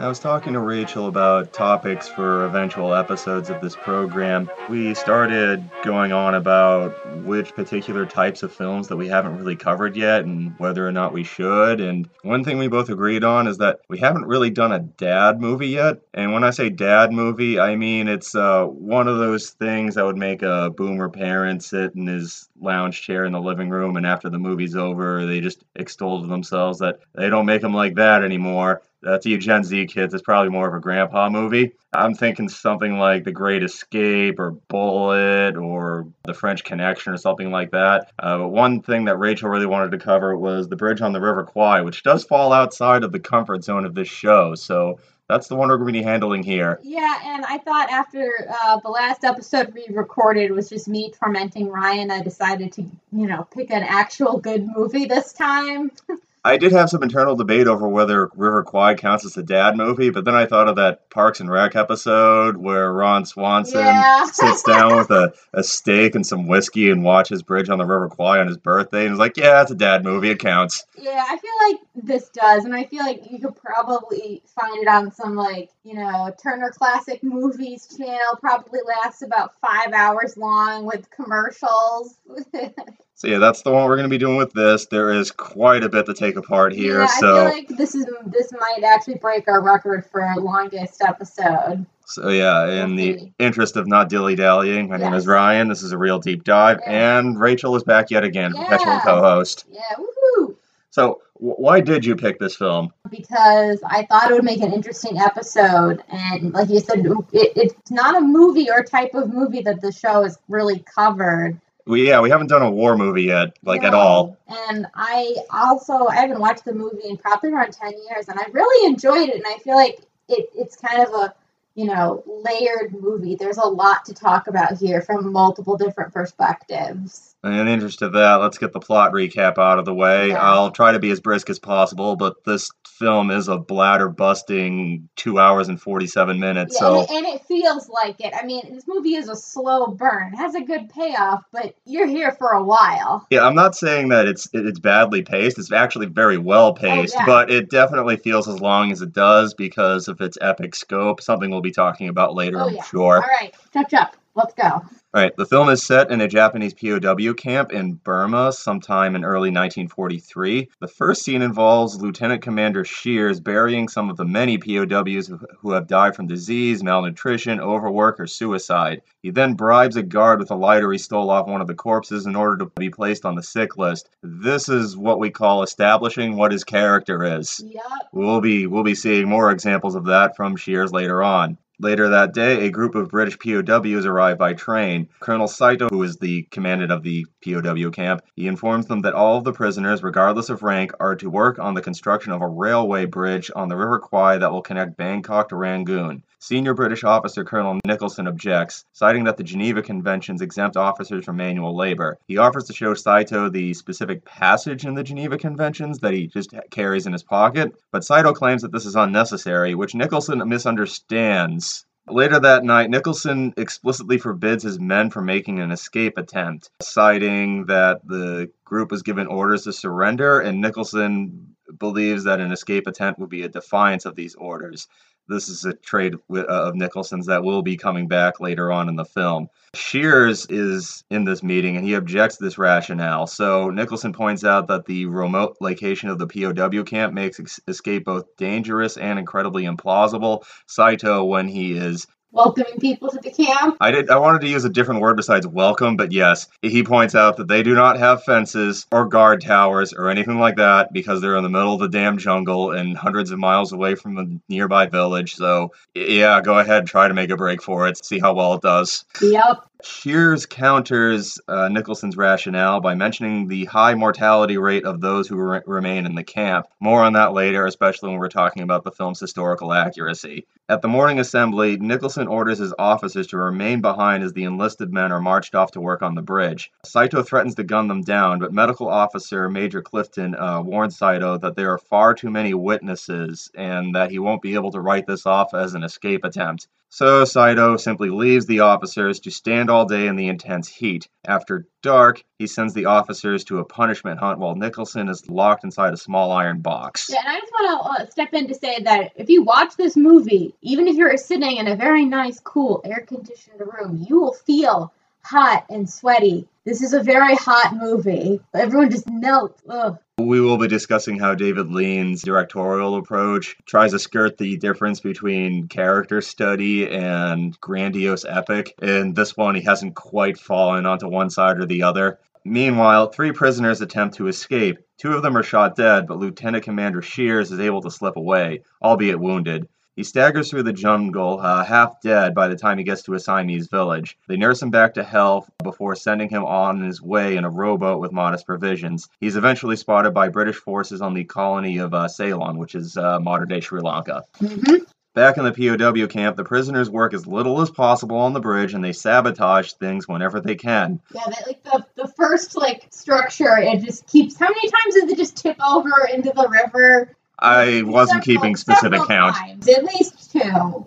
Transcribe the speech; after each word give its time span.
I 0.00 0.08
was 0.08 0.18
talking 0.18 0.54
to 0.54 0.60
Rachel 0.60 1.08
about 1.08 1.52
topics 1.52 2.08
for 2.08 2.46
eventual 2.46 2.94
episodes 2.94 3.50
of 3.50 3.60
this 3.60 3.76
program. 3.76 4.50
We 4.70 4.94
started 4.94 5.62
going 5.84 6.10
on 6.10 6.34
about 6.34 6.94
which 7.18 7.54
particular 7.54 8.06
types 8.06 8.42
of 8.42 8.50
films 8.50 8.88
that 8.88 8.96
we 8.96 9.08
haven't 9.08 9.36
really 9.36 9.56
covered 9.56 9.96
yet 9.96 10.24
and 10.24 10.58
whether 10.58 10.88
or 10.88 10.90
not 10.90 11.12
we 11.12 11.22
should. 11.22 11.82
And 11.82 12.08
one 12.22 12.44
thing 12.44 12.56
we 12.56 12.68
both 12.68 12.88
agreed 12.88 13.24
on 13.24 13.46
is 13.46 13.58
that 13.58 13.80
we 13.90 13.98
haven't 13.98 14.24
really 14.24 14.48
done 14.48 14.72
a 14.72 14.78
dad 14.78 15.38
movie 15.38 15.68
yet. 15.68 15.98
And 16.14 16.32
when 16.32 16.44
I 16.44 16.50
say 16.50 16.70
dad 16.70 17.12
movie, 17.12 17.60
I 17.60 17.76
mean 17.76 18.08
it's 18.08 18.34
uh, 18.34 18.64
one 18.64 19.06
of 19.06 19.18
those 19.18 19.50
things 19.50 19.96
that 19.96 20.06
would 20.06 20.16
make 20.16 20.40
a 20.40 20.70
boomer 20.70 21.10
parent 21.10 21.62
sit 21.62 21.94
in 21.94 22.06
his 22.06 22.48
lounge 22.58 23.02
chair 23.02 23.26
in 23.26 23.32
the 23.32 23.40
living 23.40 23.68
room 23.68 23.98
and 23.98 24.06
after 24.06 24.30
the 24.30 24.38
movie's 24.38 24.76
over, 24.76 25.26
they 25.26 25.40
just 25.40 25.62
extol 25.76 26.22
to 26.22 26.26
themselves 26.26 26.78
that 26.78 27.00
they 27.14 27.28
don't 27.28 27.44
make 27.44 27.60
them 27.60 27.74
like 27.74 27.96
that 27.96 28.24
anymore. 28.24 28.80
That's 29.02 29.24
you 29.26 29.38
Gen 29.38 29.64
Z 29.64 29.86
kids. 29.86 30.12
It's 30.12 30.22
probably 30.22 30.50
more 30.50 30.68
of 30.68 30.74
a 30.74 30.80
grandpa 30.80 31.30
movie. 31.30 31.72
I'm 31.92 32.14
thinking 32.14 32.48
something 32.48 32.98
like 32.98 33.24
The 33.24 33.32
Great 33.32 33.62
Escape 33.62 34.38
or 34.38 34.52
Bullitt 34.52 35.56
or 35.56 36.06
The 36.24 36.34
French 36.34 36.64
Connection 36.64 37.12
or 37.12 37.16
something 37.16 37.50
like 37.50 37.70
that. 37.70 38.12
Uh, 38.18 38.38
but 38.38 38.48
one 38.48 38.82
thing 38.82 39.06
that 39.06 39.18
Rachel 39.18 39.48
really 39.48 39.66
wanted 39.66 39.90
to 39.92 39.98
cover 39.98 40.36
was 40.36 40.68
The 40.68 40.76
Bridge 40.76 41.00
on 41.00 41.12
the 41.12 41.20
River 41.20 41.44
Kwai, 41.44 41.80
which 41.80 42.02
does 42.02 42.24
fall 42.24 42.52
outside 42.52 43.02
of 43.02 43.12
the 43.12 43.20
comfort 43.20 43.64
zone 43.64 43.84
of 43.84 43.94
this 43.94 44.08
show. 44.08 44.54
So 44.54 45.00
that's 45.28 45.48
the 45.48 45.56
one 45.56 45.68
we're 45.68 45.78
going 45.78 45.92
to 45.92 45.98
be 46.00 46.02
handling 46.02 46.42
here. 46.42 46.80
Yeah, 46.82 47.20
and 47.24 47.44
I 47.44 47.58
thought 47.58 47.90
after 47.90 48.32
uh, 48.62 48.80
the 48.80 48.88
last 48.88 49.24
episode 49.24 49.72
we 49.72 49.86
recorded 49.88 50.50
was 50.50 50.68
just 50.68 50.88
me 50.88 51.12
tormenting 51.12 51.68
Ryan, 51.68 52.10
I 52.10 52.20
decided 52.20 52.72
to, 52.72 52.82
you 52.82 53.26
know, 53.26 53.46
pick 53.54 53.70
an 53.70 53.82
actual 53.82 54.38
good 54.38 54.66
movie 54.66 55.06
this 55.06 55.32
time. 55.32 55.92
I 56.42 56.56
did 56.56 56.72
have 56.72 56.88
some 56.88 57.02
internal 57.02 57.36
debate 57.36 57.66
over 57.66 57.86
whether 57.86 58.30
River 58.34 58.62
Kwai 58.62 58.94
counts 58.94 59.26
as 59.26 59.36
a 59.36 59.42
dad 59.42 59.76
movie, 59.76 60.08
but 60.08 60.24
then 60.24 60.34
I 60.34 60.46
thought 60.46 60.68
of 60.68 60.76
that 60.76 61.10
Parks 61.10 61.40
and 61.40 61.50
Rec 61.50 61.76
episode 61.76 62.56
where 62.56 62.90
Ron 62.90 63.26
Swanson 63.26 63.80
Yeah. 63.80 64.24
sits 64.24 64.62
down 64.62 64.96
with 64.96 65.10
a, 65.10 65.34
a 65.52 65.62
steak 65.62 66.14
and 66.14 66.26
some 66.26 66.46
whiskey 66.46 66.90
and 66.90 67.04
watches 67.04 67.42
Bridge 67.42 67.68
on 67.68 67.76
the 67.78 67.84
River 67.84 68.08
Kwai 68.08 68.38
on 68.38 68.46
his 68.46 68.56
birthday, 68.56 69.04
and 69.04 69.12
is 69.12 69.18
like, 69.18 69.36
"Yeah, 69.36 69.60
it's 69.60 69.70
a 69.70 69.74
dad 69.74 70.02
movie. 70.02 70.30
It 70.30 70.38
counts." 70.38 70.86
Yeah, 70.96 71.22
I 71.28 71.36
feel 71.36 71.50
like 71.68 71.80
this 72.02 72.28
does, 72.30 72.64
and 72.64 72.74
I 72.74 72.84
feel 72.84 73.04
like 73.04 73.30
you 73.30 73.38
could 73.38 73.56
probably 73.56 74.42
find 74.58 74.82
it 74.82 74.88
on 74.88 75.12
some 75.12 75.34
like 75.36 75.70
you 75.84 75.94
know 75.94 76.34
Turner 76.42 76.70
Classic 76.70 77.22
Movies 77.22 77.88
channel. 77.96 78.18
Probably 78.40 78.80
lasts 78.86 79.22
about 79.22 79.52
five 79.60 79.92
hours 79.92 80.36
long 80.36 80.84
with 80.86 81.08
commercials. 81.10 82.16
So 83.14 83.28
yeah, 83.28 83.36
that's 83.36 83.60
the 83.60 83.70
one 83.70 83.84
we're 83.84 83.96
going 83.96 84.08
to 84.08 84.10
be 84.10 84.16
doing 84.16 84.38
with 84.38 84.50
this. 84.54 84.86
There 84.86 85.10
is 85.12 85.30
quite 85.30 85.84
a 85.84 85.90
bit 85.90 86.06
to 86.06 86.14
take 86.14 86.36
apart 86.36 86.72
here, 86.72 87.00
yeah, 87.00 87.06
so 87.06 87.36
I 87.36 87.50
feel 87.50 87.58
like 87.58 87.68
this 87.68 87.94
is 87.94 88.06
this 88.24 88.50
might 88.58 88.82
actually 88.82 89.16
break 89.16 89.46
our 89.46 89.60
record 89.60 90.06
for 90.06 90.26
longest 90.38 91.02
episode. 91.02 91.84
so 92.06 92.30
yeah. 92.30 92.82
In 92.82 92.96
the 92.96 93.30
interest 93.38 93.76
of 93.76 93.86
not 93.86 94.08
dilly 94.08 94.36
dallying, 94.36 94.88
my 94.88 94.96
name 94.96 95.12
is 95.12 95.26
Ryan. 95.26 95.68
This 95.68 95.82
is 95.82 95.92
a 95.92 95.98
Reel 95.98 96.18
Deep 96.18 96.44
Dive, 96.44 96.78
Yeah. 96.86 97.18
and 97.18 97.38
Rachel 97.38 97.76
is 97.76 97.82
back 97.84 98.10
yet 98.10 98.24
again, 98.24 98.54
perpetual 98.54 98.94
Yeah. 98.94 99.00
co-host. 99.04 99.66
Yeah, 99.70 99.80
woohoo! 99.98 100.56
So 100.90 101.22
why 101.34 101.80
did 101.80 102.04
you 102.04 102.16
pick 102.16 102.38
this 102.38 102.56
film? 102.56 102.92
Because 103.10 103.80
I 103.86 104.04
thought 104.06 104.30
it 104.30 104.34
would 104.34 104.44
make 104.44 104.60
an 104.60 104.72
interesting 104.72 105.18
episode, 105.18 106.02
and 106.08 106.52
like 106.52 106.68
you 106.68 106.80
said, 106.80 107.06
it, 107.32 107.52
it's 107.56 107.90
not 107.90 108.16
a 108.16 108.20
movie 108.20 108.70
or 108.70 108.82
type 108.82 109.14
of 109.14 109.32
movie 109.32 109.62
that 109.62 109.80
the 109.80 109.92
show 109.92 110.22
has 110.22 110.38
really 110.48 110.80
covered. 110.80 111.58
We 111.86 112.08
yeah, 112.08 112.20
we 112.20 112.28
haven't 112.28 112.48
done 112.48 112.62
a 112.62 112.70
war 112.70 112.96
movie 112.96 113.22
yet, 113.22 113.56
like 113.62 113.84
at 113.84 113.94
all. 113.94 114.36
And 114.68 114.86
I 114.94 115.36
also 115.50 116.08
I 116.08 116.16
haven't 116.16 116.40
watched 116.40 116.64
the 116.64 116.74
movie 116.74 117.08
in 117.08 117.16
probably 117.16 117.52
around 117.52 117.72
ten 117.72 117.92
years, 118.08 118.28
and 118.28 118.38
I 118.38 118.44
really 118.52 118.86
enjoyed 118.86 119.28
it. 119.28 119.36
And 119.36 119.46
I 119.46 119.58
feel 119.58 119.76
like 119.76 120.00
it 120.28 120.50
it's 120.54 120.76
kind 120.76 121.06
of 121.06 121.14
a 121.14 121.34
you 121.74 121.86
know 121.86 122.22
layered 122.26 122.92
movie. 122.92 123.36
There's 123.36 123.58
a 123.58 123.66
lot 123.66 124.04
to 124.06 124.14
talk 124.14 124.46
about 124.46 124.76
here 124.76 125.00
from 125.00 125.32
multiple 125.32 125.76
different 125.76 126.12
perspectives. 126.12 127.29
In 127.42 127.52
the 127.52 127.72
interest 127.72 128.02
of 128.02 128.12
that, 128.12 128.34
let's 128.34 128.58
get 128.58 128.72
the 128.74 128.80
plot 128.80 129.12
recap 129.12 129.56
out 129.56 129.78
of 129.78 129.86
the 129.86 129.94
way. 129.94 130.28
Yeah. 130.28 130.42
I'll 130.42 130.70
try 130.70 130.92
to 130.92 130.98
be 130.98 131.10
as 131.10 131.20
brisk 131.20 131.48
as 131.48 131.58
possible, 131.58 132.14
but 132.14 132.44
this 132.44 132.70
film 132.86 133.30
is 133.30 133.48
a 133.48 133.56
bladder 133.56 134.10
busting 134.10 135.08
two 135.16 135.38
hours 135.38 135.68
and 135.68 135.80
forty 135.80 136.06
seven 136.06 136.38
minutes. 136.38 136.74
Yeah, 136.74 136.80
so 136.80 137.00
and, 137.00 137.08
it, 137.08 137.10
and 137.16 137.26
it 137.26 137.44
feels 137.46 137.88
like 137.88 138.20
it. 138.20 138.34
I 138.38 138.44
mean, 138.44 138.74
this 138.74 138.84
movie 138.86 139.14
is 139.14 139.30
a 139.30 139.36
slow 139.36 139.86
burn. 139.86 140.34
It 140.34 140.36
has 140.36 140.54
a 140.54 140.60
good 140.60 140.90
payoff, 140.90 141.42
but 141.50 141.74
you're 141.86 142.06
here 142.06 142.32
for 142.32 142.50
a 142.50 142.62
while. 142.62 143.26
yeah, 143.30 143.46
I'm 143.46 143.54
not 143.54 143.74
saying 143.74 144.10
that 144.10 144.26
it's 144.26 144.46
it's 144.52 144.78
badly 144.78 145.22
paced. 145.22 145.58
It's 145.58 145.72
actually 145.72 146.06
very 146.06 146.36
well 146.36 146.66
oh, 146.66 146.72
paced, 146.74 147.14
Oh, 147.16 147.20
yeah. 147.20 147.26
but 147.26 147.50
it 147.50 147.70
definitely 147.70 148.18
feels 148.18 148.48
as 148.48 148.60
long 148.60 148.92
as 148.92 149.00
it 149.00 149.14
does 149.14 149.54
because 149.54 150.08
of 150.08 150.20
its 150.20 150.36
epic 150.42 150.74
scope. 150.74 151.22
Something 151.22 151.50
we'll 151.50 151.62
be 151.62 151.70
talking 151.72 152.08
about 152.10 152.34
later, 152.34 152.60
Oh, 152.60 152.68
I'm 152.68 152.74
yeah. 152.74 152.82
sure. 152.84 153.16
All 153.16 153.20
right, 153.40 153.54
chop 153.72 153.88
chop. 153.88 154.16
Let's 154.40 154.54
go. 154.54 154.82
All 155.12 155.20
right, 155.20 155.36
the 155.36 155.44
film 155.44 155.68
is 155.68 155.82
set 155.82 156.10
in 156.12 156.20
a 156.20 156.28
Japanese 156.28 156.72
POW 156.72 157.34
camp 157.34 157.72
in 157.72 157.94
Burma 157.94 158.52
sometime 158.52 159.16
in 159.16 159.24
early 159.24 159.50
1943. 159.50 160.68
The 160.80 160.88
first 160.88 161.24
scene 161.24 161.42
involves 161.42 162.00
Lieutenant 162.00 162.42
Commander 162.42 162.84
Shears 162.84 163.40
burying 163.40 163.88
some 163.88 164.08
of 164.08 164.16
the 164.16 164.24
many 164.24 164.56
POWs 164.56 165.26
who- 165.26 165.72
have 165.72 165.88
died 165.88 166.14
from 166.14 166.28
disease, 166.28 166.82
malnutrition, 166.84 167.60
overwork, 167.60 168.20
or 168.20 168.26
suicide. 168.28 169.02
He 169.22 169.30
then 169.30 169.54
bribes 169.54 169.96
a 169.96 170.02
guard 170.02 170.38
with 170.38 170.52
a 170.52 170.54
lighter 170.54 170.90
he 170.92 170.98
stole 170.98 171.28
off 171.28 171.48
one 171.48 171.60
of 171.60 171.66
the 171.66 171.74
corpses 171.74 172.24
in 172.26 172.36
order 172.36 172.56
to 172.58 172.70
be 172.78 172.88
placed 172.88 173.26
on 173.26 173.34
the 173.34 173.42
sick 173.42 173.76
list. 173.76 174.08
This 174.22 174.68
is 174.68 174.96
what 174.96 175.18
we 175.18 175.30
call 175.30 175.62
establishing 175.64 176.36
what 176.36 176.52
his 176.52 176.64
character 176.64 177.24
is. 177.24 177.60
Yep. 177.66 177.82
We'll 178.12 178.40
be 178.40 178.66
we'll 178.68 178.84
be 178.84 178.94
seeing 178.94 179.28
more 179.28 179.50
examples 179.50 179.96
of 179.96 180.06
that 180.06 180.36
from 180.36 180.56
Shears 180.56 180.92
later 180.92 181.22
on. 181.22 181.58
Later 181.82 182.10
that 182.10 182.34
day, 182.34 182.66
a 182.66 182.70
group 182.70 182.94
of 182.94 183.08
British 183.08 183.38
POWs 183.38 184.04
arrive 184.04 184.36
by 184.36 184.52
train. 184.52 185.08
Colonel 185.18 185.48
Saito, 185.48 185.88
who 185.88 186.02
is 186.02 186.18
the 186.18 186.42
commandant 186.50 186.92
of 186.92 187.02
the 187.02 187.24
POW 187.42 187.88
camp, 187.88 188.20
he 188.36 188.48
informs 188.48 188.84
them 188.84 189.00
that 189.00 189.14
all 189.14 189.38
of 189.38 189.44
the 189.44 189.54
prisoners, 189.54 190.02
regardless 190.02 190.50
of 190.50 190.62
rank, 190.62 190.92
are 191.00 191.16
to 191.16 191.30
work 191.30 191.58
on 191.58 191.72
the 191.72 191.80
construction 191.80 192.32
of 192.32 192.42
a 192.42 192.46
railway 192.46 193.06
bridge 193.06 193.50
on 193.56 193.68
the 193.68 193.78
River 193.78 193.98
Kwai 193.98 194.36
that 194.36 194.52
will 194.52 194.60
connect 194.60 194.98
Bangkok 194.98 195.48
to 195.48 195.56
Rangoon. 195.56 196.22
Senior 196.42 196.72
British 196.72 197.04
officer 197.04 197.44
Colonel 197.44 197.78
Nicholson 197.86 198.26
objects, 198.26 198.86
citing 198.92 199.24
that 199.24 199.36
the 199.36 199.42
Geneva 199.42 199.82
Conventions 199.82 200.40
exempt 200.40 200.74
officers 200.74 201.24
from 201.24 201.36
manual 201.36 201.76
labor. 201.76 202.18
He 202.28 202.38
offers 202.38 202.64
to 202.64 202.72
show 202.72 202.94
Saito 202.94 203.50
the 203.50 203.74
specific 203.74 204.24
passage 204.24 204.86
in 204.86 204.94
the 204.94 205.02
Geneva 205.02 205.36
Conventions 205.36 205.98
that 205.98 206.14
he 206.14 206.28
just 206.28 206.54
carries 206.70 207.06
in 207.06 207.12
his 207.12 207.22
pocket, 207.22 207.74
but 207.92 208.04
Saito 208.04 208.32
claims 208.32 208.62
that 208.62 208.72
this 208.72 208.86
is 208.86 208.96
unnecessary, 208.96 209.74
which 209.74 209.94
Nicholson 209.94 210.42
misunderstands. 210.48 211.69
Later 212.10 212.40
that 212.40 212.64
night, 212.64 212.90
Nicholson 212.90 213.54
explicitly 213.56 214.18
forbids 214.18 214.64
his 214.64 214.80
men 214.80 215.10
from 215.10 215.26
making 215.26 215.60
an 215.60 215.70
escape 215.70 216.18
attempt, 216.18 216.70
citing 216.82 217.66
that 217.66 218.00
the 218.06 218.50
group 218.64 218.90
was 218.90 219.02
given 219.02 219.26
orders 219.28 219.64
to 219.64 219.72
surrender, 219.72 220.40
and 220.40 220.60
Nicholson 220.60 221.56
believes 221.78 222.24
that 222.24 222.40
an 222.40 222.50
escape 222.50 222.86
attempt 222.88 223.20
would 223.20 223.30
be 223.30 223.42
a 223.42 223.48
defiance 223.48 224.06
of 224.06 224.16
these 224.16 224.34
orders. 224.34 224.88
This 225.30 225.48
is 225.48 225.64
a 225.64 225.72
trade 225.72 226.16
uh, 226.30 226.44
of 226.44 226.74
Nicholson's 226.74 227.26
that 227.26 227.44
will 227.44 227.62
be 227.62 227.76
coming 227.76 228.08
back 228.08 228.40
later 228.40 228.72
on 228.72 228.88
in 228.88 228.96
the 228.96 229.04
film. 229.04 229.48
Shears 229.74 230.46
is 230.50 231.04
in 231.10 231.24
this 231.24 231.42
meeting 231.42 231.76
and 231.76 231.86
he 231.86 231.94
objects 231.94 232.38
to 232.38 232.44
this 232.44 232.58
rationale. 232.58 233.28
So 233.28 233.70
Nicholson 233.70 234.12
points 234.12 234.44
out 234.44 234.66
that 234.68 234.86
the 234.86 235.06
remote 235.06 235.56
location 235.60 236.08
of 236.08 236.18
the 236.18 236.26
POW 236.26 236.82
camp 236.82 237.14
makes 237.14 237.60
escape 237.68 238.04
both 238.04 238.36
dangerous 238.36 238.96
and 238.96 239.18
incredibly 239.18 239.64
implausible. 239.64 240.44
Saito, 240.66 241.24
when 241.24 241.46
he 241.46 241.72
is 241.72 242.06
Welcoming 242.32 242.78
people 242.80 243.08
to 243.08 243.18
the 243.18 243.30
camp. 243.30 243.76
I 243.80 243.90
did 243.90 244.08
I 244.08 244.18
wanted 244.18 244.42
to 244.42 244.48
use 244.48 244.64
a 244.64 244.68
different 244.68 245.00
word 245.00 245.16
besides 245.16 245.46
welcome, 245.46 245.96
but 245.96 246.12
yes, 246.12 246.46
he 246.62 246.84
points 246.84 247.14
out 247.16 247.38
that 247.38 247.48
they 247.48 247.62
do 247.62 247.74
not 247.74 247.98
have 247.98 248.22
fences 248.22 248.86
or 248.92 249.06
guard 249.06 249.40
towers 249.40 249.92
or 249.92 250.08
anything 250.08 250.38
like 250.38 250.56
that 250.56 250.92
because 250.92 251.20
they're 251.20 251.36
in 251.36 251.42
the 251.42 251.48
middle 251.48 251.74
of 251.74 251.80
the 251.80 251.88
damn 251.88 252.18
jungle 252.18 252.70
and 252.70 252.96
hundreds 252.96 253.32
of 253.32 253.38
miles 253.40 253.72
away 253.72 253.96
from 253.96 254.18
a 254.18 254.26
nearby 254.48 254.86
village. 254.86 255.34
So 255.34 255.72
yeah, 255.94 256.40
go 256.40 256.58
ahead, 256.58 256.86
try 256.86 257.08
to 257.08 257.14
make 257.14 257.30
a 257.30 257.36
break 257.36 257.62
for 257.62 257.88
it, 257.88 258.04
see 258.04 258.20
how 258.20 258.34
well 258.34 258.54
it 258.54 258.62
does. 258.62 259.04
Yep. 259.20 259.69
Shears 259.84 260.46
counters 260.46 261.40
uh, 261.48 261.68
Nicholson's 261.68 262.16
rationale 262.16 262.80
by 262.80 262.94
mentioning 262.94 263.48
the 263.48 263.64
high 263.66 263.94
mortality 263.94 264.58
rate 264.58 264.84
of 264.84 265.00
those 265.00 265.28
who 265.28 265.36
re- 265.36 265.60
remain 265.66 266.06
in 266.06 266.14
the 266.14 266.24
camp. 266.24 266.66
More 266.80 267.02
on 267.02 267.14
that 267.14 267.32
later, 267.32 267.66
especially 267.66 268.10
when 268.10 268.18
we're 268.18 268.28
talking 268.28 268.62
about 268.62 268.84
the 268.84 268.92
film's 268.92 269.20
historical 269.20 269.72
accuracy. 269.72 270.46
At 270.68 270.82
the 270.82 270.88
morning 270.88 271.18
assembly, 271.18 271.76
Nicholson 271.78 272.28
orders 272.28 272.58
his 272.58 272.72
officers 272.78 273.26
to 273.28 273.36
remain 273.36 273.80
behind 273.80 274.22
as 274.22 274.32
the 274.32 274.44
enlisted 274.44 274.92
men 274.92 275.10
are 275.10 275.20
marched 275.20 275.54
off 275.54 275.72
to 275.72 275.80
work 275.80 276.02
on 276.02 276.14
the 276.14 276.22
bridge. 276.22 276.70
Saito 276.84 277.22
threatens 277.22 277.56
to 277.56 277.64
gun 277.64 277.88
them 277.88 278.02
down, 278.02 278.38
but 278.38 278.52
medical 278.52 278.88
officer 278.88 279.50
Major 279.50 279.82
Clifton 279.82 280.34
uh, 280.34 280.60
warns 280.62 280.96
Saito 280.96 281.38
that 281.38 281.56
there 281.56 281.72
are 281.72 281.78
far 281.78 282.14
too 282.14 282.30
many 282.30 282.54
witnesses 282.54 283.50
and 283.54 283.94
that 283.94 284.10
he 284.10 284.18
won't 284.18 284.42
be 284.42 284.54
able 284.54 284.70
to 284.70 284.80
write 284.80 285.06
this 285.06 285.26
off 285.26 285.54
as 285.54 285.74
an 285.74 285.82
escape 285.82 286.24
attempt. 286.24 286.68
So 286.92 287.24
Saito 287.24 287.76
simply 287.76 288.10
leaves 288.10 288.46
the 288.46 288.60
officers 288.60 289.20
to 289.20 289.30
stand 289.30 289.70
all 289.70 289.84
day 289.86 290.08
in 290.08 290.16
the 290.16 290.26
intense 290.26 290.66
heat. 290.66 291.08
After 291.24 291.68
dark, 291.82 292.24
he 292.40 292.48
sends 292.48 292.74
the 292.74 292.86
officers 292.86 293.44
to 293.44 293.60
a 293.60 293.64
punishment 293.64 294.18
hunt 294.18 294.40
while 294.40 294.56
Nicholson 294.56 295.08
is 295.08 295.30
locked 295.30 295.62
inside 295.62 295.92
a 295.92 295.96
small 295.96 296.32
iron 296.32 296.62
box. 296.62 297.08
Yeah, 297.08 297.20
and 297.20 297.28
I 297.28 297.38
just 297.38 297.52
want 297.52 297.98
to 297.98 298.02
uh, 298.02 298.10
step 298.10 298.34
in 298.34 298.48
to 298.48 298.54
say 298.56 298.82
that 298.82 299.12
if 299.14 299.28
you 299.30 299.44
watch 299.44 299.76
this 299.76 299.96
movie, 299.96 300.56
even 300.62 300.88
if 300.88 300.96
you're 300.96 301.16
sitting 301.16 301.58
in 301.58 301.68
a 301.68 301.76
very 301.76 302.04
nice, 302.04 302.40
cool, 302.40 302.82
air 302.84 303.04
conditioned 303.06 303.60
room, 303.60 304.04
you 304.08 304.20
will 304.20 304.32
feel 304.32 304.92
hot 305.22 305.66
and 305.70 305.88
sweaty. 305.88 306.46
This 306.64 306.82
is 306.82 306.92
a 306.92 307.02
very 307.02 307.34
hot 307.34 307.74
movie. 307.76 308.40
Everyone 308.54 308.90
just 308.90 309.08
melts. 309.08 309.62
Ugh. 309.68 309.98
We 310.18 310.40
will 310.40 310.58
be 310.58 310.68
discussing 310.68 311.18
how 311.18 311.34
David 311.34 311.70
Lean's 311.70 312.22
directorial 312.22 312.96
approach 312.96 313.56
tries 313.64 313.92
to 313.92 313.98
skirt 313.98 314.36
the 314.36 314.58
difference 314.58 315.00
between 315.00 315.68
character 315.68 316.20
study 316.20 316.88
and 316.88 317.58
grandiose 317.60 318.26
epic. 318.26 318.74
In 318.82 319.14
this 319.14 319.36
one, 319.36 319.54
he 319.54 319.62
hasn't 319.62 319.94
quite 319.94 320.38
fallen 320.38 320.84
onto 320.84 321.08
one 321.08 321.30
side 321.30 321.58
or 321.58 321.66
the 321.66 321.84
other. 321.84 322.18
Meanwhile, 322.44 323.08
three 323.08 323.32
prisoners 323.32 323.80
attempt 323.80 324.16
to 324.16 324.28
escape. 324.28 324.78
Two 324.98 325.12
of 325.12 325.22
them 325.22 325.36
are 325.36 325.42
shot 325.42 325.76
dead, 325.76 326.06
but 326.06 326.18
Lieutenant 326.18 326.64
Commander 326.64 327.02
Shears 327.02 327.50
is 327.50 327.60
able 327.60 327.82
to 327.82 327.90
slip 327.90 328.16
away, 328.16 328.62
albeit 328.82 329.18
wounded. 329.18 329.68
He 329.96 330.04
staggers 330.04 330.50
through 330.50 330.62
the 330.62 330.72
jungle, 330.72 331.40
uh, 331.40 331.64
half 331.64 332.00
dead 332.00 332.34
by 332.34 332.48
the 332.48 332.56
time 332.56 332.78
he 332.78 332.84
gets 332.84 333.02
to 333.02 333.14
a 333.14 333.20
Siamese 333.20 333.68
village. 333.68 334.16
They 334.28 334.36
nurse 334.36 334.62
him 334.62 334.70
back 334.70 334.94
to 334.94 335.04
health 335.04 335.50
before 335.62 335.96
sending 335.96 336.28
him 336.28 336.44
on 336.44 336.80
his 336.80 337.02
way 337.02 337.36
in 337.36 337.44
a 337.44 337.50
rowboat 337.50 338.00
with 338.00 338.12
modest 338.12 338.46
provisions. 338.46 339.08
He's 339.20 339.36
eventually 339.36 339.76
spotted 339.76 340.12
by 340.12 340.28
British 340.28 340.56
forces 340.56 341.02
on 341.02 341.14
the 341.14 341.24
colony 341.24 341.78
of 341.78 341.92
uh, 341.92 342.08
Ceylon, 342.08 342.58
which 342.58 342.74
is 342.74 342.96
uh, 342.96 343.20
modern 343.20 343.48
day 343.48 343.60
Sri 343.60 343.80
Lanka. 343.80 344.24
Mm-hmm. 344.40 344.84
Back 345.12 345.38
in 345.38 345.44
the 345.44 345.52
POW 345.52 346.06
camp, 346.06 346.36
the 346.36 346.44
prisoners 346.44 346.88
work 346.88 347.12
as 347.14 347.26
little 347.26 347.60
as 347.60 347.68
possible 347.68 348.16
on 348.16 348.32
the 348.32 348.38
bridge 348.38 348.74
and 348.74 348.84
they 348.84 348.92
sabotage 348.92 349.72
things 349.72 350.06
whenever 350.06 350.40
they 350.40 350.54
can. 350.54 351.00
Yeah, 351.12 351.22
that, 351.26 351.46
like 351.48 351.64
the, 351.64 351.84
the 351.96 352.08
first 352.16 352.56
like 352.56 352.86
structure, 352.90 353.58
it 353.58 353.82
just 353.82 354.06
keeps. 354.06 354.38
How 354.38 354.46
many 354.46 354.70
times 354.70 354.94
does 354.94 355.10
it 355.10 355.16
just 355.16 355.36
tip 355.36 355.56
over 355.60 355.90
into 356.12 356.32
the 356.34 356.48
river? 356.48 357.16
I 357.40 357.82
wasn't 357.82 358.24
keeping 358.24 358.56
specific 358.56 359.00
count. 359.06 359.36
times, 359.36 359.68
At 359.68 359.84
least 359.84 360.32
two. 360.32 360.86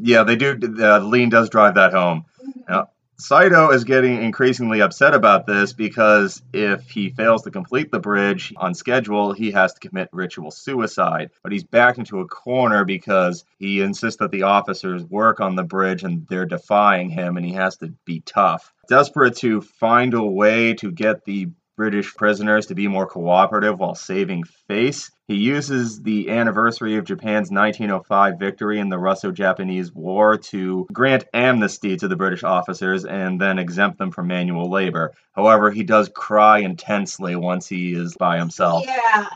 Yeah, 0.00 0.24
they 0.24 0.36
do. 0.36 0.58
Uh, 0.80 1.00
Lean 1.00 1.28
does 1.28 1.48
drive 1.50 1.74
that 1.74 1.92
home. 1.92 2.24
Yeah. 2.68 2.84
Saito 3.18 3.70
is 3.70 3.84
getting 3.84 4.20
increasingly 4.20 4.82
upset 4.82 5.14
about 5.14 5.46
this 5.46 5.72
because 5.72 6.42
if 6.52 6.90
he 6.90 7.10
fails 7.10 7.42
to 7.42 7.52
complete 7.52 7.92
the 7.92 8.00
bridge 8.00 8.52
on 8.56 8.74
schedule, 8.74 9.32
he 9.32 9.52
has 9.52 9.74
to 9.74 9.88
commit 9.88 10.08
ritual 10.12 10.50
suicide. 10.50 11.30
But 11.44 11.52
he's 11.52 11.62
backed 11.62 11.98
into 11.98 12.18
a 12.18 12.26
corner 12.26 12.84
because 12.84 13.44
he 13.60 13.80
insists 13.80 14.18
that 14.18 14.32
the 14.32 14.42
officers 14.42 15.04
work 15.04 15.40
on 15.40 15.54
the 15.54 15.62
bridge 15.62 16.02
and 16.02 16.26
they're 16.28 16.46
defying 16.46 17.10
him 17.10 17.36
and 17.36 17.46
he 17.46 17.52
has 17.52 17.76
to 17.76 17.94
be 18.04 18.20
tough. 18.20 18.72
Desperate 18.88 19.36
to 19.36 19.60
find 19.60 20.14
a 20.14 20.22
way 20.22 20.74
to 20.74 20.90
get 20.90 21.24
the 21.24 21.48
British 21.76 22.14
prisoners 22.14 22.66
to 22.66 22.74
be 22.74 22.88
more 22.88 23.06
cooperative 23.06 23.78
while 23.78 23.94
saving 23.94 24.44
face. 24.68 25.10
He 25.28 25.36
uses 25.36 26.02
the 26.02 26.30
anniversary 26.30 26.96
of 26.96 27.04
Japan's 27.04 27.50
1905 27.50 28.38
victory 28.38 28.80
in 28.80 28.88
the 28.88 28.98
Russo 28.98 29.30
Japanese 29.30 29.92
War 29.92 30.36
to 30.36 30.86
grant 30.92 31.24
amnesty 31.32 31.96
to 31.96 32.08
the 32.08 32.16
British 32.16 32.42
officers 32.42 33.04
and 33.04 33.40
then 33.40 33.58
exempt 33.58 33.98
them 33.98 34.10
from 34.10 34.26
manual 34.26 34.68
labor. 34.68 35.12
However, 35.32 35.70
he 35.70 35.84
does 35.84 36.10
cry 36.12 36.58
intensely 36.58 37.36
once 37.36 37.68
he 37.68 37.94
is 37.94 38.16
by 38.16 38.36
himself. 38.38 38.84
Yeah, 38.84 39.28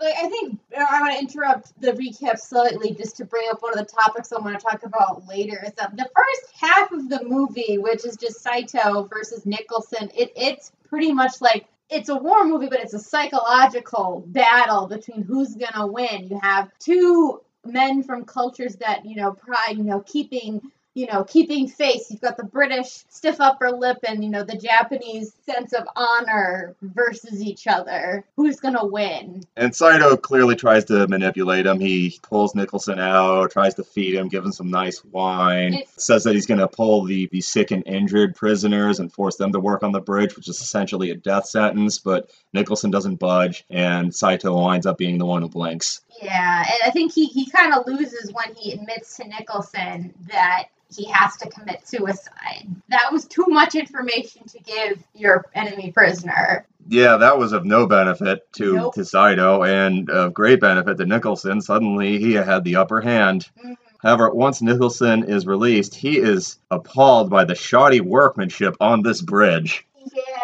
like 0.00 0.14
I 0.16 0.28
think 0.28 0.58
uh, 0.76 0.84
I 0.88 1.00
want 1.00 1.14
to 1.14 1.20
interrupt 1.20 1.80
the 1.80 1.92
recap 1.92 2.38
slightly 2.38 2.92
just 2.92 3.16
to 3.16 3.24
bring 3.24 3.48
up 3.50 3.62
one 3.62 3.78
of 3.78 3.78
the 3.78 3.92
topics 3.92 4.32
I 4.32 4.38
want 4.38 4.58
to 4.58 4.64
talk 4.64 4.84
about 4.84 5.26
later. 5.26 5.62
Is 5.66 5.72
that 5.74 5.90
um, 5.90 5.96
the 5.96 6.08
first 6.14 6.54
half 6.60 6.92
of 6.92 7.08
the 7.08 7.24
movie, 7.24 7.78
which 7.78 8.04
is 8.04 8.16
just 8.16 8.42
Saito 8.42 9.04
versus 9.04 9.46
Nicholson, 9.46 10.10
it 10.14 10.32
it's 10.36 10.72
pretty 10.88 11.12
much 11.12 11.40
like 11.40 11.66
it's 11.90 12.08
a 12.08 12.16
war 12.16 12.44
movie, 12.46 12.68
but 12.68 12.80
it's 12.80 12.94
a 12.94 12.98
psychological 12.98 14.22
battle 14.28 14.86
between 14.86 15.22
who's 15.30 15.54
gonna 15.54 15.86
win. 15.86 16.28
You 16.28 16.40
have 16.42 16.70
two 16.78 17.40
men 17.64 18.02
from 18.02 18.24
cultures 18.24 18.76
that 18.76 19.04
you 19.04 19.16
know 19.16 19.32
pride, 19.32 19.76
you 19.76 19.84
know, 19.84 20.00
keeping 20.00 20.60
you 20.94 21.06
know, 21.06 21.24
keeping 21.24 21.68
face. 21.68 22.10
You've 22.10 22.20
got 22.20 22.36
the 22.36 22.44
British 22.44 23.04
stiff 23.08 23.40
upper 23.40 23.70
lip 23.70 23.98
and, 24.06 24.24
you 24.24 24.30
know, 24.30 24.42
the 24.42 24.56
Japanese 24.56 25.32
sense 25.46 25.72
of 25.72 25.86
honor 25.94 26.74
versus 26.82 27.40
each 27.42 27.66
other. 27.66 28.24
Who's 28.36 28.58
going 28.58 28.76
to 28.76 28.84
win? 28.84 29.44
And 29.56 29.74
Saito 29.74 30.16
clearly 30.16 30.56
tries 30.56 30.84
to 30.86 31.06
manipulate 31.06 31.66
him. 31.66 31.78
He 31.78 32.18
pulls 32.22 32.54
Nicholson 32.54 32.98
out, 32.98 33.52
tries 33.52 33.74
to 33.74 33.84
feed 33.84 34.14
him, 34.14 34.28
give 34.28 34.44
him 34.44 34.52
some 34.52 34.70
nice 34.70 35.04
wine, 35.04 35.74
It's- 35.74 36.04
says 36.04 36.24
that 36.24 36.34
he's 36.34 36.46
going 36.46 36.60
to 36.60 36.68
pull 36.68 37.04
the, 37.04 37.28
the 37.30 37.40
sick 37.40 37.70
and 37.70 37.86
injured 37.86 38.34
prisoners 38.34 38.98
and 38.98 39.12
force 39.12 39.36
them 39.36 39.52
to 39.52 39.60
work 39.60 39.82
on 39.82 39.92
the 39.92 40.00
bridge, 40.00 40.34
which 40.36 40.48
is 40.48 40.60
essentially 40.60 41.10
a 41.10 41.14
death 41.16 41.46
sentence. 41.46 41.98
But 41.98 42.30
Nicholson 42.52 42.90
doesn't 42.90 43.16
budge, 43.16 43.64
and 43.70 44.14
Saito 44.14 44.54
winds 44.54 44.86
up 44.86 44.98
being 44.98 45.18
the 45.18 45.26
one 45.26 45.42
who 45.42 45.48
blinks. 45.48 46.00
Yeah, 46.22 46.58
and 46.60 46.78
I 46.86 46.90
think 46.90 47.12
he, 47.12 47.26
he 47.26 47.46
kind 47.50 47.72
of 47.74 47.86
loses 47.86 48.32
when 48.32 48.54
he 48.54 48.72
admits 48.72 49.16
to 49.16 49.28
Nicholson 49.28 50.14
that 50.28 50.64
he 50.94 51.04
has 51.04 51.36
to 51.36 51.48
commit 51.48 51.86
suicide. 51.86 52.66
That 52.88 53.10
was 53.12 53.24
too 53.26 53.44
much 53.48 53.74
information 53.76 54.42
to 54.48 54.58
give 54.58 55.02
your 55.14 55.46
enemy 55.54 55.92
prisoner. 55.92 56.66
Yeah, 56.88 57.18
that 57.18 57.38
was 57.38 57.52
of 57.52 57.64
no 57.64 57.86
benefit 57.86 58.52
to, 58.54 58.74
Nope. 58.74 58.94
to 58.94 59.04
Saito 59.04 59.62
and 59.62 60.10
of 60.10 60.34
great 60.34 60.60
benefit 60.60 60.98
to 60.98 61.06
Nicholson. 61.06 61.60
Suddenly, 61.60 62.18
he 62.18 62.32
had 62.32 62.64
the 62.64 62.76
upper 62.76 63.00
hand. 63.00 63.48
Mhm. 63.64 63.76
However, 64.02 64.30
once 64.30 64.62
Nicholson 64.62 65.24
is 65.24 65.46
released, 65.46 65.94
he 65.94 66.18
is 66.18 66.58
appalled 66.70 67.28
by 67.30 67.44
the 67.44 67.54
shoddy 67.54 68.00
workmanship 68.00 68.74
on 68.80 69.02
this 69.02 69.20
bridge. 69.20 69.86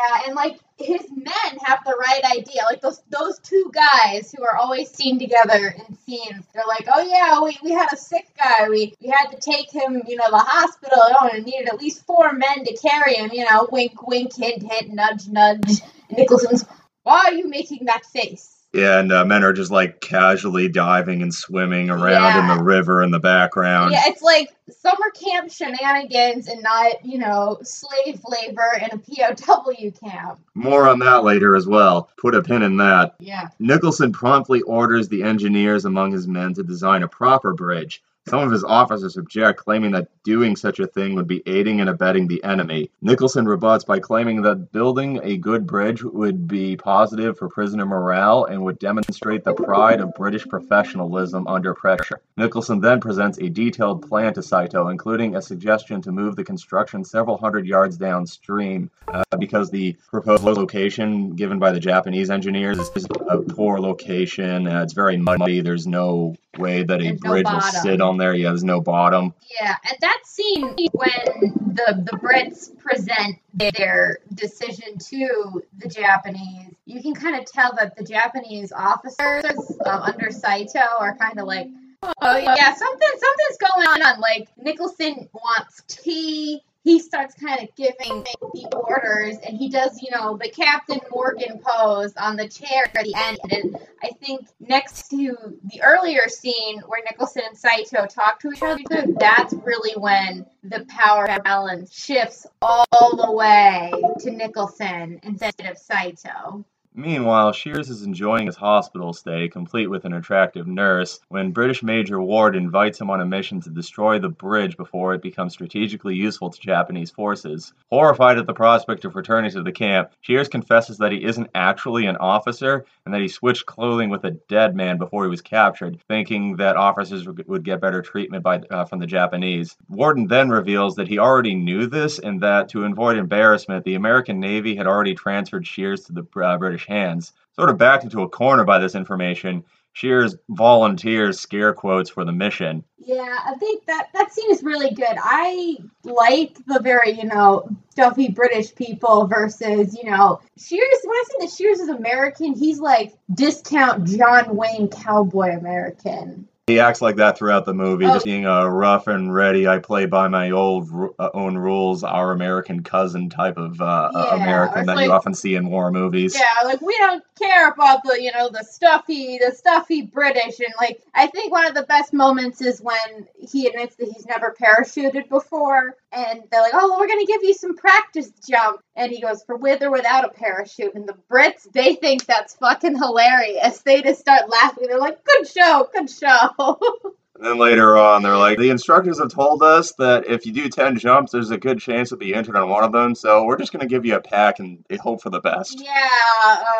Yeah, 0.06 0.22
and 0.26 0.34
like 0.34 0.58
his 0.78 1.02
men 1.10 1.58
have 1.64 1.80
the 1.84 1.96
right 1.98 2.22
idea. 2.36 2.62
Like 2.66 2.80
those 2.80 3.02
those 3.10 3.38
two 3.40 3.72
guys 3.74 4.32
who 4.36 4.44
are 4.44 4.56
always 4.56 4.90
seen 4.90 5.18
together 5.18 5.74
in 5.76 5.96
scenes. 5.96 6.44
They're 6.54 6.64
like, 6.66 6.86
oh 6.92 7.02
yeah, 7.02 7.42
we, 7.42 7.56
we 7.62 7.72
had 7.72 7.92
a 7.92 7.96
sick 7.96 8.26
guy. 8.38 8.68
We 8.68 8.94
we 9.00 9.08
had 9.08 9.30
to 9.30 9.38
take 9.40 9.70
him, 9.72 10.02
you 10.06 10.16
know, 10.16 10.30
the 10.30 10.38
hospital. 10.38 10.98
Oh, 11.02 11.30
and 11.32 11.44
needed 11.44 11.68
at 11.68 11.80
least 11.80 12.06
four 12.06 12.32
men 12.32 12.64
to 12.64 12.76
carry 12.76 13.14
him. 13.14 13.30
You 13.32 13.44
know, 13.44 13.68
wink, 13.72 14.06
wink, 14.06 14.36
hint, 14.36 14.62
hint, 14.62 14.92
nudge, 14.92 15.28
nudge. 15.28 15.80
Nicholson's, 16.10 16.64
why 17.02 17.22
are 17.26 17.34
you 17.34 17.48
making 17.48 17.86
that 17.86 18.04
face? 18.06 18.55
And 18.76 19.12
uh, 19.12 19.24
men 19.24 19.42
are 19.42 19.52
just 19.52 19.70
like 19.70 20.00
casually 20.00 20.68
diving 20.68 21.22
and 21.22 21.32
swimming 21.32 21.88
around 21.90 22.50
in 22.50 22.56
the 22.56 22.62
river 22.62 23.02
in 23.02 23.10
the 23.10 23.18
background. 23.18 23.92
Yeah, 23.92 24.02
it's 24.06 24.22
like 24.22 24.54
summer 24.70 25.10
camp 25.14 25.50
shenanigans 25.50 26.48
and 26.48 26.62
not, 26.62 27.04
you 27.04 27.18
know, 27.18 27.58
slave 27.62 28.20
labor 28.28 28.80
in 28.82 28.90
a 28.92 28.98
POW 28.98 29.90
camp. 30.08 30.40
More 30.54 30.88
on 30.88 30.98
that 31.00 31.24
later 31.24 31.56
as 31.56 31.66
well. 31.66 32.10
Put 32.18 32.34
a 32.34 32.42
pin 32.42 32.62
in 32.62 32.76
that. 32.78 33.14
Yeah. 33.18 33.48
Nicholson 33.58 34.12
promptly 34.12 34.60
orders 34.62 35.08
the 35.08 35.22
engineers 35.22 35.84
among 35.84 36.12
his 36.12 36.28
men 36.28 36.54
to 36.54 36.62
design 36.62 37.02
a 37.02 37.08
proper 37.08 37.54
bridge. 37.54 38.02
Some 38.28 38.40
of 38.40 38.50
his 38.50 38.64
officers 38.64 39.16
object, 39.16 39.60
claiming 39.60 39.92
that 39.92 40.08
doing 40.24 40.56
such 40.56 40.80
a 40.80 40.86
thing 40.86 41.14
would 41.14 41.28
be 41.28 41.42
aiding 41.46 41.80
and 41.80 41.88
abetting 41.88 42.26
the 42.26 42.42
enemy. 42.42 42.90
Nicholson 43.00 43.46
rebuts 43.46 43.84
by 43.84 44.00
claiming 44.00 44.42
that 44.42 44.72
building 44.72 45.20
a 45.22 45.36
good 45.36 45.66
bridge 45.66 46.02
would 46.02 46.48
be 46.48 46.76
positive 46.76 47.38
for 47.38 47.48
prisoner 47.48 47.86
morale 47.86 48.44
and 48.44 48.64
would 48.64 48.80
demonstrate 48.80 49.44
the 49.44 49.54
pride 49.54 50.00
of 50.00 50.12
British 50.14 50.44
professionalism 50.48 51.46
under 51.46 51.72
pressure. 51.72 52.20
Nicholson 52.36 52.80
then 52.80 53.00
presents 53.00 53.38
a 53.38 53.48
detailed 53.48 54.08
plan 54.08 54.34
to 54.34 54.42
Saito, 54.42 54.88
including 54.88 55.36
a 55.36 55.42
suggestion 55.42 56.02
to 56.02 56.10
move 56.10 56.34
the 56.34 56.44
construction 56.44 57.04
several 57.04 57.36
hundred 57.36 57.66
yards 57.66 57.96
downstream 57.96 58.90
uh, 59.06 59.22
because 59.38 59.70
the 59.70 59.96
proposed 60.10 60.42
location 60.42 61.36
given 61.36 61.60
by 61.60 61.70
the 61.70 61.80
Japanese 61.80 62.30
engineers 62.30 62.78
is 62.96 63.06
a 63.28 63.38
poor 63.38 63.78
location. 63.78 64.66
Uh, 64.66 64.82
it's 64.82 64.92
very 64.92 65.16
muddy. 65.16 65.60
There's 65.60 65.86
no 65.86 66.34
way 66.58 66.82
that 66.82 67.00
a 67.00 67.04
There's 67.04 67.22
no 67.22 67.30
bridge 67.30 67.46
will 67.46 67.60
sit 67.60 68.00
on 68.00 68.15
there. 68.18 68.34
Yeah, 68.34 68.50
there's 68.50 68.64
no 68.64 68.80
bottom. 68.80 69.34
Yeah, 69.60 69.76
at 69.84 70.00
that 70.00 70.20
scene 70.24 70.74
when 70.92 71.54
the 71.74 72.02
the 72.10 72.18
Brits 72.18 72.76
present 72.78 73.36
their 73.54 74.18
decision 74.34 74.98
to 74.98 75.62
the 75.78 75.88
Japanese, 75.88 76.74
you 76.84 77.02
can 77.02 77.14
kind 77.14 77.36
of 77.36 77.44
tell 77.44 77.74
that 77.78 77.96
the 77.96 78.04
Japanese 78.04 78.72
officers 78.72 79.44
um, 79.84 80.02
under 80.02 80.30
Saito 80.30 80.80
are 80.98 81.16
kind 81.16 81.38
of 81.38 81.46
like, 81.46 81.68
oh 82.02 82.36
yeah, 82.36 82.74
something 82.74 83.08
something's 83.18 83.58
going 83.58 84.02
on. 84.02 84.20
Like 84.20 84.48
Nicholson 84.56 85.28
wants 85.32 85.82
tea. 85.88 86.62
He 86.86 87.00
starts 87.00 87.34
kind 87.34 87.60
of 87.64 87.74
giving 87.74 88.22
the 88.22 88.68
orders, 88.72 89.38
and 89.44 89.58
he 89.58 89.68
does, 89.68 90.00
you 90.00 90.08
know, 90.12 90.36
the 90.36 90.48
Captain 90.48 91.00
Morgan 91.10 91.58
pose 91.58 92.14
on 92.16 92.36
the 92.36 92.48
chair 92.48 92.84
at 92.84 93.02
the 93.02 93.12
end. 93.12 93.38
And 93.50 93.76
I 94.04 94.10
think 94.24 94.46
next 94.60 95.08
to 95.08 95.36
the 95.64 95.82
earlier 95.82 96.28
scene 96.28 96.78
where 96.86 97.02
Nicholson 97.02 97.42
and 97.44 97.58
Saito 97.58 98.06
talk 98.06 98.38
to 98.38 98.52
each 98.52 98.62
other, 98.62 99.04
that's 99.18 99.52
really 99.52 100.00
when 100.00 100.46
the 100.62 100.86
power 100.88 101.26
balance 101.42 101.92
shifts 101.92 102.46
all 102.62 103.16
the 103.16 103.32
way 103.32 103.90
to 104.20 104.30
Nicholson 104.30 105.18
instead 105.24 105.66
of 105.68 105.78
Saito. 105.78 106.64
Meanwhile, 106.98 107.52
Shears 107.52 107.90
is 107.90 108.04
enjoying 108.04 108.46
his 108.46 108.56
hospital 108.56 109.12
stay, 109.12 109.48
complete 109.48 109.88
with 109.88 110.06
an 110.06 110.14
attractive 110.14 110.66
nurse, 110.66 111.20
when 111.28 111.50
British 111.50 111.82
Major 111.82 112.22
Ward 112.22 112.56
invites 112.56 112.98
him 112.98 113.10
on 113.10 113.20
a 113.20 113.26
mission 113.26 113.60
to 113.60 113.68
destroy 113.68 114.18
the 114.18 114.30
bridge 114.30 114.78
before 114.78 115.12
it 115.12 115.20
becomes 115.20 115.52
strategically 115.52 116.14
useful 116.14 116.48
to 116.48 116.58
Japanese 116.58 117.10
forces. 117.10 117.74
Horrified 117.90 118.38
at 118.38 118.46
the 118.46 118.54
prospect 118.54 119.04
of 119.04 119.14
returning 119.14 119.50
to 119.50 119.62
the 119.62 119.72
camp, 119.72 120.12
Shears 120.22 120.48
confesses 120.48 120.96
that 120.96 121.12
he 121.12 121.22
isn't 121.22 121.50
actually 121.54 122.06
an 122.06 122.16
officer 122.16 122.86
and 123.04 123.12
that 123.12 123.20
he 123.20 123.28
switched 123.28 123.66
clothing 123.66 124.08
with 124.08 124.24
a 124.24 124.30
dead 124.30 124.74
man 124.74 124.96
before 124.96 125.24
he 125.24 125.30
was 125.30 125.42
captured, 125.42 126.00
thinking 126.08 126.56
that 126.56 126.78
officers 126.78 127.26
would 127.26 127.62
get 127.62 127.78
better 127.78 128.00
treatment 128.00 128.42
by, 128.42 128.62
uh, 128.70 128.86
from 128.86 129.00
the 129.00 129.06
Japanese. 129.06 129.76
Warden 129.90 130.28
then 130.28 130.48
reveals 130.48 130.94
that 130.94 131.08
he 131.08 131.18
already 131.18 131.56
knew 131.56 131.88
this 131.88 132.18
and 132.18 132.40
that 132.40 132.70
to 132.70 132.84
avoid 132.84 133.18
embarrassment, 133.18 133.84
the 133.84 133.96
American 133.96 134.40
Navy 134.40 134.74
had 134.74 134.86
already 134.86 135.14
transferred 135.14 135.66
Shears 135.66 136.00
to 136.04 136.14
the 136.14 136.24
uh, 136.42 136.56
British 136.56 136.85
hands. 136.86 137.32
Sort 137.54 137.70
of 137.70 137.78
backed 137.78 138.04
into 138.04 138.22
a 138.22 138.28
corner 138.28 138.64
by 138.64 138.78
this 138.78 138.94
information, 138.94 139.64
Shears 139.96 140.36
volunteers 140.50 141.40
scare 141.40 141.72
quotes 141.72 142.10
for 142.10 142.26
the 142.26 142.32
mission. 142.32 142.84
Yeah, 142.98 143.38
I 143.46 143.54
think 143.54 143.86
that 143.86 144.08
that 144.12 144.30
scene 144.30 144.50
is 144.50 144.62
really 144.62 144.90
good. 144.90 145.16
I 145.16 145.78
like 146.04 146.58
the 146.66 146.80
very, 146.80 147.12
you 147.12 147.24
know, 147.24 147.66
stuffy 147.92 148.28
British 148.28 148.74
people 148.74 149.26
versus, 149.26 149.96
you 149.96 150.10
know, 150.10 150.40
Shears. 150.58 150.98
When 151.02 151.16
I 151.16 151.24
say 151.28 151.46
that 151.46 151.50
Shears 151.56 151.80
is 151.80 151.88
American, 151.88 152.54
he's 152.54 152.78
like 152.78 153.14
discount 153.32 154.06
John 154.06 154.54
Wayne 154.54 154.88
cowboy 154.88 155.56
American. 155.56 156.46
He 156.68 156.80
acts 156.80 157.00
like 157.00 157.14
that 157.14 157.38
throughout 157.38 157.64
the 157.64 157.74
movie, 157.74 158.06
oh. 158.06 158.14
just 158.14 158.24
being 158.24 158.44
a 158.44 158.68
rough 158.68 159.06
and 159.06 159.32
ready. 159.32 159.68
I 159.68 159.78
play 159.78 160.06
by 160.06 160.26
my 160.26 160.50
old 160.50 160.90
uh, 161.16 161.30
own 161.32 161.56
rules, 161.56 162.02
our 162.02 162.32
American 162.32 162.82
cousin 162.82 163.30
type 163.30 163.56
of 163.56 163.80
uh, 163.80 164.10
yeah, 164.12 164.34
American 164.34 164.86
that 164.86 164.96
like, 164.96 165.06
you 165.06 165.12
often 165.12 165.32
see 165.32 165.54
in 165.54 165.70
war 165.70 165.92
movies. 165.92 166.34
Yeah, 166.34 166.64
like 166.64 166.80
we 166.80 166.96
don't 166.98 167.22
care 167.40 167.68
about 167.68 168.02
the 168.02 168.20
you 168.20 168.32
know 168.32 168.48
the 168.48 168.64
stuffy 168.64 169.38
the 169.38 169.54
stuffy 169.54 170.02
British, 170.02 170.58
and 170.58 170.74
like 170.76 171.00
I 171.14 171.28
think 171.28 171.52
one 171.52 171.66
of 171.66 171.74
the 171.74 171.84
best 171.84 172.12
moments 172.12 172.60
is 172.60 172.80
when 172.80 173.28
he 173.38 173.68
admits 173.68 173.94
that 173.94 174.08
he's 174.12 174.26
never 174.26 174.52
parachuted 174.60 175.28
before, 175.28 175.94
and 176.10 176.42
they're 176.50 176.62
like, 176.62 176.74
"Oh, 176.74 176.96
we're 176.98 177.06
gonna 177.06 177.26
give 177.26 177.44
you 177.44 177.54
some 177.54 177.76
practice 177.76 178.32
jump," 178.44 178.80
and 178.96 179.12
he 179.12 179.20
goes, 179.20 179.44
"For 179.44 179.54
with 179.54 179.84
or 179.84 179.92
without 179.92 180.24
a 180.24 180.30
parachute." 180.30 180.96
And 180.96 181.06
the 181.06 181.16
Brits, 181.30 181.70
they 181.72 181.94
think 181.94 182.26
that's 182.26 182.56
fucking 182.56 182.96
hilarious. 182.96 183.82
They 183.82 184.02
just 184.02 184.18
start 184.18 184.50
laughing. 184.50 184.88
They're 184.88 184.98
like, 184.98 185.22
"Good 185.22 185.46
show, 185.46 185.88
good 185.94 186.10
show." 186.10 186.55
and 187.36 187.44
then 187.44 187.58
later 187.58 187.96
on, 187.96 188.22
they're 188.22 188.36
like, 188.36 188.58
"The 188.58 188.70
instructors 188.70 189.18
have 189.18 189.30
told 189.30 189.62
us 189.62 189.92
that 189.98 190.26
if 190.26 190.46
you 190.46 190.52
do 190.52 190.68
ten 190.68 190.98
jumps, 190.98 191.32
there's 191.32 191.50
a 191.50 191.58
good 191.58 191.78
chance 191.78 192.10
you'll 192.10 192.18
be 192.18 192.34
entered 192.34 192.56
on 192.56 192.68
one 192.68 192.84
of 192.84 192.92
them. 192.92 193.14
So 193.14 193.44
we're 193.44 193.58
just 193.58 193.72
gonna 193.72 193.86
give 193.86 194.04
you 194.04 194.16
a 194.16 194.20
pack 194.20 194.58
and 194.58 194.84
hope 195.00 195.22
for 195.22 195.30
the 195.30 195.40
best." 195.40 195.80
Yeah. 195.80 196.08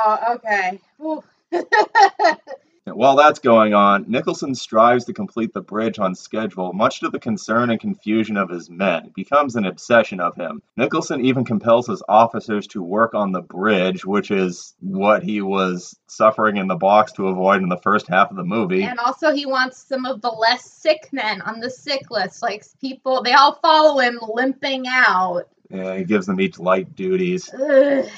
Uh, 0.04 0.37
okay. 0.37 0.80
While 2.87 3.16
that's 3.16 3.40
going 3.40 3.75
on, 3.75 4.05
Nicholson 4.07 4.55
strives 4.55 5.07
to 5.07 5.12
complete 5.12 5.52
the 5.52 5.61
bridge 5.61 5.99
on 5.99 6.14
schedule, 6.14 6.73
much 6.73 7.00
to 7.00 7.09
the 7.09 7.19
concern 7.19 7.71
and 7.71 7.81
confusion 7.81 8.37
of 8.37 8.49
his 8.49 8.71
men. 8.71 9.07
It 9.07 9.14
becomes 9.14 9.57
an 9.57 9.66
obsession 9.66 10.21
of 10.21 10.37
him. 10.37 10.62
Nicholson 10.76 11.25
even 11.25 11.45
compels 11.45 11.88
his 11.88 12.02
officers 12.09 12.69
to 12.69 12.83
work 12.83 13.14
on 13.14 13.33
the 13.33 13.43
bridge, 13.43 14.07
which 14.07 14.31
is 14.31 14.75
what 14.81 15.25
he 15.25 15.43
was 15.43 15.99
suffering 16.07 16.59
in 16.59 16.69
the 16.69 16.76
box 16.76 17.12
to 17.12 17.26
avoid 17.26 17.61
in 17.62 17.69
the 17.69 17.76
first 17.76 18.07
half 18.07 18.31
of 18.31 18.37
the 18.37 18.45
movie. 18.45 18.85
And 18.85 19.00
also, 19.00 19.33
he 19.33 19.47
wants 19.47 19.78
some 19.78 20.07
of 20.07 20.21
the 20.23 20.31
less 20.31 20.64
sick 20.71 21.09
men 21.12 21.43
on 21.43 21.59
the 21.59 21.71
sick 21.71 22.11
list. 22.11 22.40
Like, 22.40 22.64
people, 22.81 23.23
they 23.23 23.33
all 23.33 23.57
follow 23.57 23.99
him 23.99 24.21
limping 24.33 24.85
out. 24.87 25.49
Yeah, 25.71 25.97
he 25.97 26.05
gives 26.05 26.26
them 26.26 26.40
each 26.40 26.61
light 26.61 26.95
duties. 26.95 27.52
Ugh. 27.52 28.09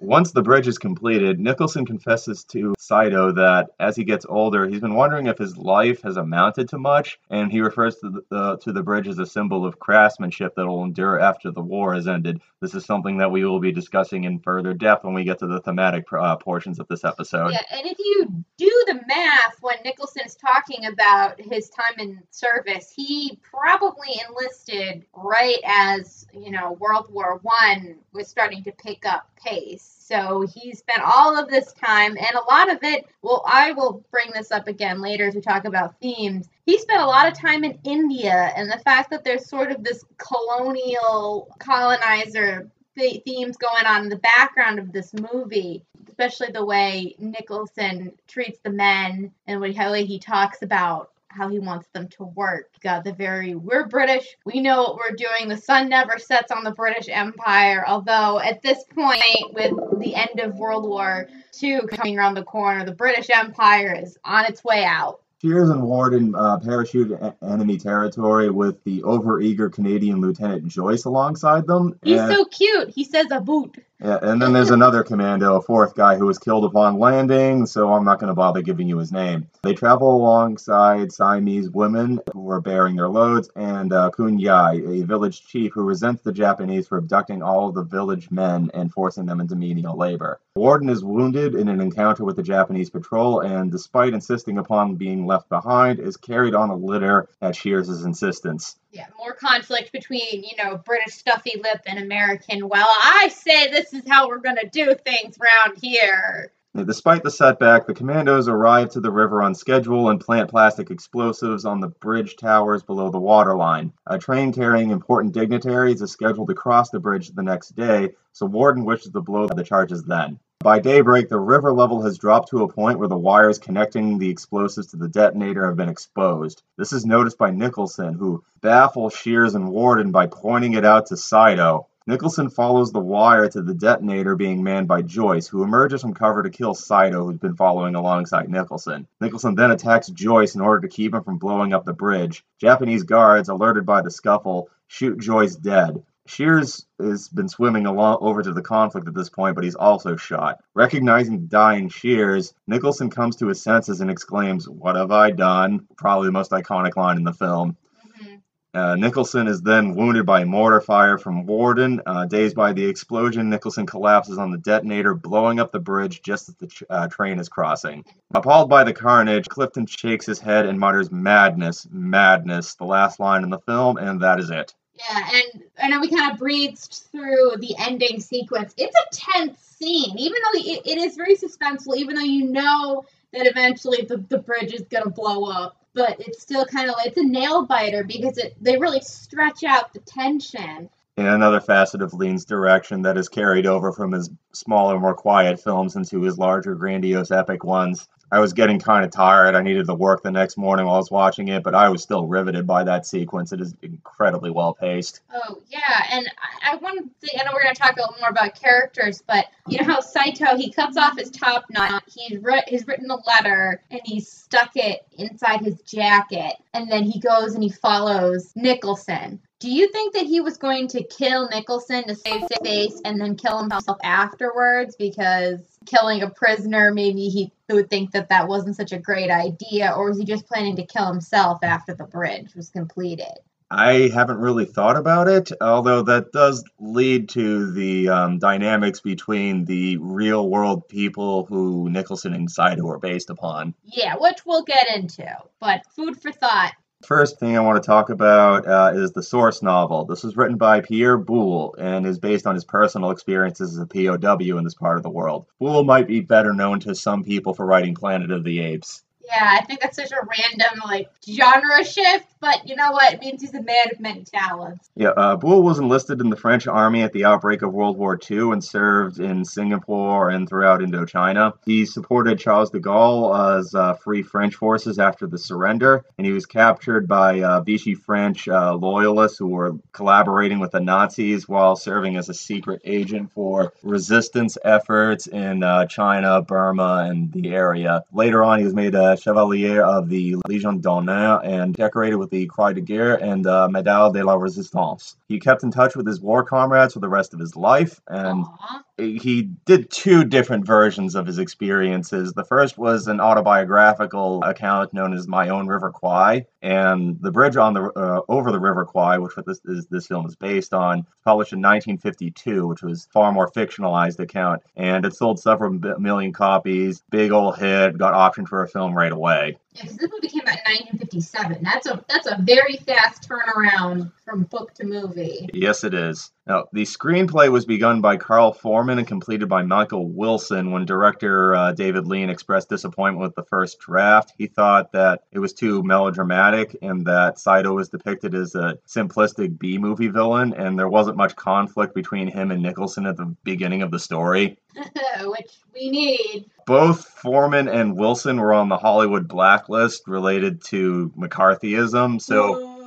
Once 0.00 0.32
the 0.32 0.42
bridge 0.42 0.66
is 0.66 0.78
completed, 0.78 1.38
Nicholson 1.38 1.84
confesses 1.84 2.42
to 2.44 2.74
Saito 2.78 3.32
that 3.32 3.68
as 3.78 3.94
he 3.94 4.02
gets 4.02 4.24
older, 4.26 4.66
he's 4.66 4.80
been 4.80 4.94
wondering 4.94 5.26
if 5.26 5.36
his 5.36 5.58
life 5.58 6.00
has 6.02 6.16
amounted 6.16 6.70
to 6.70 6.78
much, 6.78 7.20
and 7.28 7.52
he 7.52 7.60
refers 7.60 7.96
to 7.96 8.10
the, 8.10 8.36
uh, 8.36 8.56
to 8.56 8.72
the 8.72 8.82
bridge 8.82 9.08
as 9.08 9.18
a 9.18 9.26
symbol 9.26 9.66
of 9.66 9.78
craftsmanship 9.78 10.54
that 10.54 10.66
will 10.66 10.84
endure 10.84 11.20
after 11.20 11.50
the 11.50 11.60
war 11.60 11.94
has 11.94 12.08
ended. 12.08 12.40
This 12.60 12.74
is 12.74 12.86
something 12.86 13.18
that 13.18 13.30
we 13.30 13.44
will 13.44 13.60
be 13.60 13.72
discussing 13.72 14.24
in 14.24 14.38
further 14.38 14.72
depth 14.72 15.04
when 15.04 15.12
we 15.12 15.24
get 15.24 15.38
to 15.40 15.46
the 15.46 15.60
thematic 15.60 16.06
uh, 16.12 16.36
portions 16.36 16.80
of 16.80 16.88
this 16.88 17.04
episode. 17.04 17.52
Yeah, 17.52 17.62
and 17.70 17.86
if 17.86 17.98
you 17.98 18.44
do 18.56 18.84
the 18.86 19.00
math 19.06 19.56
when 19.60 19.76
Nicholson 19.84 20.22
is 20.24 20.34
talking 20.34 20.86
about 20.86 21.40
his 21.40 21.68
time 21.70 21.98
in 21.98 22.22
service, 22.30 22.90
he 22.94 23.38
probably 23.42 24.20
enlisted 24.28 25.04
right 25.14 25.60
as, 25.64 26.26
you 26.32 26.50
know, 26.50 26.72
World 26.72 27.12
War 27.12 27.38
One 27.42 27.96
was 28.12 28.28
starting 28.28 28.64
to 28.64 28.72
pick 28.72 29.04
up 29.04 29.28
pace. 29.36 29.89
So 29.98 30.44
he 30.52 30.74
spent 30.74 31.02
all 31.04 31.38
of 31.38 31.48
this 31.48 31.72
time, 31.72 32.16
and 32.16 32.34
a 32.34 32.52
lot 32.52 32.70
of 32.70 32.82
it, 32.82 33.06
well, 33.22 33.44
I 33.46 33.72
will 33.72 34.04
bring 34.10 34.32
this 34.32 34.50
up 34.50 34.66
again 34.66 35.00
later 35.00 35.28
as 35.28 35.34
we 35.34 35.40
talk 35.40 35.64
about 35.64 36.00
themes. 36.00 36.48
He 36.66 36.78
spent 36.78 37.00
a 37.00 37.06
lot 37.06 37.28
of 37.28 37.38
time 37.38 37.62
in 37.62 37.78
India, 37.84 38.52
and 38.56 38.70
the 38.70 38.78
fact 38.78 39.10
that 39.10 39.22
there's 39.22 39.48
sort 39.48 39.70
of 39.70 39.84
this 39.84 40.04
colonial 40.18 41.54
colonizer 41.60 42.70
themes 42.96 43.56
going 43.56 43.86
on 43.86 44.02
in 44.02 44.08
the 44.08 44.16
background 44.16 44.78
of 44.78 44.92
this 44.92 45.14
movie, 45.32 45.84
especially 46.08 46.50
the 46.50 46.64
way 46.64 47.14
Nicholson 47.18 48.12
treats 48.26 48.58
the 48.62 48.70
men 48.70 49.32
and 49.46 49.76
how 49.76 49.92
he 49.92 50.18
talks 50.18 50.62
about 50.62 51.10
how 51.30 51.48
he 51.48 51.58
wants 51.58 51.88
them 51.92 52.08
to 52.08 52.24
work. 52.24 52.70
Got 52.82 53.04
the 53.04 53.12
very 53.12 53.54
we're 53.54 53.86
British, 53.86 54.36
we 54.44 54.60
know 54.60 54.82
what 54.82 54.96
we're 54.96 55.16
doing. 55.16 55.48
The 55.48 55.56
sun 55.56 55.88
never 55.88 56.18
sets 56.18 56.50
on 56.50 56.64
the 56.64 56.72
British 56.72 57.08
Empire. 57.08 57.84
Although 57.86 58.40
at 58.40 58.62
this 58.62 58.84
point, 58.94 59.54
with 59.54 59.72
the 60.00 60.14
end 60.14 60.40
of 60.40 60.56
World 60.56 60.84
War 60.84 61.28
II 61.62 61.82
coming 61.88 62.18
around 62.18 62.34
the 62.34 62.42
corner, 62.42 62.84
the 62.84 62.92
British 62.92 63.30
Empire 63.30 63.96
is 64.02 64.18
on 64.24 64.44
its 64.44 64.64
way 64.64 64.84
out. 64.84 65.20
Shears 65.40 65.70
and 65.70 65.82
Warden 65.82 66.34
uh, 66.34 66.58
parachute 66.58 67.18
enemy 67.42 67.78
territory 67.78 68.50
with 68.50 68.82
the 68.84 69.00
overeager 69.02 69.72
Canadian 69.72 70.20
Lieutenant 70.20 70.66
Joyce 70.68 71.06
alongside 71.06 71.66
them. 71.66 71.98
He's 72.02 72.20
and, 72.20 72.30
so 72.30 72.44
cute. 72.44 72.90
He 72.90 73.04
says 73.04 73.28
a 73.30 73.40
boot. 73.40 73.82
Yeah, 74.02 74.18
and 74.22 74.40
then 74.40 74.54
there's 74.54 74.70
another 74.70 75.02
commando, 75.02 75.56
a 75.56 75.62
fourth 75.62 75.94
guy 75.94 76.16
who 76.16 76.24
was 76.24 76.38
killed 76.38 76.64
upon 76.64 76.98
landing, 76.98 77.66
so 77.66 77.92
I'm 77.92 78.04
not 78.04 78.18
going 78.18 78.28
to 78.28 78.34
bother 78.34 78.62
giving 78.62 78.88
you 78.88 78.96
his 78.96 79.12
name. 79.12 79.48
They 79.62 79.74
travel 79.74 80.16
alongside 80.16 81.12
Siamese 81.12 81.68
women 81.68 82.18
who 82.32 82.50
are 82.50 82.62
bearing 82.62 82.96
their 82.96 83.10
loads, 83.10 83.50
and 83.56 83.92
uh, 83.92 84.08
Kun 84.10 84.38
Yai, 84.38 84.80
a 84.86 85.02
village 85.02 85.46
chief 85.46 85.72
who 85.74 85.82
resents 85.82 86.22
the 86.22 86.32
Japanese 86.32 86.88
for 86.88 86.96
abducting 86.96 87.42
all 87.42 87.72
the 87.72 87.82
village 87.82 88.30
men 88.30 88.70
and 88.72 88.90
forcing 88.90 89.26
them 89.26 89.38
into 89.38 89.54
menial 89.54 89.98
labor. 89.98 90.40
Warden 90.54 90.88
is 90.88 91.04
wounded 91.04 91.54
in 91.54 91.68
an 91.68 91.82
encounter 91.82 92.24
with 92.24 92.36
the 92.36 92.42
Japanese 92.42 92.88
patrol, 92.88 93.40
and 93.40 93.70
despite 93.70 94.14
insisting 94.14 94.56
upon 94.56 94.96
being 94.96 95.26
left 95.26 95.50
behind, 95.50 96.00
is 96.00 96.16
carried 96.16 96.54
on 96.54 96.70
a 96.70 96.76
litter 96.76 97.28
at 97.42 97.54
Shears's 97.54 98.06
insistence. 98.06 98.76
Yeah, 98.92 99.06
more 99.16 99.34
conflict 99.34 99.92
between, 99.92 100.42
you 100.42 100.56
know, 100.62 100.76
British 100.78 101.14
stuffy 101.14 101.60
lip 101.62 101.82
and 101.86 102.00
American, 102.00 102.68
well, 102.68 102.88
I 102.88 103.28
say 103.32 103.68
this 103.68 103.92
is 103.92 104.02
how 104.08 104.28
we're 104.28 104.38
going 104.38 104.56
to 104.56 104.68
do 104.68 104.94
things 104.94 105.38
around 105.38 105.78
here. 105.80 106.52
Despite 106.74 107.22
the 107.22 107.30
setback, 107.30 107.86
the 107.86 107.94
commandos 107.94 108.48
arrive 108.48 108.90
to 108.90 109.00
the 109.00 109.10
river 109.10 109.42
on 109.42 109.54
schedule 109.54 110.10
and 110.10 110.20
plant 110.20 110.50
plastic 110.50 110.90
explosives 110.90 111.64
on 111.64 111.80
the 111.80 111.88
bridge 111.88 112.36
towers 112.36 112.82
below 112.82 113.10
the 113.10 113.18
waterline. 113.18 113.92
A 114.06 114.18
train 114.18 114.52
carrying 114.52 114.90
important 114.90 115.34
dignitaries 115.34 116.00
is 116.00 116.12
scheduled 116.12 116.48
to 116.48 116.54
cross 116.54 116.90
the 116.90 117.00
bridge 117.00 117.30
the 117.30 117.42
next 117.42 117.74
day, 117.74 118.10
so 118.32 118.46
Warden 118.46 118.84
wishes 118.84 119.10
to 119.12 119.20
blow 119.20 119.48
the 119.48 119.64
charges 119.64 120.04
then. 120.04 120.38
By 120.62 120.78
daybreak, 120.78 121.30
the 121.30 121.40
river 121.40 121.72
level 121.72 122.02
has 122.02 122.18
dropped 122.18 122.50
to 122.50 122.64
a 122.64 122.68
point 122.68 122.98
where 122.98 123.08
the 123.08 123.16
wires 123.16 123.58
connecting 123.58 124.18
the 124.18 124.28
explosives 124.28 124.88
to 124.88 124.98
the 124.98 125.08
detonator 125.08 125.64
have 125.64 125.78
been 125.78 125.88
exposed. 125.88 126.62
This 126.76 126.92
is 126.92 127.06
noticed 127.06 127.38
by 127.38 127.50
Nicholson, 127.50 128.12
who 128.12 128.44
baffles 128.60 129.14
Shears 129.14 129.54
and 129.54 129.70
Warden 129.70 130.10
by 130.10 130.26
pointing 130.26 130.74
it 130.74 130.84
out 130.84 131.06
to 131.06 131.16
Saito. 131.16 131.86
Nicholson 132.06 132.50
follows 132.50 132.92
the 132.92 133.00
wire 133.00 133.48
to 133.48 133.62
the 133.62 133.72
detonator 133.72 134.36
being 134.36 134.62
manned 134.62 134.86
by 134.86 135.00
Joyce, 135.00 135.48
who 135.48 135.62
emerges 135.62 136.02
from 136.02 136.12
cover 136.12 136.42
to 136.42 136.50
kill 136.50 136.74
Saito, 136.74 137.24
who's 137.24 137.38
been 137.38 137.56
following 137.56 137.94
alongside 137.94 138.50
Nicholson. 138.50 139.08
Nicholson 139.18 139.54
then 139.54 139.70
attacks 139.70 140.08
Joyce 140.08 140.56
in 140.56 140.60
order 140.60 140.82
to 140.82 140.94
keep 140.94 141.14
him 141.14 141.24
from 141.24 141.38
blowing 141.38 141.72
up 141.72 141.86
the 141.86 141.94
bridge. 141.94 142.44
Japanese 142.58 143.04
guards, 143.04 143.48
alerted 143.48 143.86
by 143.86 144.02
the 144.02 144.10
scuffle, 144.10 144.68
shoot 144.88 145.20
Joyce 145.20 145.56
dead. 145.56 146.02
Shears 146.30 146.86
has 147.00 147.28
been 147.28 147.48
swimming 147.48 147.86
along 147.86 148.18
over 148.20 148.42
to 148.42 148.52
the 148.52 148.62
conflict 148.62 149.08
at 149.08 149.14
this 149.14 149.28
point, 149.28 149.56
but 149.56 149.64
he's 149.64 149.74
also 149.74 150.16
shot. 150.16 150.60
Recognizing 150.74 151.48
dying 151.48 151.88
Shears, 151.88 152.54
Nicholson 152.68 153.10
comes 153.10 153.36
to 153.36 153.48
his 153.48 153.62
senses 153.62 154.00
and 154.00 154.10
exclaims, 154.10 154.68
What 154.68 154.94
have 154.94 155.10
I 155.10 155.32
done? 155.32 155.88
Probably 155.96 156.28
the 156.28 156.32
most 156.32 156.52
iconic 156.52 156.96
line 156.96 157.16
in 157.16 157.24
the 157.24 157.32
film. 157.32 157.76
Mm-hmm. 158.22 158.36
Uh, 158.72 158.94
Nicholson 158.94 159.48
is 159.48 159.60
then 159.60 159.96
wounded 159.96 160.24
by 160.24 160.44
mortar 160.44 160.80
fire 160.80 161.18
from 161.18 161.46
Warden. 161.46 162.00
Uh, 162.06 162.26
dazed 162.26 162.54
by 162.54 162.72
the 162.72 162.84
explosion, 162.84 163.50
Nicholson 163.50 163.84
collapses 163.84 164.38
on 164.38 164.52
the 164.52 164.58
detonator, 164.58 165.14
blowing 165.14 165.58
up 165.58 165.72
the 165.72 165.80
bridge 165.80 166.22
just 166.22 166.48
as 166.48 166.54
the 166.54 166.68
ch- 166.68 166.84
uh, 166.88 167.08
train 167.08 167.40
is 167.40 167.48
crossing. 167.48 168.04
Appalled 168.32 168.70
by 168.70 168.84
the 168.84 168.92
carnage, 168.92 169.48
Clifton 169.48 169.86
shakes 169.86 170.26
his 170.26 170.38
head 170.38 170.66
and 170.66 170.78
mutters, 170.78 171.10
Madness, 171.10 171.88
madness, 171.90 172.76
the 172.76 172.84
last 172.84 173.18
line 173.18 173.42
in 173.42 173.50
the 173.50 173.58
film, 173.58 173.96
and 173.96 174.20
that 174.20 174.38
is 174.38 174.50
it. 174.50 174.72
Yeah, 175.08 175.30
and 175.34 175.62
I 175.82 175.88
know 175.88 176.00
we 176.00 176.08
kind 176.08 176.32
of 176.32 176.38
breezed 176.38 177.06
through 177.10 177.54
the 177.58 177.74
ending 177.78 178.20
sequence. 178.20 178.74
It's 178.76 178.94
a 178.94 179.14
tense 179.14 179.58
scene, 179.58 180.18
even 180.18 180.36
though 180.42 180.60
it, 180.60 180.82
it 180.84 180.98
is 180.98 181.16
very 181.16 181.36
suspenseful, 181.36 181.96
even 181.96 182.16
though 182.16 182.22
you 182.22 182.50
know 182.50 183.04
that 183.32 183.46
eventually 183.46 184.02
the, 184.02 184.18
the 184.28 184.38
bridge 184.38 184.74
is 184.74 184.82
going 184.82 185.04
to 185.04 185.10
blow 185.10 185.44
up. 185.44 185.76
But 185.92 186.20
it's 186.20 186.42
still 186.42 186.64
kind 186.64 186.88
of 186.88 186.96
it's 187.04 187.16
a 187.16 187.24
nail 187.24 187.66
biter 187.66 188.04
because 188.04 188.38
it 188.38 188.54
they 188.60 188.78
really 188.78 189.00
stretch 189.00 189.64
out 189.64 189.92
the 189.92 190.00
tension. 190.00 190.88
And 191.16 191.26
another 191.26 191.60
facet 191.60 192.00
of 192.00 192.14
Lean's 192.14 192.44
direction 192.44 193.02
that 193.02 193.18
is 193.18 193.28
carried 193.28 193.66
over 193.66 193.92
from 193.92 194.12
his 194.12 194.30
smaller, 194.52 194.98
more 194.98 195.14
quiet 195.14 195.60
films 195.60 195.96
into 195.96 196.22
his 196.22 196.38
larger, 196.38 196.74
grandiose, 196.76 197.32
epic 197.32 197.64
ones. 197.64 198.08
I 198.32 198.38
was 198.38 198.52
getting 198.52 198.78
kind 198.78 199.04
of 199.04 199.10
tired. 199.10 199.54
I 199.54 199.62
needed 199.62 199.86
to 199.86 199.94
work 199.94 200.22
the 200.22 200.30
next 200.30 200.56
morning 200.56 200.86
while 200.86 200.96
I 200.96 200.98
was 200.98 201.10
watching 201.10 201.48
it, 201.48 201.62
but 201.62 201.74
I 201.74 201.88
was 201.88 202.02
still 202.02 202.26
riveted 202.26 202.66
by 202.66 202.84
that 202.84 203.06
sequence. 203.06 203.52
It 203.52 203.60
is 203.60 203.74
incredibly 203.82 204.50
well 204.50 204.72
paced. 204.72 205.20
Oh 205.32 205.60
yeah, 205.68 206.06
and 206.12 206.30
I, 206.62 206.72
I 206.72 206.76
wanted 206.76 207.10
to. 207.22 207.40
I 207.40 207.44
know 207.44 207.52
we're 207.54 207.62
to 207.62 207.74
talk 207.74 207.96
a 207.96 208.00
little 208.00 208.16
more 208.20 208.30
about 208.30 208.54
characters, 208.54 209.22
but 209.26 209.46
you 209.66 209.78
know 209.78 209.84
how 209.84 210.00
Saito 210.00 210.56
he 210.56 210.70
cuts 210.70 210.96
off 210.96 211.18
his 211.18 211.30
top 211.30 211.64
knot. 211.70 212.04
He's 212.06 212.38
writ, 212.38 212.68
he's 212.68 212.86
written 212.86 213.10
a 213.10 213.16
letter 213.26 213.82
and 213.90 214.00
he's 214.04 214.28
stuck 214.28 214.76
it 214.76 215.06
inside 215.18 215.60
his 215.60 215.80
jacket, 215.82 216.54
and 216.72 216.90
then 216.90 217.04
he 217.04 217.18
goes 217.18 217.54
and 217.54 217.62
he 217.62 217.70
follows 217.70 218.52
Nicholson. 218.54 219.40
Do 219.58 219.70
you 219.70 219.92
think 219.92 220.14
that 220.14 220.24
he 220.24 220.40
was 220.40 220.56
going 220.56 220.88
to 220.88 221.02
kill 221.02 221.48
Nicholson 221.50 222.06
to 222.06 222.14
save 222.14 222.44
face 222.62 222.98
and 223.04 223.20
then 223.20 223.36
kill 223.36 223.58
himself 223.58 223.98
afterwards 224.02 224.96
because 224.96 225.60
killing 225.86 226.22
a 226.22 226.30
prisoner 226.30 226.92
maybe 226.92 227.28
he 227.28 227.52
would 227.70 227.88
think 227.88 228.10
that 228.12 228.28
that 228.28 228.48
wasn't 228.48 228.76
such 228.76 228.92
a 228.92 228.98
great 228.98 229.30
idea 229.30 229.92
or 229.96 230.08
was 230.08 230.18
he 230.18 230.24
just 230.24 230.46
planning 230.46 230.76
to 230.76 230.86
kill 230.86 231.06
himself 231.06 231.58
after 231.62 231.94
the 231.94 232.04
bridge 232.04 232.54
was 232.54 232.68
completed? 232.68 233.38
I 233.72 234.10
haven't 234.12 234.38
really 234.38 234.64
thought 234.64 234.96
about 234.96 235.28
it, 235.28 235.52
although 235.60 236.02
that 236.02 236.32
does 236.32 236.64
lead 236.80 237.28
to 237.30 237.70
the 237.70 238.08
um, 238.08 238.38
dynamics 238.40 239.00
between 239.00 239.64
the 239.64 239.96
real 239.98 240.48
world 240.50 240.88
people 240.88 241.46
who 241.46 241.88
Nicholson 241.88 242.34
and 242.34 242.50
Saito 242.50 242.88
are 242.88 242.98
based 242.98 243.30
upon. 243.30 243.74
Yeah, 243.84 244.16
which 244.18 244.44
we'll 244.44 244.64
get 244.64 244.88
into, 244.96 245.24
but 245.60 245.86
food 245.94 246.20
for 246.20 246.32
thought. 246.32 246.72
First 247.02 247.40
thing 247.40 247.56
I 247.56 247.60
want 247.60 247.82
to 247.82 247.86
talk 247.86 248.10
about 248.10 248.66
uh, 248.66 248.92
is 248.94 249.12
the 249.12 249.22
source 249.22 249.62
novel. 249.62 250.04
This 250.04 250.22
was 250.22 250.36
written 250.36 250.58
by 250.58 250.82
Pierre 250.82 251.16
Boulle 251.16 251.74
and 251.78 252.06
is 252.06 252.18
based 252.18 252.46
on 252.46 252.54
his 252.54 252.64
personal 252.64 253.10
experiences 253.10 253.72
as 253.72 253.78
a 253.78 253.86
POW 253.86 254.58
in 254.58 254.64
this 254.64 254.74
part 254.74 254.98
of 254.98 255.02
the 255.02 255.10
world. 255.10 255.46
Boulle 255.58 255.84
might 255.84 256.06
be 256.06 256.20
better 256.20 256.52
known 256.52 256.78
to 256.80 256.94
some 256.94 257.24
people 257.24 257.54
for 257.54 257.64
writing 257.64 257.94
Planet 257.94 258.30
of 258.30 258.44
the 258.44 258.60
Apes. 258.60 259.02
Yeah, 259.30 259.58
I 259.60 259.64
think 259.64 259.80
that's 259.80 259.96
such 259.96 260.10
a 260.10 260.16
random 260.16 260.80
like 260.84 261.08
genre 261.28 261.84
shift, 261.84 262.26
but 262.40 262.66
you 262.66 262.74
know 262.74 262.90
what? 262.90 263.14
It 263.14 263.20
means 263.20 263.40
he's 263.42 263.54
a 263.54 263.62
man 263.62 263.86
of 263.92 264.00
many 264.00 264.24
talents. 264.24 264.90
Yeah, 264.96 265.10
uh, 265.10 265.38
was 265.40 265.78
enlisted 265.78 266.20
in 266.20 266.30
the 266.30 266.36
French 266.36 266.66
army 266.66 267.02
at 267.02 267.12
the 267.12 267.24
outbreak 267.24 267.62
of 267.62 267.72
World 267.72 267.96
War 267.96 268.18
II 268.28 268.52
and 268.52 268.64
served 268.64 269.20
in 269.20 269.44
Singapore 269.44 270.30
and 270.30 270.48
throughout 270.48 270.80
Indochina. 270.80 271.52
He 271.64 271.86
supported 271.86 272.38
Charles 272.40 272.70
de 272.70 272.80
Gaulle 272.80 273.58
as 273.58 273.74
uh, 273.74 273.94
Free 273.94 274.22
French 274.22 274.56
forces 274.56 274.98
after 274.98 275.28
the 275.28 275.38
surrender, 275.38 276.04
and 276.18 276.26
he 276.26 276.32
was 276.32 276.46
captured 276.46 277.06
by 277.06 277.40
uh, 277.40 277.60
Vichy 277.60 277.94
French 277.94 278.48
uh, 278.48 278.74
loyalists 278.74 279.38
who 279.38 279.46
were 279.46 279.74
collaborating 279.92 280.58
with 280.58 280.72
the 280.72 280.80
Nazis 280.80 281.48
while 281.48 281.76
serving 281.76 282.16
as 282.16 282.28
a 282.28 282.34
secret 282.34 282.80
agent 282.84 283.30
for 283.32 283.72
resistance 283.82 284.58
efforts 284.64 285.28
in 285.28 285.62
uh, 285.62 285.86
China, 285.86 286.42
Burma, 286.42 287.06
and 287.08 287.32
the 287.32 287.50
area. 287.50 288.02
Later 288.12 288.42
on, 288.42 288.58
he 288.58 288.64
was 288.64 288.74
made 288.74 288.94
a 288.94 289.16
Chevalier 289.20 289.82
of 289.82 290.08
the 290.08 290.34
Légion 290.48 290.80
d'honneur 290.80 291.40
and 291.44 291.74
decorated 291.74 292.16
with 292.16 292.30
the 292.30 292.46
Croix 292.46 292.72
de 292.72 292.80
Guerre 292.80 293.16
and 293.22 293.46
uh, 293.46 293.68
Médaille 293.70 294.12
de 294.12 294.24
la 294.24 294.36
Résistance. 294.36 295.16
He 295.28 295.38
kept 295.38 295.62
in 295.62 295.70
touch 295.70 295.96
with 295.96 296.06
his 296.06 296.20
war 296.20 296.44
comrades 296.44 296.94
for 296.94 297.00
the 297.00 297.08
rest 297.08 297.34
of 297.34 297.40
his 297.40 297.56
life, 297.56 298.00
and 298.08 298.44
Aww. 298.44 298.82
He 299.00 299.42
did 299.64 299.90
two 299.90 300.24
different 300.24 300.66
versions 300.66 301.14
of 301.14 301.26
his 301.26 301.38
experiences. 301.38 302.32
The 302.32 302.44
first 302.44 302.78
was 302.78 303.06
an 303.06 303.20
autobiographical 303.20 304.42
account 304.44 304.92
known 304.92 305.12
as 305.12 305.26
My 305.28 305.48
Own 305.48 305.66
River 305.66 305.90
Kwai, 305.90 306.46
and 306.62 307.20
the 307.20 307.30
bridge 307.30 307.56
on 307.56 307.74
the 307.74 307.90
uh, 307.96 308.22
over 308.28 308.52
the 308.52 308.60
River 308.60 308.84
Kwai, 308.84 309.18
which 309.18 309.32
this 309.46 309.60
is, 309.64 309.86
this 309.86 310.06
film 310.06 310.26
is 310.26 310.36
based 310.36 310.74
on, 310.74 311.06
published 311.24 311.52
in 311.52 311.60
1952, 311.60 312.66
which 312.66 312.82
was 312.82 313.08
far 313.12 313.32
more 313.32 313.50
fictionalized 313.50 314.20
account, 314.20 314.62
and 314.76 315.04
it 315.04 315.14
sold 315.14 315.40
several 315.40 315.70
million 315.98 316.32
copies. 316.32 317.02
Big 317.10 317.32
old 317.32 317.58
hit, 317.58 317.98
got 317.98 318.14
optioned 318.14 318.48
for 318.48 318.62
a 318.62 318.68
film 318.68 318.94
right 318.94 319.12
away. 319.12 319.56
Yeah, 319.72 319.82
'cause 319.82 319.96
this 319.98 320.10
movie 320.10 320.26
came 320.28 320.42
out 320.48 320.56
in 320.66 320.74
1957. 320.74 321.62
That's 321.62 321.86
a 321.86 322.04
that's 322.08 322.26
a 322.26 322.38
very 322.40 322.76
fast 322.78 323.28
turnaround 323.28 324.10
from 324.24 324.42
book 324.44 324.74
to 324.74 324.84
movie. 324.84 325.48
Yes, 325.54 325.84
it 325.84 325.94
is. 325.94 326.32
Now, 326.46 326.64
the 326.72 326.82
screenplay 326.82 327.48
was 327.52 327.64
begun 327.64 328.00
by 328.00 328.16
Carl 328.16 328.52
Foreman 328.52 328.98
and 328.98 329.06
completed 329.06 329.48
by 329.48 329.62
Michael 329.62 330.08
Wilson 330.08 330.72
when 330.72 330.84
director 330.84 331.54
uh, 331.54 331.70
David 331.70 332.08
Lean 332.08 332.28
expressed 332.28 332.68
disappointment 332.68 333.22
with 333.22 333.36
the 333.36 333.44
first 333.44 333.78
draft. 333.78 334.32
He 334.36 334.48
thought 334.48 334.90
that 334.90 335.22
it 335.30 335.38
was 335.38 335.52
too 335.52 335.84
melodramatic 335.84 336.76
and 336.82 337.06
that 337.06 337.38
Saito 337.38 337.72
was 337.72 337.88
depicted 337.88 338.34
as 338.34 338.56
a 338.56 338.76
simplistic 338.88 339.56
B 339.60 339.78
movie 339.78 340.08
villain, 340.08 340.52
and 340.54 340.76
there 340.76 340.88
wasn't 340.88 341.16
much 341.16 341.36
conflict 341.36 341.94
between 341.94 342.26
him 342.26 342.50
and 342.50 342.60
Nicholson 342.60 343.06
at 343.06 343.16
the 343.16 343.32
beginning 343.44 343.82
of 343.82 343.92
the 343.92 344.00
story. 344.00 344.58
Which 345.24 345.58
we 345.74 345.90
need. 345.90 346.50
Both 346.66 347.04
Foreman 347.04 347.68
and 347.68 347.96
Wilson 347.96 348.40
were 348.40 348.52
on 348.52 348.68
the 348.68 348.76
Hollywood 348.76 349.28
blacklist 349.28 350.06
related 350.06 350.62
to 350.64 351.12
McCarthyism, 351.18 352.20
so. 352.20 352.79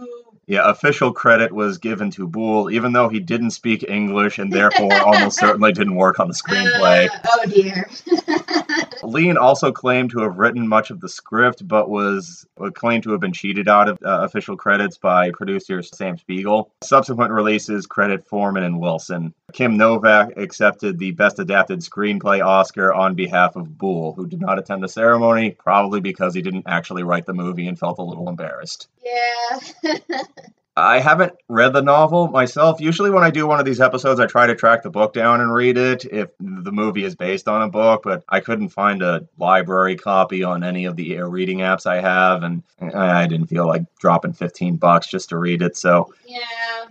Yeah, 0.46 0.70
official 0.70 1.14
credit 1.14 1.52
was 1.54 1.78
given 1.78 2.12
to 2.12 2.28
Boulle, 2.28 2.70
even 2.72 2.92
though 2.92 3.08
he 3.08 3.20
didn't 3.20 3.52
speak 3.52 3.84
English 3.88 4.40
and 4.40 4.52
therefore 4.52 4.94
almost 4.94 5.40
certainly 5.40 5.72
didn't 5.72 5.96
work 5.96 6.20
on 6.20 6.28
the 6.28 6.34
screenplay. 6.34 7.08
Uh, 7.10 7.20
oh 7.32 7.46
dear. 7.46 7.90
Lean 9.04 9.38
also 9.38 9.72
claimed 9.72 10.12
to 10.12 10.20
have 10.20 10.38
written 10.38 10.68
much 10.68 10.90
of 10.90 11.02
the 11.02 11.10
script, 11.10 11.68
but 11.68 11.90
was 11.90 12.46
claimed 12.74 13.04
to 13.04 13.12
have 13.12 13.20
been 13.20 13.34
cheated 13.34 13.68
out 13.68 13.90
of 13.90 13.98
uh, 14.04 14.22
official 14.24 14.56
credits 14.56 14.98
by 14.98 15.30
producer 15.32 15.82
Sam 15.82 16.18
Spiegel. 16.18 16.72
Subsequent 16.84 17.32
releases 17.32 17.86
credit 17.86 18.26
Foreman 18.26 18.64
and 18.64 18.80
Wilson. 18.80 19.34
Kim 19.52 19.78
Novak 19.78 20.38
accepted 20.38 20.98
the 20.98 21.12
Best 21.12 21.40
Adapted 21.40 21.80
Screenplay 21.80 22.44
Oscar 22.44 22.94
on 22.94 23.14
behalf 23.14 23.56
of 23.56 23.78
Boulle, 23.78 24.14
who 24.16 24.26
did 24.26 24.42
not 24.42 24.58
attend 24.58 24.84
the 24.84 24.88
ceremony, 24.88 25.52
probably 25.52 26.00
because 26.00 26.34
he 26.34 26.42
didn't 26.42 26.64
actually 26.68 27.04
write 27.04 27.26
the 27.26 27.34
movie 27.34 27.68
and 27.68 27.78
felt 27.78 28.00
a 28.00 28.04
little 28.04 28.30
embarrassed. 28.30 28.88
yeah. 29.04 29.60
I 30.76 31.00
haven't 31.00 31.34
read 31.48 31.74
the 31.74 31.82
novel 31.82 32.30
myself. 32.30 32.82
Usually, 32.82 33.12
when 33.12 33.24
I 33.24 33.30
do 33.30 33.46
one 33.46 33.60
of 33.60 33.66
these 33.66 33.80
episodes, 33.80 34.20
I 34.20 34.26
try 34.26 34.48
to 34.48 34.56
track 34.56 34.82
the 34.82 34.90
book 34.90 35.14
down 35.14 35.40
and 35.40 35.54
read 35.54 35.78
it 35.78 36.06
if 36.06 36.30
the 36.40 36.72
movie 36.72 37.04
is 37.04 37.16
based 37.16 37.48
on 37.48 37.62
a 37.62 37.70
book, 37.70 38.02
but 38.04 38.24
I 38.28 38.40
couldn't 38.40 38.70
find 38.70 39.04
a 39.04 39.28
library 39.38 39.96
copy 39.96 40.44
on 40.44 40.64
any 40.64 40.86
of 40.86 40.96
the 40.96 41.18
reading 41.22 41.60
apps 41.60 41.86
I 41.86 42.02
have, 42.02 42.42
and 42.42 42.64
I 42.82 43.28
didn't 43.28 43.48
feel 43.48 43.68
like 43.68 43.84
dropping 44.00 44.34
15 44.34 44.78
bucks 44.78 45.08
just 45.08 45.30
to 45.30 45.38
read 45.38 45.62
it. 45.62 45.78
So, 45.78 46.12
yeah. 46.26 46.40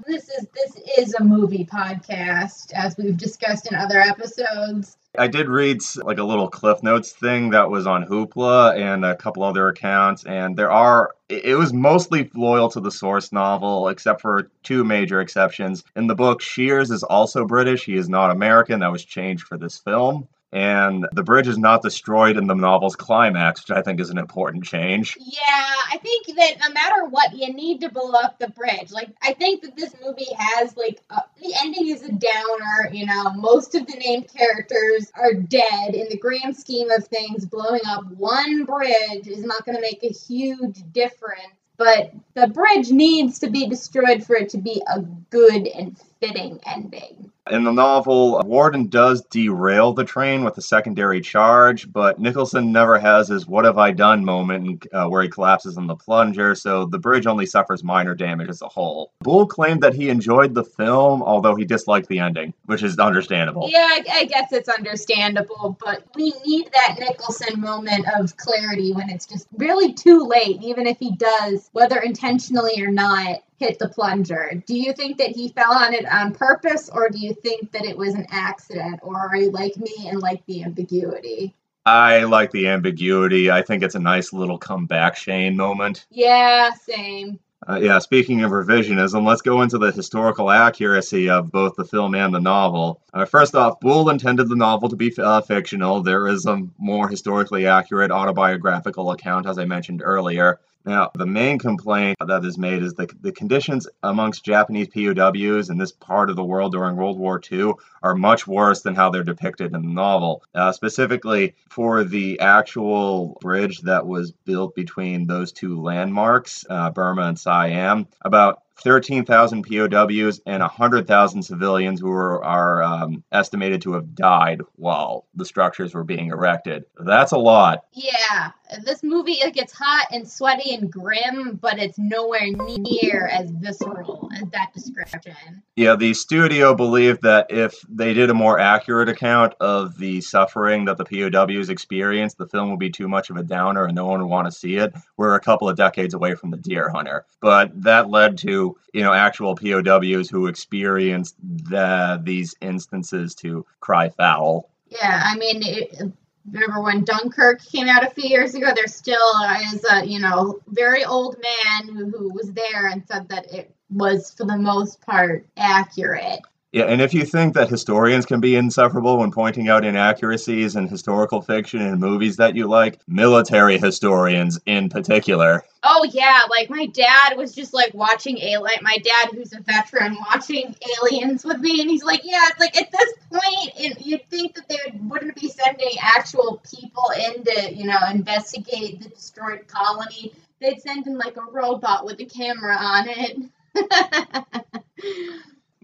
This 0.07 0.29
is 0.31 0.47
this 0.55 0.81
is 0.99 1.15
a 1.15 1.25
movie 1.25 1.67
podcast, 1.67 2.73
as 2.73 2.97
we've 2.97 3.17
discussed 3.17 3.71
in 3.71 3.77
other 3.77 4.01
episodes. 4.01 4.97
I 5.19 5.29
did 5.29 5.49
read 5.49 5.83
like 5.97 6.17
a 6.19 6.25
little 6.25 6.49
Cliff 6.49 6.83
Notes 6.83 7.13
thing 7.13 7.51
that 7.51 7.69
was 7.69 7.87
on 7.87 8.07
Hoopla 8.07 8.79
and 8.79 9.05
a 9.05 9.15
couple 9.15 9.43
other 9.43 9.69
accounts, 9.69 10.25
and 10.25 10.57
there 10.57 10.71
are. 10.71 11.15
It 11.29 11.57
was 11.57 11.73
mostly 11.73 12.31
loyal 12.35 12.71
to 12.71 12.81
the 12.81 12.91
source 12.91 13.31
novel, 13.33 13.89
except 13.89 14.23
for 14.23 14.51
two 14.63 14.85
major 14.85 15.21
exceptions. 15.21 15.85
In 15.97 16.07
the 16.07 16.15
book, 16.15 16.41
Shears 16.41 16.91
is 16.91 17.03
also 17.03 17.45
British. 17.47 17.85
He 17.85 17.97
is 17.97 18.09
not 18.09 18.31
American. 18.31 18.81
That 18.81 18.93
was 18.93 19.05
changed 19.05 19.45
for 19.45 19.59
this 19.59 19.79
film. 19.79 20.29
And 20.53 21.07
the 21.13 21.23
bridge 21.23 21.49
is 21.49 21.57
not 21.57 21.81
destroyed 21.81 22.37
in 22.37 22.47
the 22.47 22.55
novel's 22.55 22.95
climax, 22.95 23.63
which 23.63 23.75
I 23.75 23.81
think 23.81 24.01
is 24.01 24.11
an 24.11 24.19
important 24.19 24.65
change. 24.65 25.17
Yeah, 25.19 25.39
I 25.41 25.99
think 26.03 26.27
that 26.27 26.59
no 26.61 26.75
matter 26.75 27.07
what, 27.07 27.35
you 27.35 27.55
need 27.55 27.81
to 27.81 27.89
blow 27.89 28.13
up 28.13 28.39
the 28.39 28.49
bridge. 28.49 28.93
Like, 28.93 29.09
I 29.23 29.33
think 29.33 29.63
that 29.63 29.77
this 29.77 29.95
movie 30.05 30.29
has 30.37 30.77
like 30.77 31.01
a, 31.09 31.23
the 31.41 31.55
ending 31.63 31.89
is 31.89 32.03
a 32.03 32.13
downer. 32.13 32.93
You 32.93 33.07
know, 33.07 33.31
most 33.31 33.75
of 33.75 33.87
the 33.87 33.97
named 33.97 34.29
characters 34.31 35.11
are 35.15 35.33
dead. 35.33 35.95
In 35.95 36.11
the 36.11 36.19
grand 36.19 36.55
scheme 36.55 36.91
of 36.91 37.07
things, 37.07 37.47
blowing 37.47 37.81
up 37.87 38.07
one 38.13 38.65
bridge 38.65 39.27
is 39.27 39.45
not 39.45 39.65
going 39.65 39.77
to 39.77 39.83
make 39.83 40.05
a 40.05 40.13
huge 40.13 40.83
difference. 40.93 41.57
But 41.79 42.13
the 42.35 42.49
bridge 42.49 42.91
needs 42.91 43.39
to 43.39 43.51
be 43.51 43.67
destroyed 43.67 44.25
for 44.25 44.37
it 44.37 44.51
to 44.51 44.59
be 44.59 44.83
a 44.87 45.01
good 45.01 45.67
and 45.67 45.99
fitting 46.23 46.61
ending. 46.67 47.33
In 47.51 47.65
the 47.65 47.73
novel, 47.73 48.41
Warden 48.47 48.87
does 48.87 49.23
derail 49.23 49.93
the 49.93 50.05
train 50.05 50.45
with 50.45 50.57
a 50.59 50.63
secondary 50.63 51.21
charge, 51.21 51.93
but 51.93 52.21
Nicholson 52.21 52.71
never 52.71 53.01
has 53.01 53.27
his 53.27 53.49
what 53.49 53.65
have 53.65 53.79
I 53.79 53.91
done 53.91 54.25
moment 54.25 54.87
uh, 54.93 55.09
where 55.09 55.25
he 55.25 55.29
collapses 55.29 55.77
in 55.77 55.89
the 55.89 55.97
plunger, 55.97 56.55
so 56.55 56.85
the 56.87 57.01
bridge 57.01 57.27
only 57.27 57.47
suffers 57.47 57.83
minor 57.83 58.15
damage 58.15 58.49
as 58.49 58.63
a 58.63 58.69
whole. 58.69 59.11
Boulle 59.25 59.49
claimed 59.49 59.83
that 59.83 59.95
he 59.95 60.09
enjoyed 60.09 60.55
the 60.55 60.63
film, 60.63 61.21
although 61.21 61.57
he 61.57 61.65
disliked 61.65 62.09
the 62.09 62.21
ending, 62.21 62.55
which 62.67 62.85
is 62.85 62.97
understandable. 63.01 63.69
Yeah, 63.69 63.89
I, 63.91 64.05
I 64.13 64.25
guess 64.27 64.53
it's 64.53 64.69
understandable, 64.69 65.77
but 65.85 66.05
we 66.15 66.33
need 66.47 66.71
that 66.73 66.99
Nicholson 67.01 67.61
moment 67.61 68.07
of 68.17 68.37
clarity 68.37 68.93
when 68.93 69.11
it's 69.11 69.27
just 69.27 69.49
really 69.57 69.93
too 69.93 70.21
late, 70.21 70.63
even 70.63 70.87
if 70.87 71.01
he 71.01 71.17
does, 71.17 71.69
whether 71.73 71.99
intentionally 71.99 72.81
or 72.81 72.93
not, 72.93 73.43
hit 73.63 73.79
the 73.79 73.89
plunger. 73.89 74.63
Do 74.67 74.77
you 74.77 74.93
think 74.93 75.19
that 75.19 75.29
he 75.29 75.49
fell 75.49 75.73
on 75.73 75.95
it 75.95 76.05
on 76.11 76.35
purpose, 76.35 76.91
or 76.93 77.09
do 77.09 77.19
you 77.19 77.33
think 77.33 77.71
that 77.73 77.85
it 77.85 77.97
was 77.97 78.15
an 78.15 78.27
accident, 78.31 79.01
or 79.03 79.17
are 79.17 79.37
you 79.37 79.51
like 79.51 79.77
me 79.77 80.09
and 80.09 80.21
like 80.21 80.45
the 80.47 80.65
ambiguity? 80.65 81.55
I 81.87 82.25
like 82.25 82.51
the 82.51 82.69
ambiguity. 82.69 83.51
I 83.51 83.63
think 83.63 83.83
it's 83.83 83.95
a 83.95 84.01
nice 84.01 84.33
little 84.33 84.59
comeback 84.59 85.17
Shane 85.17 85.57
moment. 85.57 86.07
Yeah, 86.11 86.71
same. 86.75 87.39
Uh, 87.69 87.79
yeah, 87.81 88.01
speaking 88.01 88.43
of 88.43 88.51
revisionism, 88.51 89.25
let's 89.25 89.43
go 89.43 89.63
into 89.63 89.79
the 89.79 89.93
historical 89.93 90.51
accuracy 90.51 91.31
of 91.31 91.53
both 91.53 91.77
the 91.77 91.85
film 91.85 92.17
and 92.17 92.35
the 92.35 92.41
novel. 92.41 93.01
Uh, 93.15 93.25
first 93.25 93.55
off, 93.55 93.79
Boulle 93.79 94.11
intended 94.11 94.49
the 94.49 94.57
novel 94.57 94.89
to 94.89 94.97
be 94.97 95.15
uh, 95.17 95.41
fictional. 95.41 96.03
There 96.03 96.27
is 96.27 96.47
a 96.47 96.67
more 96.79 97.09
historically 97.09 97.67
accurate 97.67 98.11
autobiographical 98.11 99.13
account, 99.13 99.47
as 99.47 99.59
I 99.59 99.65
mentioned 99.65 100.03
earlier. 100.05 100.59
Now, 100.85 101.11
the 101.15 101.27
main 101.27 101.59
complaint 101.59 102.19
that 102.27 102.45
is 102.45 102.59
made 102.59 102.83
is 102.83 102.95
the, 102.95 103.09
the 103.21 103.33
conditions 103.33 103.87
amongst 104.03 104.45
Japanese 104.45 104.89
POWs 104.89 105.71
in 105.71 105.79
this 105.79 105.93
part 105.93 106.31
of 106.31 106.37
the 106.37 106.45
world 106.45 106.73
during 106.73 106.97
World 106.97 107.19
War 107.19 107.41
II 107.51 107.75
are 108.03 108.15
much 108.15 108.47
worse 108.47 108.83
than 108.83 108.95
how 108.95 109.11
they're 109.11 109.23
depicted 109.23 109.75
in 109.75 109.83
the 109.83 109.89
novel. 109.89 110.43
Uh, 110.55 110.73
specifically, 110.73 111.55
for 111.69 112.05
the 112.05 112.41
actual 112.41 113.39
bridge 113.41 113.81
that 113.83 114.07
was 114.07 114.33
built 114.33 114.75
between 114.75 115.27
those 115.27 115.53
two 115.53 115.81
landmarks, 115.81 116.65
uh, 116.69 116.91
Burma 116.91 117.23
and 117.23 117.39
Siam, 117.39 118.09
about 118.23 118.63
13,000 118.83 119.63
POWs 119.63 120.41
and 120.47 120.61
100,000 120.61 121.43
civilians 121.43 122.01
who 122.01 122.11
are, 122.11 122.45
are 122.45 122.83
um, 122.83 123.23
estimated 123.31 123.83
to 123.83 123.93
have 123.93 124.15
died 124.15 124.61
while 124.77 125.27
the 125.35 125.45
structures 125.45 125.95
were 125.95 126.05
being 126.05 126.29
erected. 126.29 126.85
That's 126.99 127.33
a 127.33 127.39
lot. 127.39 127.85
Yeah, 127.93 128.51
this 128.85 129.03
movie 129.03 129.33
it 129.33 129.55
gets 129.55 129.73
hot 129.73 130.07
and 130.11 130.29
sweaty 130.29 130.75
and 130.75 130.91
grim, 130.91 131.59
but 131.61 131.79
it's 131.79 131.99
nowhere 131.99 132.47
near 132.51 133.27
as 133.27 133.51
visceral 133.51 134.31
as 134.35 134.49
that 134.51 134.73
description. 134.75 135.63
Yeah, 135.77 135.97
the 135.97 136.15
studio 136.15 136.75
believed 136.75 137.23
that 137.23 137.47
if 137.51 137.75
they 137.89 138.15
did 138.15 138.31
a 138.31 138.35
more 138.35 138.59
accurate 138.59 139.09
account 139.09 139.55
of 139.61 139.99
the 139.99 140.21
suffering 140.21 140.87
that 140.87 140.99
the 140.99 141.05
POWs 141.05 141.69
experienced, 141.69 142.39
the 142.39 142.47
film 142.47 142.71
would 142.71 142.79
be 142.79 142.91
too 142.91 143.09
much 143.09 143.31
of 143.31 143.37
a 143.37 143.43
downer 143.43 143.85
and 143.85 143.95
no 143.95 144.07
one 144.07 144.21
would 144.21 144.29
want 144.29 144.47
to 144.47 144.53
see 144.53 144.77
it. 144.77 144.95
We're 145.17 145.35
a 145.35 145.41
couple 145.41 145.69
of 145.69 145.77
decades 145.77 146.15
away 146.15 146.35
from 146.35 146.51
the 146.51 146.57
Deer 146.57 146.89
Hunter, 146.89 147.25
but 147.41 147.83
that 147.83 148.11
led 148.11 148.39
to 148.39 148.77
you 148.93 149.03
know 149.03 149.13
actual 149.13 149.55
POWs 149.55 150.29
who 150.29 150.47
experienced 150.47 151.37
the, 151.43 152.21
these 152.23 152.55
instances 152.61 153.35
to 153.37 153.67
cry 153.81 154.09
foul. 154.11 154.69
Yeah, 154.89 155.23
I 155.25 155.37
mean, 155.37 155.63
it, 155.63 156.13
remember 156.51 156.83
when 156.83 157.05
Dunkirk 157.05 157.63
came 157.65 157.89
out 157.89 158.05
a 158.05 158.11
few 158.11 158.29
years 158.29 158.55
ago? 158.55 158.73
There 158.75 158.87
still 158.87 159.21
uh, 159.41 159.59
is 159.73 159.85
a 159.91 160.05
you 160.07 160.21
know 160.21 160.61
very 160.69 161.05
old 161.05 161.37
man 161.39 161.95
who, 161.95 162.11
who 162.11 162.33
was 162.33 162.53
there 162.53 162.87
and 162.89 163.07
said 163.07 163.29
that 163.29 163.53
it 163.53 163.75
was 163.91 164.33
for 164.33 164.45
the 164.45 164.57
most 164.57 165.01
part 165.03 165.47
accurate. 165.57 166.41
Yeah, 166.73 166.85
and 166.85 167.03
if 167.03 167.13
you 167.13 167.27
think 167.27 167.53
that 167.53 167.69
historians 167.69 168.25
can 168.25 168.41
be 168.41 168.57
insufferable 168.57 169.19
when 169.19 169.31
pointing 169.31 169.69
out 169.69 169.85
inaccuracies 169.85 170.75
in 170.75 170.89
historical 170.89 171.43
fiction 171.43 171.83
and 171.83 172.01
movies 172.01 172.37
that 172.37 172.57
you 172.57 172.67
like, 172.67 172.99
military 173.07 173.77
historians 173.77 174.59
in 174.65 174.89
particular. 174.89 175.65
Oh 175.83 176.09
yeah, 176.11 176.41
like 176.49 176.71
my 176.71 176.87
dad 176.87 177.37
was 177.37 177.55
just 177.55 177.75
like 177.75 177.93
watching 177.93 178.39
Alien. 178.39 178.79
My 178.81 178.97
dad, 178.97 179.35
who's 179.35 179.53
a 179.53 179.61
veteran, 179.61 180.17
watching 180.31 180.75
Aliens 181.03 181.45
with 181.45 181.59
me, 181.59 181.83
and 181.83 181.91
he's 181.91 182.05
like, 182.05 182.23
"Yeah, 182.25 182.41
it's 182.49 182.61
like 182.61 182.81
at 182.81 182.91
this 182.91 183.13
point, 183.31 183.73
it, 183.77 184.07
you'd 184.07 184.27
think 184.31 184.55
that 184.55 184.67
they 184.69 184.79
wouldn't 185.03 185.35
be 185.35 185.51
sending 185.51 185.95
actual 186.01 186.63
people 186.75 187.05
in 187.19 187.45
to, 187.45 187.75
you 187.75 187.85
know, 187.85 187.99
investigate 188.11 189.03
the 189.03 189.11
destroyed 189.11 189.67
colony. 189.67 190.33
They'd 190.59 190.81
send 190.81 191.07
in 191.07 191.19
like 191.19 191.37
a 191.37 191.43
robot 191.51 192.07
with 192.07 192.19
a 192.21 192.25
camera 192.25 192.77
on 192.77 193.09
it." 193.11 193.37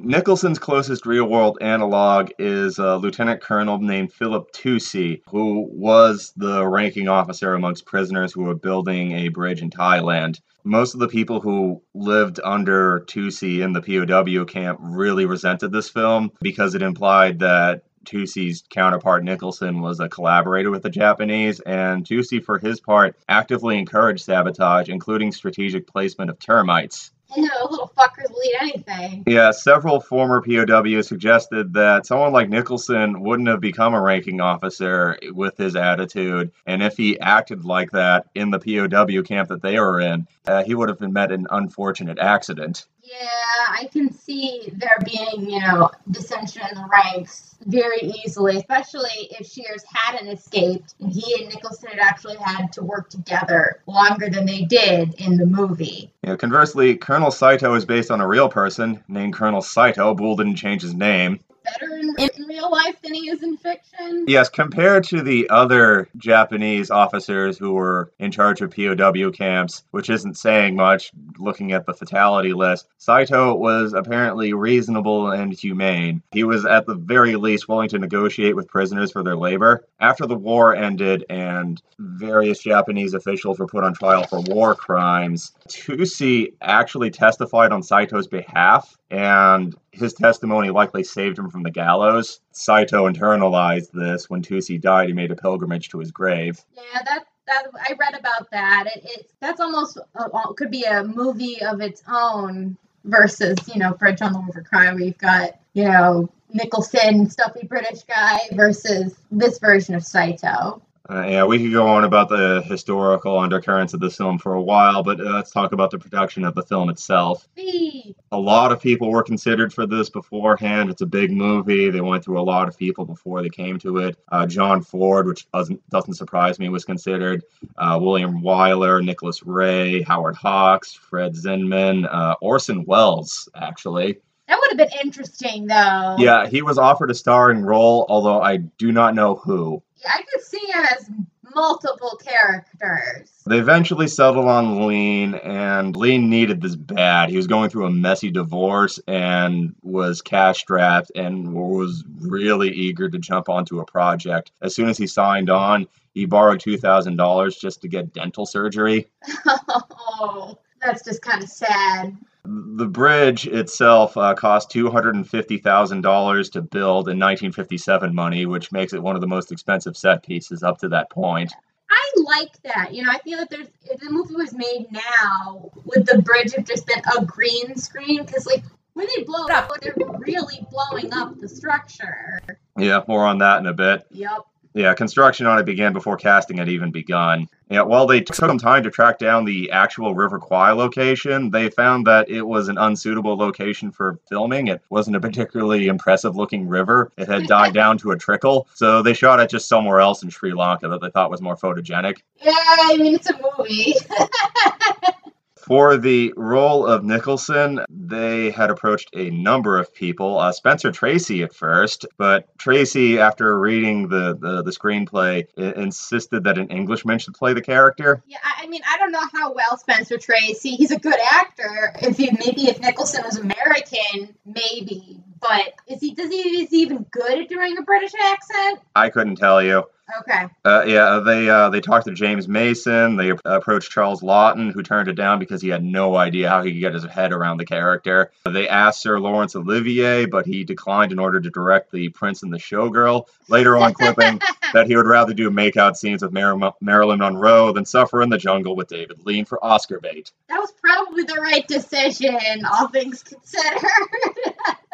Nicholson's 0.01 0.61
closest 0.61 1.07
real 1.07 1.25
world 1.25 1.59
analog 1.61 2.31
is 2.39 2.79
a 2.79 2.97
lieutenant 2.99 3.41
colonel 3.41 3.79
named 3.79 4.13
Philip 4.13 4.53
Toosey, 4.53 5.23
who 5.29 5.69
was 5.73 6.33
the 6.37 6.65
ranking 6.65 7.09
officer 7.09 7.55
amongst 7.55 7.85
prisoners 7.85 8.33
who 8.33 8.45
were 8.45 8.55
building 8.55 9.11
a 9.11 9.29
bridge 9.29 9.61
in 9.61 9.71
Thailand. 9.71 10.41
Most 10.63 10.95
of 10.95 11.01
the 11.01 11.09
people 11.09 11.41
who 11.41 11.83
lived 11.95 12.39
under 12.45 13.01
Toosey 13.09 13.61
in 13.61 13.73
the 13.73 13.83
POW 13.83 14.45
camp 14.45 14.79
really 14.81 15.27
resented 15.27 15.73
this 15.73 15.89
film 15.89 16.31
because 16.41 16.77
it 16.77 16.83
implied 16.83 17.41
that 17.41 17.83
Toosey's 18.05 18.63
counterpart 18.71 19.25
Nicholson 19.25 19.81
was 19.81 19.99
a 19.99 20.09
collaborator 20.09 20.71
with 20.71 20.85
the 20.85 20.91
Japanese, 20.91 21.59
and 21.61 22.05
Toosey, 22.07 22.43
for 22.43 22.59
his 22.59 22.79
part, 22.79 23.17
actively 23.29 23.77
encouraged 23.77 24.25
sabotage, 24.25 24.89
including 24.89 25.33
strategic 25.33 25.89
placement 25.89 26.31
of 26.31 26.39
termites. 26.39 27.11
Know, 27.37 27.69
little 27.71 27.93
fuckers 27.97 28.31
will 28.31 28.43
eat 28.43 28.55
anything. 28.59 29.23
Yeah, 29.27 29.51
several 29.51 30.01
former 30.01 30.41
POWs 30.41 31.07
suggested 31.07 31.75
that 31.75 32.07
someone 32.07 32.33
like 32.33 32.49
Nicholson 32.49 33.21
wouldn't 33.21 33.49
have 33.49 33.61
become 33.61 33.93
a 33.93 34.01
ranking 34.01 34.41
officer 34.41 35.19
with 35.33 35.57
his 35.59 35.77
attitude, 35.77 36.53
and 36.67 36.83
if 36.83 36.97
he 36.97 37.21
acted 37.21 37.67
like 37.67 37.91
that 37.91 38.27
in 38.35 38.51
the 38.51 38.59
POW 38.59 39.23
camp 39.23 39.51
that 39.51 39.61
they 39.61 39.79
were 39.79 40.01
in, 40.01 40.27
uh, 40.47 40.65
he 40.65 40.75
would 40.75 40.89
have 40.89 40.99
been 40.99 41.13
met 41.13 41.31
an 41.31 41.47
unfortunate 41.51 42.19
accident. 42.19 42.87
Yeah, 43.11 43.67
I 43.71 43.89
can 43.91 44.13
see 44.13 44.71
there 44.75 44.99
being, 45.03 45.49
you 45.49 45.61
know, 45.61 45.91
dissension 46.11 46.61
in 46.71 46.77
the 46.77 46.87
ranks 46.93 47.57
very 47.65 48.01
easily, 48.03 48.59
especially 48.59 49.31
if 49.31 49.47
Shears 49.47 49.83
hadn't 49.91 50.29
escaped 50.29 50.95
and 51.01 51.11
he 51.11 51.41
and 51.41 51.49
Nicholson 51.49 51.89
had 51.89 52.01
actually 52.01 52.37
had 52.37 52.71
to 52.73 52.83
work 52.83 53.09
together 53.09 53.81
longer 53.87 54.29
than 54.29 54.45
they 54.45 54.63
did 54.63 55.15
in 55.15 55.39
the 55.39 55.47
movie. 55.47 56.13
Yeah, 56.23 56.37
conversely, 56.37 56.97
Colonel 56.97 57.31
Saito 57.31 57.73
is 57.75 57.87
based 57.87 58.11
on 58.11 58.21
a 58.21 58.29
real 58.29 58.51
person 58.51 59.03
named 59.09 59.33
Colonel 59.33 59.63
Saito. 59.63 60.15
Boulle 60.15 60.37
didn't 60.37 60.57
change 60.57 60.83
his 60.83 60.93
name 60.93 61.41
better 61.73 61.97
in, 61.97 62.15
in 62.19 62.45
real 62.47 62.71
life 62.71 63.01
than 63.03 63.15
he 63.15 63.29
is 63.29 63.43
in 63.43 63.57
fiction. 63.57 64.25
Yes, 64.27 64.49
compared 64.49 65.05
to 65.05 65.23
the 65.23 65.49
other 65.51 66.09
Japanese 66.17 66.91
officers 66.91 67.59
who 67.59 67.73
were 67.73 68.13
in 68.19 68.31
charge 68.31 68.61
of 68.61 68.71
POW 68.71 69.31
camps, 69.31 69.85
which 69.91 70.11
isn't 70.11 70.37
saying 70.37 70.77
much 70.77 71.13
looking 71.39 71.73
at 71.73 71.87
the 71.87 71.95
fatality 71.95 72.53
list, 72.53 72.89
Saito 72.99 73.55
was 73.55 73.93
apparently 73.93 74.53
reasonable 74.53 75.31
and 75.31 75.53
humane. 75.53 76.23
He 76.33 76.45
was 76.45 76.65
at 76.65 76.87
the 76.87 76.95
very 76.95 77.37
least 77.37 77.69
willing 77.69 77.89
to 77.91 77.99
negotiate 77.99 78.57
with 78.57 78.69
prisoners 78.69 79.13
for 79.13 79.23
their 79.23 79.37
labor. 79.37 79.85
After 80.01 80.27
the 80.27 80.37
war 80.37 80.75
ended 80.75 81.25
and 81.29 81.81
various 81.99 82.61
Japanese 82.61 83.15
officials 83.15 83.59
were 83.59 83.67
put 83.67 83.85
on 83.85 83.95
trial 83.95 84.27
for 84.27 84.41
war 84.41 84.75
crimes, 84.75 85.53
Toosey 85.69 86.55
actually 86.61 87.11
testified 87.11 87.73
on 87.73 87.83
Saito's 87.83 88.27
behalf 88.27 88.97
and 89.11 89.75
his 89.99 90.15
testimony 90.15 90.71
likely 90.71 91.05
saved 91.05 91.39
him 91.39 91.51
from 91.51 91.63
the 91.63 91.71
gallows. 91.71 92.41
Saito 92.53 93.09
internalized 93.09 93.91
this. 93.93 94.29
When 94.31 94.43
Toosey 94.43 94.81
died, 94.81 95.09
he 95.09 95.15
made 95.15 95.31
a 95.31 95.37
pilgrimage 95.37 95.89
to 95.91 95.99
his 95.99 96.11
grave. 96.11 96.65
Yeah, 96.77 97.03
that 97.05 97.25
that 97.47 97.65
I 97.75 97.95
read 97.99 98.19
about 98.19 98.51
that. 98.51 98.85
It, 98.95 99.03
it 99.05 99.31
that's 99.41 99.61
almost 99.61 99.99
uh, 100.15 100.53
could 100.55 100.71
be 100.71 100.85
a 100.85 101.03
movie 101.05 101.63
of 101.63 101.81
its 101.81 102.03
own 102.09 102.77
versus 103.05 103.57
you 103.73 103.79
know 103.79 103.95
Bridge 103.95 104.23
on 104.23 104.33
the 104.33 104.41
River 104.41 104.65
Kwai. 104.69 104.95
We've 104.95 105.19
got 105.19 105.59
you 105.73 105.85
know 105.85 106.31
Nicholson, 106.53 107.29
stuffy 107.29 107.67
British 107.67 108.03
guy, 108.05 108.39
versus 108.53 109.15
this 109.31 109.59
version 109.59 109.95
of 109.95 110.05
Saito. 110.05 110.83
Uh, 111.11 111.25
yeah, 111.27 111.45
we 111.45 111.59
could 111.59 111.73
go 111.73 111.87
on 111.87 112.05
about 112.05 112.29
the 112.29 112.61
historical 112.67 113.39
undercurrents 113.39 113.95
of 113.95 114.01
this 114.01 114.17
film 114.17 114.39
for 114.39 114.53
a 114.53 114.61
while, 114.61 115.03
but 115.03 115.19
uh, 115.19 115.25
let's 115.25 115.51
talk 115.51 115.73
about 115.73 115.91
the 115.91 115.99
production 115.99 116.45
of 116.45 116.55
the 116.55 116.63
film 116.63 116.91
itself. 116.91 117.49
A 117.57 118.39
lot 118.39 118.73
of 118.73 118.83
people 118.83 119.11
were 119.11 119.23
considered 119.23 119.73
for 119.73 119.87
this 119.87 120.11
beforehand. 120.11 120.91
It's 120.91 121.01
a 121.01 121.07
big 121.07 121.31
movie. 121.31 121.89
They 121.89 122.03
went 122.03 122.23
through 122.23 122.39
a 122.39 122.43
lot 122.43 122.69
of 122.69 122.77
people 122.77 123.07
before 123.07 123.41
they 123.41 123.49
came 123.49 123.79
to 123.79 123.99
it. 123.99 124.19
Uh, 124.31 124.47
John 124.47 124.83
Ford, 124.83 125.27
which 125.27 125.51
doesn't 125.51 125.89
doesn't 125.89 126.15
surprise 126.15 126.59
me, 126.59 126.69
was 126.69 126.85
considered. 126.85 127.43
Uh, 127.79 127.99
William 128.01 128.43
Wyler, 128.43 129.03
Nicholas 129.03 129.43
Ray, 129.43 130.03
Howard 130.03 130.37
Hawks, 130.37 130.93
Fred 130.93 131.33
Zinnemann, 131.35 132.07
uh, 132.13 132.35
Orson 132.43 132.85
Welles, 132.85 133.49
actually. 133.55 134.19
That 134.47 134.59
would 134.61 134.79
have 134.79 134.91
been 134.91 134.99
interesting, 135.03 135.67
though. 135.67 136.17
Yeah, 136.19 136.47
he 136.47 136.61
was 136.63 136.79
offered 136.79 137.11
a 137.11 137.15
starring 137.15 137.63
role, 137.63 138.07
although 138.09 138.43
I 138.43 138.59
do 138.59 138.93
not 138.93 139.15
know 139.15 139.37
who. 139.37 139.83
I 140.07 140.23
could 140.31 140.43
him 140.71 140.85
as 140.85 141.11
multiple 141.55 142.19
characters. 142.23 143.31
They 143.47 143.59
eventually 143.59 144.09
settled 144.09 144.47
on 144.47 144.87
Lean, 144.87 145.35
and 145.35 145.97
Lean 145.97 146.29
needed 146.29 146.61
this 146.61 146.77
bad. 146.77 147.31
He 147.31 147.37
was 147.37 147.47
going 147.47 147.71
through 147.71 147.87
a 147.87 147.91
messy 147.91 148.31
divorce 148.31 149.01
and 149.07 149.75
was 149.83 150.23
cash 150.23 150.61
strapped 150.61 151.13
and 151.15 151.55
was 151.55 152.05
really 152.21 152.71
eager 152.71 153.09
to 153.09 153.19
jump 153.19 153.49
onto 153.49 153.81
a 153.81 153.85
project. 153.85 154.53
As 154.63 154.75
soon 154.75 154.89
as 154.89 154.99
he 154.99 155.07
signed 155.07 155.51
on, 155.51 155.87
he 156.15 156.27
borrowed 156.27 156.61
$2,000 156.61 157.61
just 157.61 157.83
to 157.83 157.89
get 157.89 158.13
dental 158.13 158.47
surgery. 158.47 159.09
oh, 159.47 160.59
that's 160.81 161.05
just 161.05 161.23
kind 161.23 161.43
of 161.43 161.49
sad. 161.49 162.17
The 162.45 162.87
bridge 162.87 163.47
itself 163.47 164.17
uh, 164.17 164.35
cost 164.35 164.71
$250,000 164.71 166.53
to 166.53 166.63
build 166.63 167.09
in 167.09 167.19
1957 167.19 168.15
money, 168.15 168.47
which 168.47 168.73
makes 168.73 168.93
it 168.93 169.03
one 169.03 169.15
of 169.15 169.21
the 169.21 169.27
most 169.27 169.53
expensive 169.53 169.97
set 169.97 170.23
pieces 170.23 170.63
up 170.63 170.79
to 170.79 170.89
that 170.89 171.11
point. 171.11 171.53
I 171.91 172.13
like 172.17 172.63
that. 172.63 172.95
You 172.95 173.03
know, 173.03 173.11
I 173.11 173.19
feel 173.19 173.39
that 173.39 173.51
there's 173.51 173.69
if 173.85 174.01
the 174.01 174.11
movie 174.11 174.35
was 174.35 174.55
made 174.55 174.87
now, 174.91 175.71
would 175.85 176.07
the 176.07 176.23
bridge 176.23 176.55
have 176.55 176.67
just 176.67 176.87
been 176.87 177.03
a 177.17 177.25
green 177.25 177.77
screen? 177.77 178.25
Because 178.25 178.47
like 178.47 178.63
when 178.95 179.07
they 179.17 179.25
blow 179.25 179.47
it 179.47 179.53
up, 179.53 179.71
they're 179.81 179.95
really 180.19 180.67
blowing 180.71 181.13
up 181.13 181.39
the 181.39 181.49
structure. 181.49 182.41
Yeah, 182.77 183.03
more 183.09 183.25
on 183.25 183.39
that 183.39 183.59
in 183.61 183.67
a 183.67 183.73
bit. 183.73 184.07
Yep. 184.11 184.47
Yeah, 184.75 184.95
construction 184.95 185.47
on 185.47 185.59
it 185.59 185.67
began 185.67 185.93
before 185.93 186.17
casting 186.17 186.59
had 186.59 186.69
even 186.69 186.91
begun. 186.91 187.49
Yeah, 187.71 187.83
while 187.83 188.07
they 188.07 188.21
took 188.21 188.37
some 188.37 188.59
time 188.59 188.83
to 188.85 188.91
track 188.91 189.19
down 189.19 189.45
the 189.45 189.71
actual 189.71 190.15
River 190.15 190.39
Kwai 190.39 190.73
location, 190.73 191.51
they 191.51 191.69
found 191.69 192.07
that 192.07 192.31
it 192.31 192.43
was 192.43 192.69
an 192.69 192.79
unsuitable 192.79 193.37
location 193.37 193.91
for 193.91 194.19
filming. 194.29 194.69
It 194.69 194.83
wasn't 194.89 195.17
a 195.17 195.21
particularly 195.21 195.89
impressive 195.89 196.37
looking 196.37 196.67
river. 196.67 197.13
It 197.19 197.29
had 197.29 197.47
died 197.47 197.75
down 197.75 197.99
to 197.99 198.13
a 198.13 198.17
trickle, 198.17 198.69
so 198.75 199.03
they 199.03 199.13
shot 199.15 199.41
it 199.41 199.51
just 199.51 199.69
somewhere 199.69 200.01
else 200.01 200.23
in 200.23 200.31
Sri 200.31 200.53
Lanka 200.55 200.89
that 200.89 201.01
they 201.01 201.11
thought 201.11 201.31
was 201.31 201.43
more 201.43 201.57
photogenic. 201.57 202.19
Yeah, 202.41 202.53
I 202.55 202.97
mean 202.99 203.15
it's 203.15 203.29
a 203.29 203.39
movie. 203.59 203.95
For 205.69 205.99
the 205.99 206.33
role 206.37 206.87
of 206.87 207.05
Nicholson, 207.05 207.85
they 207.91 208.51
had 208.51 208.71
approached 208.71 209.11
a 209.15 209.31
number 209.31 209.79
of 209.79 209.95
people. 209.95 210.39
Uh, 210.39 210.51
Spencer 210.51 210.91
Tracy 210.91 211.43
at 211.43 211.55
first, 211.55 212.07
but 212.17 212.49
Tracy, 212.59 213.19
after 213.19 213.59
reading 213.59 214.09
the, 214.09 214.35
the, 214.35 214.63
the 214.63 214.71
screenplay, 214.71 215.47
insisted 215.57 216.45
that 216.45 216.57
an 216.57 216.69
Englishman 216.69 217.19
should 217.19 217.35
play 217.35 217.53
the 217.53 217.61
character. 217.61 218.23
yeah, 218.27 218.39
I 218.43 218.59
I 218.65 218.71
mean 218.71 218.83
I 218.91 218.99
don't 218.99 219.13
know 219.13 219.25
how 219.33 219.53
well 219.53 219.79
Spencer 219.79 220.19
Tracy. 220.19 220.77
He's 220.77 220.91
a 220.91 220.99
good 220.99 221.19
actor. 221.33 221.95
If 222.03 222.17
he 222.17 222.31
maybe 222.31 222.69
if 222.69 222.81
Nicholson 222.81 223.23
was 223.25 223.37
American, 223.39 224.35
maybe. 224.45 225.23
But 225.41 225.75
is 225.87 226.01
he 226.01 226.15
does 226.15 226.31
he 226.31 226.63
is 226.63 226.71
he 226.71 226.83
even 226.83 227.07
good 227.11 227.41
at 227.41 227.49
doing 227.49 227.77
a 227.79 227.83
British 227.83 228.13
accent? 228.15 228.81
I 228.95 229.09
couldn't 229.11 229.37
tell 229.37 229.63
you. 229.63 229.85
Okay. 230.21 230.47
Uh, 230.65 230.85
yeah, 230.87 231.21
they 231.25 231.51
uh, 231.51 231.69
they 231.69 231.81
talked 231.81 232.07
to 232.07 232.15
James 232.15 232.49
Mason. 232.49 233.17
They 233.17 233.33
approached 233.45 233.93
Charles 233.93 234.23
Laughton, 234.23 234.73
who 234.73 234.83
turned 234.83 235.09
it 235.09 235.15
down 235.15 235.39
because 235.39 235.61
he 235.61 235.69
had 235.69 235.85
no 235.85 236.17
idea 236.17 236.49
how 236.49 236.63
he 236.63 236.73
could 236.73 236.81
get 236.81 236.95
his 236.95 237.05
head 237.05 237.33
around 237.33 237.59
the 237.59 237.67
character. 237.67 238.33
They 238.47 238.69
asked 238.69 239.03
Sir 239.03 239.21
Laurence 239.21 239.55
Olivier, 239.55 240.25
but 240.25 240.47
he 240.47 240.65
declined 240.65 241.13
in 241.13 241.19
order 241.19 241.41
to 241.41 241.51
direct 241.51 241.93
The 241.93 242.09
Prince 242.09 242.43
and 242.43 242.53
the 242.53 242.59
Showgirl. 242.59 243.27
Later 243.49 243.77
on, 243.77 243.93
clipping 243.93 244.41
that 244.73 244.87
he 244.87 244.97
would 244.97 245.07
rather 245.07 245.35
do 245.35 245.51
makeout 245.51 245.97
scenes 245.97 246.23
with 246.23 246.33
Mar- 246.33 246.75
Marilyn 246.81 247.19
Monroe 247.19 247.73
than 247.73 247.85
suffer 247.85 248.23
in 248.23 248.31
the 248.31 248.39
jungle 248.39 248.77
with 248.77 248.89
David 248.89 249.27
Lean 249.27 249.45
for 249.45 249.63
Oscar 249.63 250.01
bait. 250.01 250.33
That 250.49 250.59
was 250.59 250.73
probably 250.73 251.25
the 251.25 251.39
right 251.41 251.67
decision, 251.69 252.65
all 252.65 252.89
things 252.89 253.23
considered. 253.23 253.83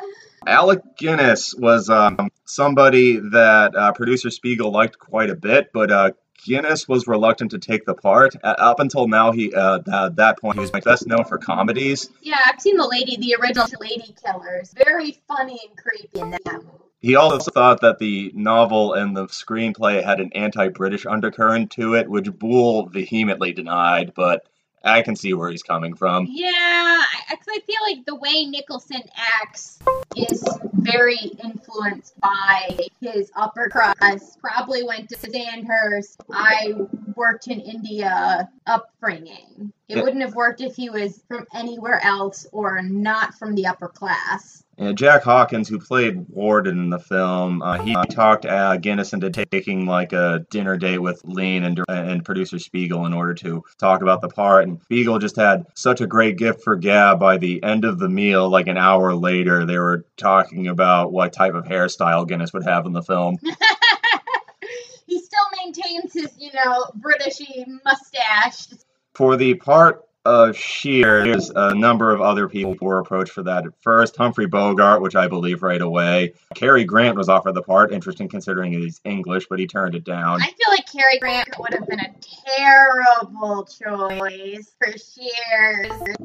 Alec 0.47 0.81
Guinness 0.99 1.55
was 1.55 1.89
um, 1.89 2.29
somebody 2.45 3.17
that 3.17 3.75
uh, 3.75 3.93
producer 3.93 4.31
Spiegel 4.31 4.71
liked 4.71 4.99
quite 4.99 5.31
a 5.31 5.35
bit, 5.35 5.71
but 5.73 5.91
uh, 5.91 6.11
Guinness 6.45 6.87
was 6.87 7.07
reluctant 7.07 7.53
to 7.53 7.59
take 7.59 7.87
the 7.87 7.95
part. 7.95 8.37
Uh, 8.43 8.55
up 8.59 8.81
until 8.81 9.09
now, 9.09 9.33
he 9.33 9.55
uh, 9.55 9.79
at 10.07 10.17
that 10.17 10.39
point 10.39 10.57
he 10.57 10.61
was 10.61 10.71
best 10.71 11.07
known 11.07 11.25
for 11.25 11.39
comedies. 11.39 12.11
yeah, 12.21 12.39
I've 12.47 12.61
seen 12.61 12.77
the 12.77 12.87
lady, 12.87 13.17
the 13.17 13.37
original 13.41 13.67
Lady 13.81 14.15
Killers. 14.23 14.75
Very 14.77 15.23
funny 15.27 15.59
and 15.67 15.77
creepy 15.77 16.21
in 16.21 16.31
that 16.31 16.45
movie. 16.45 16.69
He 17.01 17.17
also 17.17 17.51
thought 17.51 17.83
that 17.83 17.99
the 17.99 18.33
novel 18.35 18.95
and 18.95 19.15
the 19.15 19.27
screenplay 19.27 20.03
had 20.03 20.21
an 20.21 20.33
anti-British 20.35 21.05
undercurrent 21.05 21.71
to 21.73 21.95
it, 21.95 22.09
which 22.09 22.31
Boulle 22.31 22.87
vehemently 22.87 23.53
denied. 23.53 24.13
But 24.17 24.47
I 24.85 25.03
can 25.03 25.17
see 25.17 25.33
where 25.35 25.51
he's 25.51 25.63
coming 25.63 25.95
from. 25.95 26.27
Yeah, 26.31 27.03
because 27.31 27.47
I 27.49 27.61
feel 27.61 27.81
like 27.89 28.05
the 28.05 28.17
way 28.17 28.45
Nicholson 28.45 29.03
acts 29.41 29.79
is 30.17 30.45
very 30.75 31.17
influenced 31.43 32.19
by 32.21 32.77
his 33.01 33.31
upper 33.35 33.69
crust. 33.69 34.39
Probably 34.41 34.83
went 34.83 35.09
to 35.11 35.17
Sandhurst. 35.17 36.21
I 36.33 36.75
worked 37.17 37.49
in 37.49 37.61
India 37.61 38.51
upbringing. 38.67 39.73
It 39.89 39.97
Yeah. 39.97 40.03
wouldn't 40.03 40.23
have 40.23 40.35
worked 40.35 40.61
if 40.61 40.77
he 40.77 40.91
was 40.91 41.23
from 41.29 41.47
anywhere 41.55 42.01
else 42.05 42.47
or 42.53 42.83
not 42.83 43.35
from 43.35 43.55
the 43.55 43.67
upper 43.67 43.89
class. 43.89 44.64
And 44.77 44.99
Jack 44.99 45.23
Hawkins, 45.23 45.69
who 45.69 45.79
played 45.79 46.27
Warden 46.29 46.79
in 46.79 46.91
the 46.91 46.99
film, 46.99 47.63
uh, 47.63 47.79
he 47.79 47.95
talked 48.11 48.45
uh, 48.45 48.77
Guinness 48.77 49.13
into 49.13 49.31
taking 49.31 49.87
like 49.87 50.13
a 50.13 50.45
dinner 50.51 50.77
date 50.77 50.99
with 50.99 51.21
Lean 51.25 51.65
and, 51.65 51.81
and 51.89 52.25
producer 52.25 52.59
Spiegel 52.59 53.07
in 53.07 53.13
order 53.13 53.35
to 53.35 53.63
talk 53.79 54.03
about 54.03 54.21
the 54.21 54.29
part. 54.29 54.67
And 54.67 54.81
Spiegel 54.83 55.19
just 55.19 55.37
had 55.37 55.65
such 55.75 56.01
a 56.01 56.07
great 56.07 56.37
gift 56.39 56.63
for 56.63 56.77
gab. 56.77 57.21
By 57.21 57.39
the 57.39 57.63
end 57.63 57.85
of 57.85 57.99
the 57.99 58.09
meal, 58.09 58.49
like 58.49 58.67
an 58.67 58.77
hour 58.77 59.15
later, 59.15 59.65
they 59.65 59.79
were 59.79 60.05
talking 60.17 60.69
about 60.69 61.13
what 61.13 61.33
type 61.33 61.55
of 61.55 61.65
hairstyle 61.65 62.27
Guinness 62.27 62.53
would 62.53 62.65
have 62.65 62.87
in 62.87 62.93
the 62.93 63.03
film. 63.03 63.37
he 65.07 65.21
still 65.21 65.47
maintains 65.65 66.13
his, 66.13 66.33
you 66.39 66.51
know, 66.53 66.87
Britishy 66.99 67.65
mustache. 67.85 68.69
For 69.15 69.37
the 69.37 69.55
part 69.55 70.05
of 70.25 70.57
Shears, 70.57 71.51
a 71.55 71.75
number 71.75 72.13
of 72.13 72.21
other 72.21 72.49
people 72.49 72.75
who 72.75 72.87
were 72.87 72.99
approached 72.99 73.33
for 73.33 73.43
that 73.43 73.67
at 73.67 73.73
first. 73.83 74.17
Humphrey 74.17 74.47
Bogart, 74.47 75.03
which 75.03 75.15
I 75.15 75.29
believe 75.29 75.63
right 75.63 75.81
away. 75.81 76.33
Cary 76.55 76.85
Grant 76.85 77.17
was 77.17 77.29
offered 77.29 77.53
the 77.53 77.63
part, 77.63 77.93
interesting 77.93 78.29
considering 78.29 78.73
he's 78.73 79.01
English, 79.05 79.47
but 79.49 79.59
he 79.59 79.67
turned 79.67 79.95
it 79.95 80.05
down. 80.05 80.41
I 80.41 80.47
feel 80.47 80.71
like 80.71 80.91
Cary 80.91 81.19
Grant 81.19 81.49
would 81.59 81.75
have 81.75 81.87
been 81.87 82.01
a 82.01 82.15
terrible 82.57 83.65
choice 83.67 84.73
for 84.79 84.93
Shears. 84.93 86.17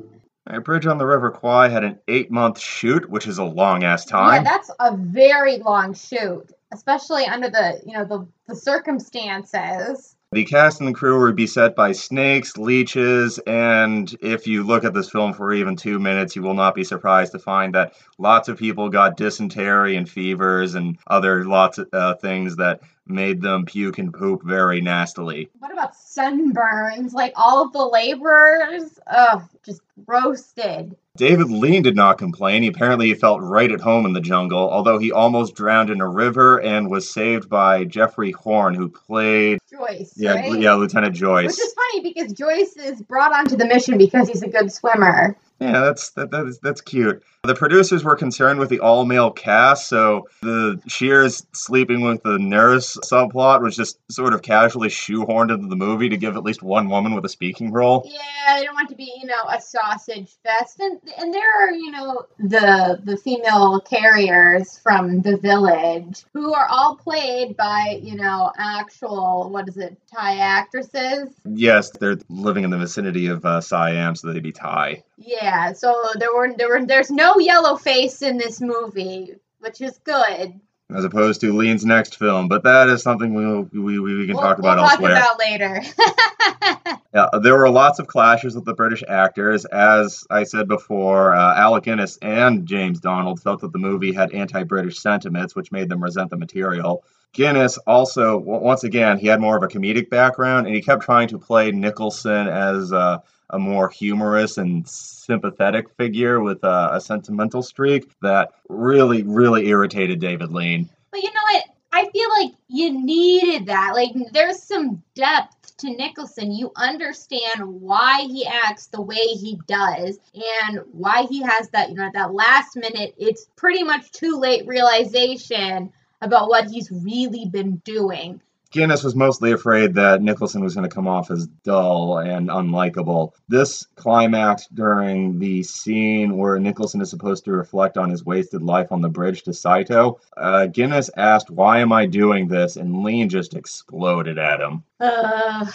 A 0.47 0.59
Bridge 0.59 0.87
on 0.87 0.97
the 0.97 1.05
River 1.05 1.29
Kwai 1.29 1.67
had 1.67 1.83
an 1.83 1.99
eight 2.07 2.31
month 2.31 2.59
shoot, 2.59 3.07
which 3.09 3.27
is 3.27 3.37
a 3.37 3.43
long 3.43 3.83
ass 3.83 4.05
time. 4.05 4.43
Yeah, 4.43 4.51
that's 4.51 4.71
a 4.79 4.97
very 4.97 5.57
long 5.57 5.93
shoot, 5.93 6.51
especially 6.71 7.25
under 7.25 7.49
the 7.49 7.81
you 7.85 7.93
know 7.93 8.05
the 8.05 8.27
the 8.47 8.55
circumstances. 8.55 10.15
The 10.31 10.45
cast 10.45 10.79
and 10.79 10.87
the 10.87 10.93
crew 10.93 11.17
were 11.17 11.31
beset 11.31 11.75
by 11.75 11.91
snakes, 11.91 12.55
leeches, 12.55 13.39
and 13.47 14.15
if 14.21 14.45
you 14.45 14.63
look 14.63 14.83
at 14.83 14.93
this 14.93 15.09
film 15.09 15.33
for 15.33 15.51
even 15.51 15.75
two 15.75 15.97
minutes, 15.97 16.35
you 16.35 16.43
will 16.43 16.53
not 16.53 16.75
be 16.75 16.83
surprised 16.83 17.31
to 17.31 17.39
find 17.39 17.73
that 17.73 17.95
lots 18.19 18.47
of 18.47 18.59
people 18.59 18.89
got 18.89 19.17
dysentery 19.17 19.95
and 19.95 20.07
fevers 20.07 20.75
and 20.75 20.99
other 21.07 21.45
lots 21.45 21.79
of 21.79 21.87
uh, 21.93 22.13
things 22.15 22.57
that 22.57 22.81
made 23.07 23.41
them 23.41 23.65
puke 23.65 23.97
and 23.97 24.13
poop 24.13 24.43
very 24.43 24.81
nastily. 24.81 25.49
What 25.57 25.73
about 25.73 25.95
sunburns? 25.95 27.11
Like 27.11 27.33
all 27.35 27.65
of 27.65 27.73
the 27.73 27.83
laborers, 27.83 28.99
ugh, 29.07 29.41
just 29.65 29.81
roasted. 30.05 30.95
David 31.19 31.51
Lean 31.51 31.83
did 31.83 31.97
not 31.97 32.17
complain. 32.17 32.63
He 32.63 32.69
apparently 32.69 33.13
felt 33.13 33.41
right 33.41 33.69
at 33.69 33.81
home 33.81 34.05
in 34.05 34.13
the 34.13 34.21
jungle, 34.21 34.69
although 34.71 34.97
he 34.97 35.11
almost 35.11 35.53
drowned 35.53 35.89
in 35.89 35.99
a 35.99 36.07
river 36.07 36.61
and 36.61 36.89
was 36.89 37.11
saved 37.11 37.49
by 37.49 37.83
Geoffrey 37.83 38.31
Horne, 38.31 38.73
who 38.73 38.87
played 38.87 39.59
Joyce, 39.69 40.13
yeah, 40.15 40.35
right? 40.35 40.57
yeah 40.57 40.75
Lieutenant 40.75 41.13
Joyce. 41.13 41.57
Which 41.57 41.59
is 41.59 41.73
funny 41.73 42.03
because 42.03 42.31
Joyce 42.31 42.77
is 42.77 43.01
brought 43.01 43.33
onto 43.33 43.57
the 43.57 43.65
mission 43.65 43.97
because 43.97 44.29
he's 44.29 44.43
a 44.43 44.47
good 44.47 44.71
swimmer. 44.71 45.35
Yeah, 45.59 45.81
that's 45.81 46.11
that, 46.11 46.31
that 46.31 46.45
is, 46.45 46.59
that's 46.59 46.79
cute. 46.79 47.21
The 47.43 47.55
producers 47.55 48.03
were 48.03 48.17
concerned 48.17 48.59
with 48.59 48.67
the 48.67 48.81
all 48.81 49.05
male 49.05 49.31
cast, 49.31 49.87
so 49.87 50.27
the 50.41 50.77
Shears 50.87 51.47
sleeping 51.53 52.01
with 52.01 52.21
the 52.21 52.37
nurse 52.37 52.97
subplot 52.97 53.61
was 53.61 53.77
just 53.77 53.97
sort 54.11 54.33
of 54.33 54.41
casually 54.41 54.89
shoehorned 54.89 55.49
into 55.49 55.67
the 55.67 55.77
movie 55.77 56.09
to 56.09 56.17
give 56.17 56.35
at 56.35 56.43
least 56.43 56.61
one 56.61 56.89
woman 56.89 57.15
with 57.15 57.23
a 57.23 57.29
speaking 57.29 57.71
role. 57.71 58.03
Yeah, 58.05 58.59
they 58.59 58.65
don't 58.65 58.73
want 58.73 58.89
to 58.89 58.95
be, 58.95 59.13
you 59.21 59.25
know, 59.25 59.41
a 59.47 59.61
sausage 59.61 60.35
fest. 60.43 60.81
And 60.81 60.99
and 61.17 61.33
there 61.33 61.49
are, 61.61 61.71
you 61.71 61.91
know, 61.91 62.25
the 62.39 62.99
the 63.05 63.15
female 63.15 63.79
carriers 63.79 64.77
from 64.77 65.21
the 65.21 65.37
village 65.37 66.25
who 66.33 66.53
are 66.53 66.67
all 66.69 66.97
played 66.97 67.55
by, 67.55 68.01
you 68.03 68.17
know, 68.17 68.51
actual 68.57 69.49
what 69.49 69.69
is 69.69 69.77
it, 69.77 69.97
Thai 70.13 70.39
actresses. 70.39 71.29
Yes, 71.45 71.89
they're 71.91 72.17
living 72.27 72.65
in 72.65 72.69
the 72.69 72.77
vicinity 72.77 73.27
of 73.27 73.45
uh, 73.45 73.61
Siam, 73.61 74.17
so 74.17 74.27
they'd 74.33 74.43
be 74.43 74.51
Thai. 74.51 75.03
Yeah, 75.17 75.73
so 75.73 76.03
there 76.15 76.33
were 76.33 76.53
there 76.57 76.69
were 76.69 76.85
there's 76.85 77.11
no 77.11 77.28
yellow 77.37 77.75
face 77.75 78.21
in 78.21 78.37
this 78.37 78.61
movie, 78.61 79.35
which 79.59 79.81
is 79.81 79.97
good. 80.03 80.59
As 80.91 81.03
opposed 81.05 81.39
to 81.41 81.55
Lean's 81.55 81.85
next 81.85 82.17
film, 82.17 82.47
but 82.47 82.63
that 82.63 82.89
is 82.89 83.03
something 83.03 83.35
we'll, 83.35 83.69
we, 83.71 83.99
we, 83.99 84.15
we 84.15 84.25
can 84.25 84.35
We'll- 84.35 84.43
talk 84.43 84.57
about 84.57 84.77
we'll 84.77 84.85
elsewhere. 84.85 85.15
Talk 85.15 85.35
about 85.35 85.39
later. 85.39 85.81
Yeah, 87.11 87.25
there 87.41 87.57
were 87.57 87.71
lots 87.71 87.97
of 87.97 88.05
clashes 88.05 88.53
with 88.53 88.65
the 88.65 88.75
British 88.75 89.03
actors. 89.07 89.65
As 89.65 90.25
I 90.29 90.43
said 90.43 90.67
before, 90.67 91.33
uh, 91.33 91.55
Alec 91.55 91.85
Guinness 91.85 92.19
and 92.21 92.67
James 92.67 92.99
Donald 92.99 93.41
felt 93.41 93.61
that 93.61 93.71
the 93.73 93.79
movie 93.79 94.13
had 94.13 94.31
anti 94.31 94.61
British 94.63 94.99
sentiments, 94.99 95.55
which 95.55 95.71
made 95.71 95.89
them 95.89 96.03
resent 96.03 96.29
the 96.29 96.37
material. 96.37 97.03
Guinness 97.33 97.79
also, 97.87 98.37
once 98.37 98.83
again, 98.83 99.17
he 99.17 99.25
had 99.25 99.41
more 99.41 99.57
of 99.57 99.63
a 99.63 99.67
comedic 99.67 100.11
background, 100.11 100.67
and 100.67 100.75
he 100.75 100.83
kept 100.83 101.01
trying 101.01 101.27
to 101.29 101.39
play 101.39 101.71
Nicholson 101.71 102.47
as 102.47 102.93
uh, 102.93 103.17
a 103.51 103.59
more 103.59 103.89
humorous 103.89 104.57
and 104.57 104.87
sympathetic 104.87 105.89
figure 105.97 106.39
with 106.39 106.63
uh, 106.63 106.89
a 106.93 107.01
sentimental 107.01 107.61
streak 107.61 108.11
that 108.21 108.51
really, 108.67 109.23
really 109.23 109.67
irritated 109.67 110.19
David 110.19 110.51
Lean. 110.51 110.89
But 111.11 111.23
you 111.23 111.29
know 111.33 111.41
what? 111.51 111.63
I 111.91 112.09
feel 112.11 112.29
like 112.39 112.53
you 112.67 112.91
needed 112.91 113.65
that. 113.67 113.93
Like 113.95 114.11
there's 114.31 114.61
some 114.61 115.01
depth 115.15 115.77
to 115.77 115.89
Nicholson. 115.89 116.51
You 116.51 116.71
understand 116.75 117.61
why 117.61 118.21
he 118.21 118.45
acts 118.45 118.87
the 118.87 119.01
way 119.01 119.15
he 119.15 119.59
does 119.67 120.19
and 120.33 120.81
why 120.91 121.23
he 121.29 121.41
has 121.41 121.69
that, 121.69 121.89
you 121.89 121.95
know, 121.95 122.05
at 122.05 122.13
that 122.13 122.33
last 122.33 122.75
minute, 122.75 123.15
it's 123.17 123.47
pretty 123.55 123.83
much 123.83 124.11
too 124.11 124.37
late 124.37 124.67
realization 124.67 125.91
about 126.21 126.49
what 126.49 126.69
he's 126.69 126.91
really 126.91 127.45
been 127.45 127.77
doing. 127.77 128.41
Guinness 128.71 129.03
was 129.03 129.15
mostly 129.15 129.51
afraid 129.51 129.95
that 129.95 130.21
Nicholson 130.21 130.61
was 130.61 130.75
going 130.75 130.87
to 130.87 130.93
come 130.93 131.07
off 131.07 131.31
as 131.31 131.47
dull 131.63 132.19
and 132.19 132.49
unlikable. 132.49 133.31
This 133.47 133.87
climaxed 133.95 134.73
during 134.75 135.39
the 135.39 135.63
scene 135.63 136.37
where 136.37 136.59
Nicholson 136.59 137.01
is 137.01 137.09
supposed 137.09 137.45
to 137.45 137.51
reflect 137.51 137.97
on 137.97 138.11
his 138.11 138.23
wasted 138.23 138.61
life 138.61 138.91
on 138.91 139.01
the 139.01 139.09
bridge 139.09 139.41
to 139.43 139.53
Saito. 139.53 140.19
Uh, 140.37 140.67
Guinness 140.67 141.09
asked, 141.17 141.49
Why 141.49 141.79
am 141.79 141.91
I 141.91 142.05
doing 142.05 142.47
this? 142.47 142.75
And 142.75 143.01
Lean 143.03 143.27
just 143.29 143.55
exploded 143.55 144.37
at 144.37 144.61
him. 144.61 144.83
Uh, 144.99 145.65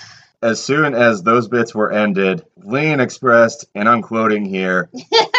As 0.41 0.63
soon 0.63 0.95
as 0.95 1.23
those 1.23 1.49
bits 1.49 1.75
were 1.75 1.91
ended, 1.91 2.45
Lean 2.59 3.01
expressed, 3.01 3.67
and 3.75 3.89
I'm 3.89 4.03
quoting 4.03 4.45
here, 4.45 4.91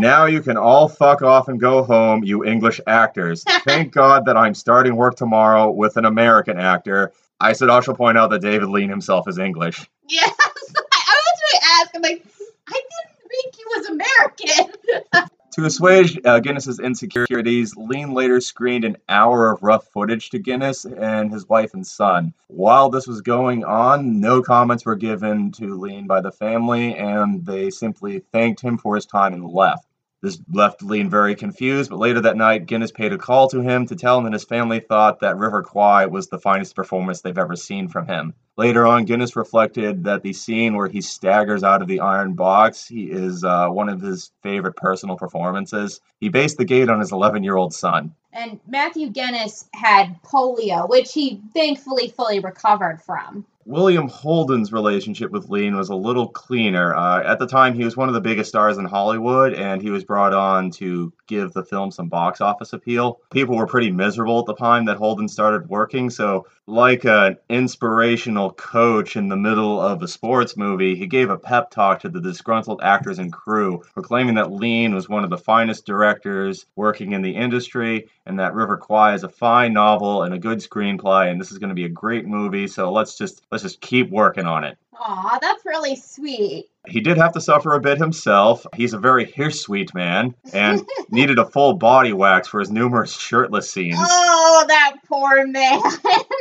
now 0.00 0.26
you 0.26 0.40
can 0.42 0.56
all 0.56 0.88
fuck 0.88 1.22
off 1.22 1.48
and 1.48 1.60
go 1.60 1.82
home, 1.82 2.24
you 2.24 2.44
English 2.44 2.80
actors. 2.86 3.44
Thank 3.64 3.92
God 3.92 4.24
that 4.26 4.36
I'm 4.36 4.54
starting 4.54 4.96
work 4.96 5.16
tomorrow 5.16 5.70
with 5.70 5.96
an 5.96 6.04
American 6.04 6.58
actor. 6.58 7.12
I 7.40 7.52
said 7.52 7.68
I 7.68 7.80
should 7.80 7.88
also 7.88 7.94
point 7.94 8.18
out 8.18 8.30
that 8.30 8.42
David 8.42 8.68
Lean 8.68 8.90
himself 8.90 9.28
is 9.28 9.38
English. 9.38 9.88
yes. 10.08 10.34
I 10.38 10.54
was 10.56 11.40
going 11.40 11.60
to 11.60 11.66
ask. 11.80 11.90
I'm 11.94 12.02
like, 12.02 12.26
I 12.68 12.72
didn't 12.72 13.28
think 13.28 13.54
he 13.54 13.64
was 13.66 13.86
American. 13.86 15.28
To 15.54 15.64
assuage 15.64 16.16
uh, 16.24 16.38
Guinness's 16.38 16.78
insecurities, 16.78 17.74
Lean 17.76 18.12
later 18.12 18.40
screened 18.40 18.84
an 18.84 18.96
hour 19.08 19.50
of 19.50 19.60
rough 19.64 19.88
footage 19.88 20.30
to 20.30 20.38
Guinness 20.38 20.84
and 20.84 21.32
his 21.32 21.48
wife 21.48 21.74
and 21.74 21.84
son. 21.84 22.32
While 22.46 22.88
this 22.88 23.08
was 23.08 23.20
going 23.20 23.64
on, 23.64 24.20
no 24.20 24.42
comments 24.42 24.86
were 24.86 24.94
given 24.94 25.50
to 25.52 25.74
Lean 25.74 26.06
by 26.06 26.20
the 26.20 26.30
family, 26.30 26.94
and 26.94 27.44
they 27.44 27.68
simply 27.70 28.20
thanked 28.30 28.60
him 28.60 28.78
for 28.78 28.94
his 28.94 29.06
time 29.06 29.34
and 29.34 29.44
left. 29.44 29.88
This 30.22 30.38
left 30.52 30.82
Lean 30.82 31.08
very 31.08 31.34
confused, 31.34 31.88
but 31.88 31.98
later 31.98 32.20
that 32.20 32.36
night, 32.36 32.66
Guinness 32.66 32.92
paid 32.92 33.12
a 33.12 33.18
call 33.18 33.48
to 33.48 33.60
him 33.62 33.86
to 33.86 33.96
tell 33.96 34.18
him 34.18 34.24
that 34.24 34.34
his 34.34 34.44
family 34.44 34.80
thought 34.80 35.20
that 35.20 35.38
River 35.38 35.62
Kwai 35.62 36.06
was 36.06 36.28
the 36.28 36.38
finest 36.38 36.76
performance 36.76 37.22
they've 37.22 37.38
ever 37.38 37.56
seen 37.56 37.88
from 37.88 38.06
him. 38.06 38.34
Later 38.60 38.86
on, 38.86 39.06
Guinness 39.06 39.36
reflected 39.36 40.04
that 40.04 40.22
the 40.22 40.34
scene 40.34 40.74
where 40.76 40.86
he 40.86 41.00
staggers 41.00 41.64
out 41.64 41.80
of 41.80 41.88
the 41.88 42.00
iron 42.00 42.34
box 42.34 42.86
he 42.86 43.04
is 43.04 43.42
uh, 43.42 43.68
one 43.68 43.88
of 43.88 44.02
his 44.02 44.32
favorite 44.42 44.76
personal 44.76 45.16
performances. 45.16 46.02
He 46.20 46.28
based 46.28 46.58
the 46.58 46.66
gait 46.66 46.90
on 46.90 47.00
his 47.00 47.10
11 47.10 47.42
year 47.42 47.56
old 47.56 47.72
son. 47.72 48.14
and 48.34 48.60
Matthew 48.68 49.08
Guinness 49.08 49.64
had 49.72 50.22
polio, 50.22 50.86
which 50.90 51.14
he 51.14 51.40
thankfully 51.54 52.08
fully 52.08 52.40
recovered 52.40 53.00
from. 53.00 53.46
William 53.66 54.08
Holden's 54.08 54.72
relationship 54.72 55.30
with 55.30 55.48
Lean 55.48 55.76
was 55.76 55.90
a 55.90 55.94
little 55.94 56.28
cleaner. 56.28 56.94
Uh, 56.94 57.22
at 57.22 57.38
the 57.38 57.46
time, 57.46 57.74
he 57.74 57.84
was 57.84 57.96
one 57.96 58.08
of 58.08 58.14
the 58.14 58.20
biggest 58.20 58.48
stars 58.48 58.78
in 58.78 58.84
Hollywood, 58.84 59.52
and 59.52 59.82
he 59.82 59.90
was 59.90 60.02
brought 60.02 60.32
on 60.32 60.70
to 60.72 61.12
give 61.28 61.52
the 61.52 61.64
film 61.64 61.90
some 61.90 62.08
box 62.08 62.40
office 62.40 62.72
appeal. 62.72 63.20
People 63.30 63.56
were 63.56 63.66
pretty 63.66 63.92
miserable 63.92 64.40
at 64.40 64.46
the 64.46 64.54
time 64.56 64.86
that 64.86 64.96
Holden 64.96 65.28
started 65.28 65.68
working, 65.68 66.10
so, 66.10 66.46
like 66.66 67.04
an 67.04 67.36
inspirational 67.48 68.49
coach 68.52 69.16
in 69.16 69.28
the 69.28 69.36
middle 69.36 69.80
of 69.80 70.02
a 70.02 70.08
sports 70.08 70.56
movie, 70.56 70.94
he 70.94 71.06
gave 71.06 71.30
a 71.30 71.38
pep 71.38 71.70
talk 71.70 72.00
to 72.00 72.08
the 72.08 72.20
disgruntled 72.20 72.80
actors 72.82 73.18
and 73.18 73.32
crew, 73.32 73.82
proclaiming 73.94 74.34
that 74.34 74.52
Lean 74.52 74.94
was 74.94 75.08
one 75.08 75.24
of 75.24 75.30
the 75.30 75.38
finest 75.38 75.86
directors 75.86 76.66
working 76.76 77.12
in 77.12 77.22
the 77.22 77.36
industry, 77.36 78.08
and 78.26 78.38
that 78.38 78.54
River 78.54 78.76
Kwai 78.76 79.14
is 79.14 79.24
a 79.24 79.28
fine 79.28 79.72
novel 79.72 80.22
and 80.22 80.34
a 80.34 80.38
good 80.38 80.58
screenplay, 80.58 81.30
and 81.30 81.40
this 81.40 81.52
is 81.52 81.58
going 81.58 81.70
to 81.70 81.74
be 81.74 81.84
a 81.84 81.88
great 81.88 82.26
movie. 82.26 82.66
So 82.66 82.92
let's 82.92 83.16
just 83.16 83.42
let's 83.50 83.62
just 83.62 83.80
keep 83.80 84.10
working 84.10 84.46
on 84.46 84.64
it. 84.64 84.78
Aw, 85.02 85.38
that's 85.40 85.64
really 85.64 85.96
sweet. 85.96 86.66
He 86.86 87.00
did 87.00 87.16
have 87.16 87.32
to 87.32 87.40
suffer 87.40 87.74
a 87.74 87.80
bit 87.80 87.96
himself. 87.98 88.66
He's 88.74 88.92
a 88.92 88.98
very 88.98 89.24
hirsute 89.30 89.94
man 89.94 90.34
and 90.52 90.86
needed 91.10 91.38
a 91.38 91.46
full 91.46 91.74
body 91.74 92.12
wax 92.12 92.48
for 92.48 92.60
his 92.60 92.70
numerous 92.70 93.18
shirtless 93.18 93.70
scenes. 93.70 93.98
Oh, 93.98 94.64
that 94.68 94.96
poor 95.08 95.46
man. 95.46 95.80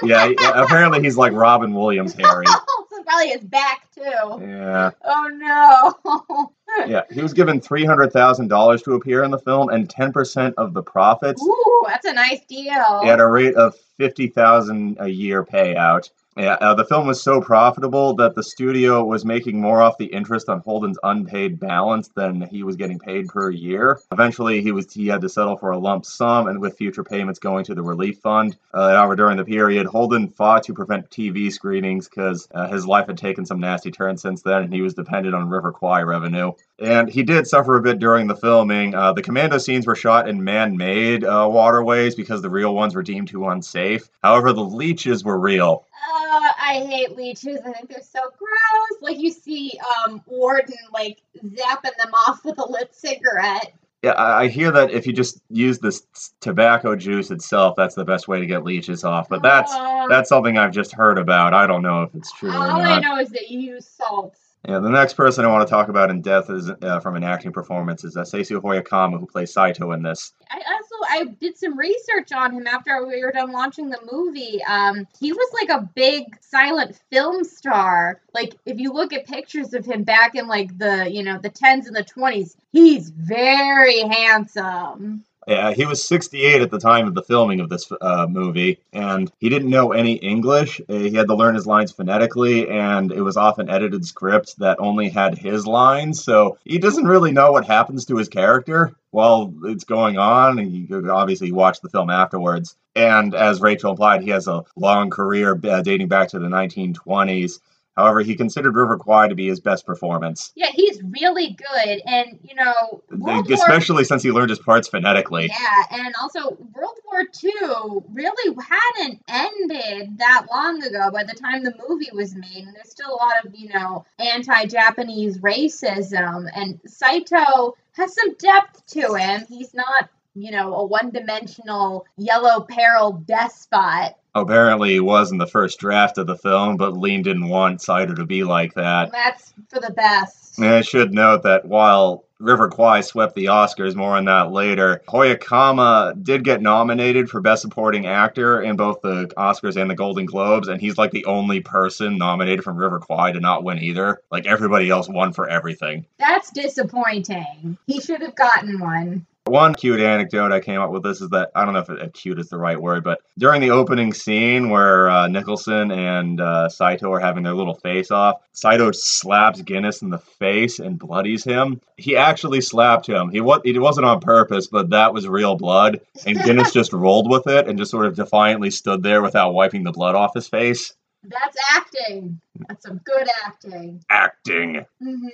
Yeah, 0.01 0.31
apparently 0.55 1.01
he's 1.01 1.17
like 1.17 1.33
Robin 1.33 1.73
Williams 1.73 2.13
Harry. 2.13 2.45
probably 3.05 3.29
his 3.31 3.43
back 3.43 3.87
too. 3.93 4.01
Yeah, 4.01 4.91
Oh 5.03 5.27
no. 5.33 6.53
yeah. 6.87 7.01
He 7.11 7.21
was 7.21 7.33
given 7.33 7.59
three 7.59 7.83
hundred 7.83 8.13
thousand 8.13 8.47
dollars 8.47 8.81
to 8.83 8.93
appear 8.93 9.23
in 9.25 9.31
the 9.31 9.39
film 9.39 9.67
and 9.67 9.89
ten 9.89 10.13
percent 10.13 10.55
of 10.57 10.73
the 10.73 10.81
profits 10.81 11.41
Ooh, 11.43 11.83
that's 11.85 12.05
a 12.05 12.13
nice 12.13 12.39
deal. 12.45 13.01
at 13.03 13.19
a 13.19 13.27
rate 13.27 13.55
of 13.55 13.75
fifty 13.97 14.27
thousand 14.27 14.95
a 15.01 15.09
year 15.09 15.43
payout. 15.43 16.09
Yeah, 16.39 16.53
uh, 16.61 16.73
the 16.73 16.85
film 16.85 17.05
was 17.05 17.21
so 17.21 17.41
profitable 17.41 18.13
that 18.13 18.33
the 18.33 18.43
studio 18.43 19.03
was 19.03 19.25
making 19.25 19.59
more 19.59 19.81
off 19.81 19.97
the 19.97 20.05
interest 20.05 20.47
on 20.47 20.61
Holden's 20.61 20.97
unpaid 21.03 21.59
balance 21.59 22.07
than 22.15 22.39
he 22.39 22.63
was 22.63 22.77
getting 22.77 22.97
paid 22.97 23.27
per 23.27 23.49
year. 23.49 23.99
Eventually, 24.13 24.61
he 24.61 24.71
was 24.71 24.93
he 24.93 25.07
had 25.07 25.19
to 25.19 25.27
settle 25.27 25.57
for 25.57 25.71
a 25.71 25.77
lump 25.77 26.05
sum, 26.05 26.47
and 26.47 26.61
with 26.61 26.77
future 26.77 27.03
payments 27.03 27.39
going 27.39 27.65
to 27.65 27.75
the 27.75 27.83
relief 27.83 28.19
fund. 28.19 28.55
Uh, 28.73 28.95
however, 28.95 29.17
during 29.17 29.35
the 29.35 29.43
period, 29.43 29.85
Holden 29.85 30.29
fought 30.29 30.63
to 30.63 30.73
prevent 30.73 31.09
TV 31.09 31.51
screenings 31.51 32.07
because 32.07 32.47
uh, 32.53 32.69
his 32.69 32.87
life 32.87 33.07
had 33.07 33.17
taken 33.17 33.45
some 33.45 33.59
nasty 33.59 33.91
turns 33.91 34.21
since 34.21 34.41
then, 34.41 34.63
and 34.63 34.73
he 34.73 34.81
was 34.81 34.93
dependent 34.93 35.35
on 35.35 35.49
River 35.49 35.73
Kwai 35.73 36.03
revenue. 36.03 36.53
And 36.81 37.09
he 37.09 37.23
did 37.23 37.45
suffer 37.47 37.75
a 37.75 37.81
bit 37.81 37.99
during 37.99 38.27
the 38.27 38.35
filming. 38.35 38.95
Uh, 38.95 39.13
the 39.13 39.21
commando 39.21 39.57
scenes 39.57 39.85
were 39.85 39.95
shot 39.95 40.29
in 40.29 40.43
man-made 40.43 41.23
uh, 41.23 41.47
waterways 41.51 42.15
because 42.15 42.41
the 42.41 42.49
real 42.49 42.73
ones 42.73 42.95
were 42.95 43.03
deemed 43.03 43.27
too 43.27 43.47
unsafe. 43.47 44.09
However, 44.23 44.53
the 44.53 44.63
leeches 44.63 45.23
were 45.23 45.39
real. 45.39 45.85
Uh, 46.11 46.39
I 46.61 46.85
hate 46.89 47.15
leeches. 47.15 47.59
I 47.65 47.71
think 47.73 47.89
they're 47.89 48.01
so 48.01 48.21
gross. 48.37 49.01
Like 49.01 49.19
you 49.19 49.31
see 49.31 49.73
um 50.05 50.21
Warden 50.25 50.75
like 50.93 51.21
zapping 51.43 51.95
them 51.97 52.13
off 52.27 52.43
with 52.45 52.57
a 52.59 52.65
lit 52.69 52.93
cigarette. 52.95 53.73
Yeah, 54.01 54.13
I 54.15 54.47
hear 54.47 54.71
that 54.71 54.91
if 54.91 55.05
you 55.05 55.11
just 55.11 55.41
use 55.49 55.79
this 55.79 56.03
tobacco 56.39 56.95
juice 56.95 57.31
itself, 57.31 57.75
that's 57.75 57.95
the 57.95 58.05
best 58.05 58.29
way 58.29 58.39
to 58.39 58.45
get 58.45 58.63
leeches 58.63 59.03
off. 59.03 59.27
But 59.27 59.41
that's 59.43 59.73
Uh, 59.73 60.07
that's 60.07 60.29
something 60.29 60.57
I've 60.57 60.71
just 60.71 60.93
heard 60.93 61.17
about. 61.17 61.53
I 61.53 61.67
don't 61.67 61.81
know 61.81 62.03
if 62.03 62.15
it's 62.15 62.31
true 62.31 62.51
all 62.51 62.81
I 62.81 63.01
know 63.01 63.19
is 63.19 63.29
that 63.31 63.49
you 63.49 63.59
use 63.59 63.85
salt. 63.85 64.37
Yeah, 64.67 64.79
the 64.79 64.89
next 64.89 65.13
person 65.13 65.45
I 65.45 65.47
want 65.47 65.65
to 65.65 65.71
talk 65.71 65.87
about 65.87 66.09
in 66.09 66.21
depth 66.21 66.49
is 66.49 66.69
uh, 66.69 66.99
from 66.99 67.15
an 67.15 67.23
acting 67.23 67.53
performance 67.53 68.03
is 68.03 68.17
uh, 68.17 68.23
Sessue 68.23 68.61
Hayakawa, 68.61 69.17
who 69.17 69.25
plays 69.25 69.53
Saito 69.53 69.93
in 69.93 70.03
this. 70.03 70.33
I 70.51 70.57
also 70.57 70.95
I 71.09 71.25
did 71.39 71.57
some 71.57 71.77
research 71.77 72.33
on 72.33 72.51
him 72.51 72.67
after 72.67 73.05
we 73.07 73.23
were 73.23 73.31
done 73.31 73.53
watching 73.53 73.89
the 73.89 73.99
movie. 74.11 74.61
Um, 74.67 75.07
he 75.17 75.31
was 75.31 75.53
like 75.53 75.69
a 75.69 75.89
big 75.95 76.37
silent 76.41 76.99
film 77.09 77.45
star. 77.45 78.19
Like 78.33 78.55
if 78.65 78.79
you 78.79 78.91
look 78.91 79.13
at 79.13 79.27
pictures 79.27 79.73
of 79.73 79.85
him 79.85 80.03
back 80.03 80.35
in 80.35 80.47
like 80.47 80.77
the 80.77 81.09
you 81.09 81.23
know 81.23 81.39
the 81.39 81.49
tens 81.49 81.87
and 81.87 81.95
the 81.95 82.03
twenties, 82.03 82.57
he's 82.73 83.11
very 83.11 84.01
handsome. 84.01 85.23
Yeah, 85.49 85.73
he 85.73 85.87
was 85.87 86.07
68 86.07 86.61
at 86.61 86.69
the 86.69 86.77
time 86.77 87.07
of 87.07 87.15
the 87.15 87.23
filming 87.23 87.59
of 87.59 87.69
this 87.69 87.91
uh, 88.01 88.27
movie, 88.29 88.81
and 88.93 89.31
he 89.39 89.49
didn't 89.49 89.71
know 89.71 89.93
any 89.93 90.13
English. 90.13 90.79
Uh, 90.87 90.93
He 90.93 91.15
had 91.15 91.25
to 91.27 91.33
learn 91.33 91.55
his 91.55 91.65
lines 91.65 91.91
phonetically, 91.91 92.69
and 92.69 93.11
it 93.11 93.23
was 93.23 93.35
often 93.35 93.67
edited 93.67 94.05
script 94.05 94.59
that 94.59 94.79
only 94.79 95.09
had 95.09 95.39
his 95.39 95.65
lines, 95.65 96.23
so 96.23 96.59
he 96.65 96.77
doesn't 96.77 97.07
really 97.07 97.31
know 97.31 97.51
what 97.51 97.65
happens 97.65 98.05
to 98.05 98.17
his 98.17 98.29
character 98.29 98.93
while 99.09 99.51
it's 99.63 99.85
going 99.85 100.19
on. 100.19 100.59
And 100.59 100.71
you 100.71 101.11
obviously 101.11 101.51
watch 101.51 101.81
the 101.81 101.89
film 101.89 102.11
afterwards. 102.11 102.75
And 102.95 103.33
as 103.33 103.59
Rachel 103.59 103.89
implied, 103.91 104.21
he 104.21 104.29
has 104.29 104.47
a 104.47 104.65
long 104.75 105.09
career 105.09 105.59
uh, 105.63 105.81
dating 105.81 106.09
back 106.09 106.29
to 106.29 106.39
the 106.39 106.47
1920s. 106.47 107.59
However, 107.99 108.21
he 108.21 108.35
considered 108.37 108.77
River 108.77 108.97
Kwai 108.97 109.27
to 109.27 109.35
be 109.35 109.47
his 109.49 109.59
best 109.59 109.85
performance, 109.85 110.53
Yeah, 110.55 110.69
he's 110.73 111.03
really 111.03 111.49
good, 111.49 112.01
and 112.05 112.39
you 112.43 112.55
know, 112.55 113.03
World 113.11 113.49
War 113.49 113.53
especially 113.53 114.05
since 114.05 114.23
he 114.23 114.31
learned 114.31 114.51
his 114.51 114.59
parts 114.59 114.87
phonetically. 114.87 115.49
Yeah, 115.49 115.99
and 115.99 116.15
also 116.21 116.57
World 116.73 116.97
War 117.11 117.25
II 117.43 118.03
really 118.13 118.55
hadn't 118.55 119.21
ended 119.27 120.17
that 120.17 120.45
long 120.49 120.81
ago 120.81 121.11
by 121.11 121.25
the 121.25 121.33
time 121.33 121.65
the 121.65 121.75
movie 121.89 122.09
was 122.13 122.35
made, 122.35 122.63
and 122.65 122.73
there's 122.73 122.89
still 122.89 123.09
a 123.09 123.19
lot 123.19 123.45
of, 123.45 123.53
you 123.53 123.67
know, 123.73 124.05
anti 124.17 124.65
Japanese 124.67 125.39
racism. 125.39 126.49
And 126.55 126.79
Saito 126.85 127.75
has 127.97 128.15
some 128.15 128.33
depth 128.35 128.85
to 128.93 129.15
him. 129.15 129.45
He's 129.49 129.73
not, 129.73 130.09
you 130.35 130.51
know, 130.51 130.73
a 130.75 130.85
one 130.85 131.09
dimensional 131.11 132.05
yellow 132.15 132.61
peril 132.61 133.21
despot. 133.27 134.15
Apparently 134.41 134.91
he 134.93 134.99
was 134.99 135.31
in 135.31 135.37
the 135.37 135.47
first 135.47 135.79
draft 135.79 136.17
of 136.17 136.27
the 136.27 136.37
film, 136.37 136.77
but 136.77 136.97
Lean 136.97 137.21
didn't 137.21 137.49
want 137.49 137.81
Saito 137.81 138.15
to 138.15 138.25
be 138.25 138.43
like 138.43 138.73
that. 138.75 139.11
That's 139.11 139.53
for 139.69 139.79
the 139.79 139.93
best. 139.93 140.57
And 140.57 140.67
I 140.67 140.81
should 140.81 141.13
note 141.13 141.43
that 141.43 141.65
while 141.65 142.25
River 142.39 142.69
Kwai 142.69 143.01
swept 143.01 143.35
the 143.35 143.45
Oscars, 143.45 143.95
more 143.95 144.15
on 144.15 144.25
that 144.25 144.51
later, 144.51 145.01
Hayakawa 145.09 146.23
did 146.23 146.45
get 146.45 146.61
nominated 146.61 147.29
for 147.29 147.41
Best 147.41 147.61
Supporting 147.61 148.05
Actor 148.05 148.61
in 148.61 148.77
both 148.77 149.01
the 149.01 149.27
Oscars 149.37 149.75
and 149.75 149.89
the 149.91 149.95
Golden 149.95 150.25
Globes, 150.25 150.69
and 150.69 150.79
he's 150.79 150.97
like 150.97 151.11
the 151.11 151.25
only 151.25 151.59
person 151.59 152.17
nominated 152.17 152.63
from 152.63 152.77
River 152.77 152.99
Kwai 152.99 153.33
to 153.33 153.41
not 153.41 153.63
win 153.63 153.79
either. 153.79 154.21
Like 154.31 154.45
everybody 154.45 154.89
else 154.89 155.09
won 155.09 155.33
for 155.33 155.49
everything. 155.49 156.05
That's 156.17 156.49
disappointing. 156.51 157.77
He 157.87 157.99
should 157.99 158.21
have 158.21 158.35
gotten 158.35 158.79
one. 158.79 159.25
One 159.49 159.73
cute 159.73 159.99
anecdote 159.99 160.51
I 160.51 160.59
came 160.59 160.79
up 160.79 160.91
with 160.91 161.03
this 161.03 161.21
is 161.21 161.29
that 161.29 161.51
I 161.55 161.65
don't 161.65 161.73
know 161.73 161.79
if 161.79 161.89
it, 161.89 162.13
cute 162.13 162.39
is 162.39 162.49
the 162.49 162.57
right 162.57 162.79
word, 162.79 163.03
but 163.03 163.19
during 163.37 163.61
the 163.61 163.71
opening 163.71 164.13
scene 164.13 164.69
where 164.69 165.09
uh, 165.09 165.27
Nicholson 165.27 165.91
and 165.91 166.39
uh, 166.39 166.69
Saito 166.69 167.11
are 167.11 167.19
having 167.19 167.43
their 167.43 167.53
little 167.53 167.75
face 167.75 168.11
off, 168.11 168.41
Saito 168.53 168.91
slaps 168.91 169.61
Guinness 169.61 170.01
in 170.01 170.09
the 170.09 170.17
face 170.17 170.79
and 170.79 170.99
bloodies 170.99 171.43
him. 171.43 171.81
He 171.97 172.15
actually 172.15 172.61
slapped 172.61 173.07
him. 173.07 173.29
He 173.29 173.41
was 173.41 173.61
it 173.65 173.79
wasn't 173.79 174.05
on 174.05 174.19
purpose, 174.19 174.67
but 174.67 174.91
that 174.91 175.13
was 175.13 175.27
real 175.27 175.55
blood, 175.55 176.01
and 176.25 176.41
Guinness 176.43 176.71
just 176.71 176.93
rolled 176.93 177.29
with 177.29 177.47
it 177.47 177.67
and 177.67 177.77
just 177.77 177.91
sort 177.91 178.05
of 178.05 178.15
defiantly 178.15 178.71
stood 178.71 179.03
there 179.03 179.21
without 179.21 179.53
wiping 179.53 179.83
the 179.83 179.91
blood 179.91 180.15
off 180.15 180.33
his 180.33 180.47
face. 180.47 180.93
That's 181.23 181.57
acting. 181.75 182.39
That's 182.67 182.85
some 182.85 183.01
good 183.03 183.27
acting. 183.45 184.03
Acting. 184.09 184.85
hmm 185.01 185.27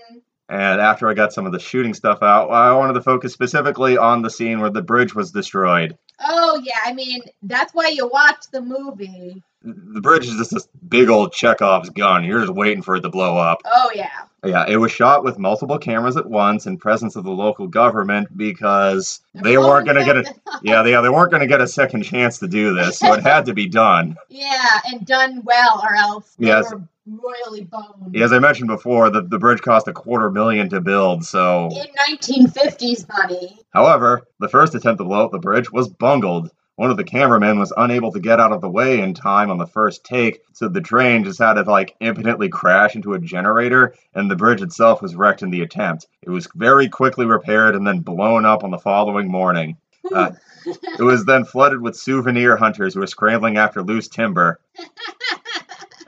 And 0.47 0.79
after 0.79 1.09
I 1.09 1.13
got 1.15 1.33
some 1.33 1.45
of 1.45 1.51
the 1.51 1.59
shooting 1.59 1.93
stuff 1.93 2.21
out, 2.21 2.49
I 2.49 2.73
wanted 2.73 2.93
to 2.93 3.01
focus 3.01 3.33
specifically 3.33 3.97
on 3.97 4.21
the 4.21 4.29
scene 4.29 4.59
where 4.59 4.69
the 4.69 4.81
bridge 4.83 5.15
was 5.15 5.31
destroyed. 5.31 5.97
Oh 6.19 6.61
yeah, 6.63 6.79
I 6.85 6.93
mean 6.93 7.21
that's 7.43 7.73
why 7.73 7.87
you 7.87 8.07
watch 8.07 8.45
the 8.51 8.61
movie. 8.61 9.41
The 9.63 9.99
bridge 10.01 10.27
is 10.27 10.37
just 10.37 10.51
this 10.51 10.67
big 10.87 11.09
old 11.09 11.33
Chekhov's 11.33 11.89
gun. 11.89 12.23
You're 12.23 12.41
just 12.41 12.53
waiting 12.53 12.83
for 12.83 12.95
it 12.95 13.01
to 13.01 13.09
blow 13.09 13.35
up. 13.37 13.61
Oh 13.65 13.89
yeah. 13.95 14.11
Yeah, 14.45 14.65
it 14.67 14.77
was 14.77 14.91
shot 14.91 15.23
with 15.23 15.39
multiple 15.39 15.79
cameras 15.79 16.17
at 16.17 16.29
once 16.29 16.67
in 16.67 16.77
presence 16.77 17.15
of 17.15 17.23
the 17.23 17.31
local 17.31 17.67
government 17.67 18.27
because 18.37 19.21
they 19.33 19.57
weren't 19.57 19.87
going 19.87 19.97
to 19.97 20.05
get 20.05 20.17
a 20.17 20.35
yeah, 20.61 20.83
they, 20.83 20.91
they 20.91 21.09
weren't 21.09 21.31
going 21.31 21.41
to 21.41 21.47
get 21.47 21.61
a 21.61 21.67
second 21.67 22.03
chance 22.03 22.37
to 22.39 22.47
do 22.47 22.75
this, 22.75 22.99
so 22.99 23.11
it 23.13 23.23
had 23.23 23.45
to 23.47 23.55
be 23.55 23.67
done. 23.67 24.15
Yeah, 24.29 24.79
and 24.85 25.05
done 25.05 25.41
well, 25.43 25.81
or 25.83 25.95
else 25.95 26.35
they 26.37 26.47
Yes. 26.47 26.71
were 26.71 26.81
royally 27.07 27.63
boned. 27.63 28.15
As 28.17 28.33
I 28.33 28.39
mentioned 28.39 28.67
before, 28.67 29.09
the, 29.09 29.21
the 29.21 29.39
bridge 29.39 29.61
cost 29.61 29.87
a 29.87 29.93
quarter 29.93 30.29
million 30.29 30.69
to 30.69 30.81
build, 30.81 31.25
so 31.25 31.69
In 31.71 31.87
1950s 32.17 33.07
money. 33.07 33.57
However, 33.71 34.23
the 34.39 34.49
first 34.49 34.75
attempt 34.75 34.99
to 34.99 35.05
blow 35.05 35.25
up 35.25 35.31
the 35.31 35.39
bridge 35.39 35.71
was 35.71 35.87
bungled. 35.87 36.49
One 36.77 36.91
of 36.91 36.97
the 36.97 37.05
cameramen 37.05 37.57
was 37.57 37.71
unable 37.77 38.11
to 38.11 38.19
get 38.19 38.39
out 38.41 38.51
of 38.51 38.59
the 38.59 38.69
way 38.69 38.99
in 38.99 39.13
time 39.13 39.49
on 39.49 39.57
the 39.57 39.67
first 39.67 40.03
take, 40.03 40.41
so 40.51 40.67
the 40.67 40.81
train 40.81 41.23
just 41.23 41.39
had 41.39 41.53
to 41.53 41.63
like 41.63 41.95
impotently 42.01 42.49
crash 42.49 42.95
into 42.95 43.13
a 43.13 43.19
generator, 43.19 43.95
and 44.13 44.29
the 44.29 44.35
bridge 44.35 44.61
itself 44.61 45.01
was 45.01 45.15
wrecked 45.15 45.41
in 45.41 45.51
the 45.51 45.61
attempt. 45.61 46.07
It 46.21 46.29
was 46.31 46.49
very 46.53 46.89
quickly 46.89 47.25
repaired 47.25 47.75
and 47.75 47.87
then 47.87 47.99
blown 47.99 48.45
up 48.45 48.63
on 48.65 48.71
the 48.71 48.77
following 48.79 49.29
morning. 49.31 49.77
Uh, 50.13 50.31
It 50.65 51.03
was 51.03 51.25
then 51.25 51.45
flooded 51.45 51.79
with 51.81 51.95
souvenir 51.95 52.57
hunters 52.57 52.93
who 52.93 52.99
were 52.99 53.07
scrambling 53.07 53.57
after 53.57 53.81
loose 53.83 54.07
timber. 54.07 54.59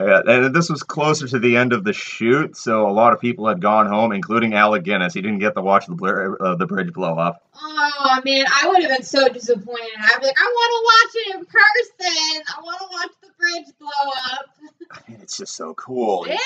Yeah, 0.00 0.20
and 0.26 0.54
this 0.54 0.70
was 0.70 0.82
closer 0.84 1.26
to 1.26 1.38
the 1.40 1.56
end 1.56 1.72
of 1.72 1.82
the 1.82 1.92
shoot, 1.92 2.56
so 2.56 2.88
a 2.88 2.92
lot 2.92 3.12
of 3.12 3.20
people 3.20 3.48
had 3.48 3.60
gone 3.60 3.86
home, 3.86 4.12
including 4.12 4.54
Alec 4.54 4.84
Guinness. 4.84 5.12
He 5.12 5.20
didn't 5.20 5.40
get 5.40 5.54
to 5.56 5.60
watch 5.60 5.86
the, 5.86 5.94
bl- 5.96 6.34
uh, 6.40 6.54
the 6.54 6.66
bridge 6.66 6.92
blow 6.92 7.18
up. 7.18 7.42
Oh 7.60 8.20
man, 8.24 8.44
I 8.46 8.68
would 8.68 8.82
have 8.82 8.90
been 8.96 9.02
so 9.02 9.28
disappointed. 9.28 9.90
I'd 9.98 10.20
be 10.20 10.26
like, 10.26 10.36
I 10.38 10.44
want 10.54 10.72
to 10.72 10.84
watch 10.84 11.14
it 11.14 11.34
in 11.34 11.44
person. 11.46 12.42
I 12.56 12.60
want 12.62 12.78
to 12.78 12.86
watch 12.92 13.10
the 13.22 13.28
bridge 13.38 13.74
blow 13.80 14.12
up. 14.32 14.46
I 14.92 15.10
mean, 15.10 15.20
it's 15.20 15.36
just 15.36 15.56
so 15.56 15.74
cool. 15.74 16.26
You 16.28 16.38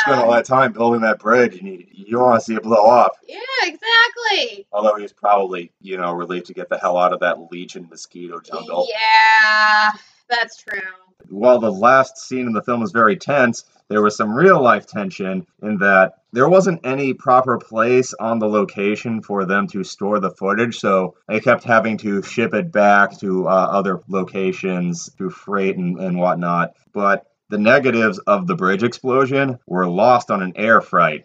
spent 0.00 0.18
all 0.18 0.28
Yeah. 0.30 0.36
that 0.38 0.44
time 0.44 0.72
building 0.72 1.00
that 1.02 1.20
bridge, 1.20 1.58
and 1.60 1.68
you, 1.68 1.86
you 1.92 2.18
want 2.18 2.40
to 2.40 2.44
see 2.44 2.54
it 2.56 2.62
blow 2.64 2.86
up. 2.90 3.12
Yeah, 3.28 3.38
exactly. 3.62 4.66
Although 4.72 4.96
he's 4.96 5.12
probably, 5.12 5.70
you 5.80 5.96
know, 5.96 6.12
relieved 6.12 6.46
to 6.46 6.54
get 6.54 6.68
the 6.68 6.76
hell 6.78 6.96
out 6.98 7.12
of 7.12 7.20
that 7.20 7.50
legion 7.52 7.86
mosquito 7.88 8.40
jungle. 8.40 8.86
Yeah, 8.90 9.92
that's 10.28 10.56
true. 10.56 10.80
While 11.28 11.58
the 11.58 11.72
last 11.72 12.18
scene 12.18 12.46
in 12.46 12.52
the 12.52 12.62
film 12.62 12.80
was 12.80 12.92
very 12.92 13.16
tense, 13.16 13.64
there 13.88 14.02
was 14.02 14.16
some 14.16 14.34
real 14.34 14.60
life 14.60 14.86
tension 14.86 15.46
in 15.62 15.78
that 15.78 16.14
there 16.32 16.48
wasn't 16.48 16.84
any 16.84 17.14
proper 17.14 17.58
place 17.58 18.12
on 18.14 18.38
the 18.38 18.48
location 18.48 19.22
for 19.22 19.44
them 19.44 19.66
to 19.68 19.84
store 19.84 20.18
the 20.20 20.30
footage, 20.30 20.78
so 20.78 21.14
they 21.28 21.40
kept 21.40 21.64
having 21.64 21.96
to 21.98 22.22
ship 22.22 22.52
it 22.54 22.72
back 22.72 23.18
to 23.20 23.46
uh, 23.48 23.50
other 23.50 24.00
locations 24.08 25.10
through 25.16 25.30
freight 25.30 25.76
and, 25.76 25.98
and 25.98 26.18
whatnot. 26.18 26.74
But 26.92 27.26
the 27.48 27.58
negatives 27.58 28.18
of 28.18 28.46
the 28.46 28.56
bridge 28.56 28.82
explosion 28.82 29.58
were 29.66 29.86
lost 29.86 30.30
on 30.30 30.42
an 30.42 30.52
air 30.56 30.80
freight. 30.80 31.24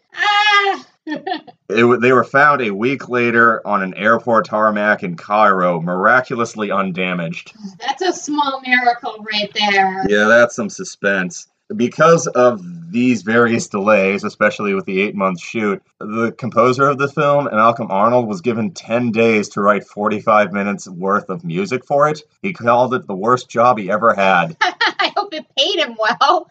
It, 1.06 2.02
they 2.02 2.12
were 2.12 2.24
found 2.24 2.62
a 2.62 2.72
week 2.72 3.08
later 3.08 3.66
on 3.66 3.82
an 3.82 3.94
airport 3.94 4.46
tarmac 4.46 5.04
in 5.04 5.16
Cairo, 5.16 5.80
miraculously 5.80 6.70
undamaged. 6.70 7.54
That's 7.80 8.02
a 8.02 8.12
small 8.14 8.62
miracle 8.66 9.16
right 9.20 9.50
there. 9.54 10.06
Yeah, 10.08 10.26
that's 10.26 10.56
some 10.56 10.70
suspense. 10.70 11.48
Because 11.74 12.28
of 12.28 12.62
these 12.92 13.22
various 13.22 13.70
delays, 13.70 14.26
especially 14.26 14.74
with 14.74 14.86
the 14.86 15.02
eight 15.02 15.16
month 15.16 15.40
shoot, 15.40 15.82
the 16.00 16.34
composer 16.38 16.90
of 16.90 16.98
the 16.98 17.08
film, 17.08 17.46
Malcolm 17.46 17.90
Arnold, 17.90 18.28
was 18.28 18.42
given 18.42 18.72
10 18.72 19.12
days 19.12 19.48
to 19.50 19.62
write 19.62 19.86
45 19.86 20.52
minutes 20.52 20.90
worth 20.90 21.30
of 21.30 21.46
music 21.46 21.86
for 21.86 22.10
it. 22.10 22.22
He 22.42 22.52
called 22.52 22.94
it 22.94 23.08
the 23.08 23.16
worst 23.16 23.50
job 23.50 23.78
he 23.78 23.90
ever 23.90 24.14
had. 24.14 24.58
I 24.62 25.14
hope 25.16 25.34
it 25.34 25.46
paid 25.58 25.80
him 25.80 25.96
well. 25.98 26.50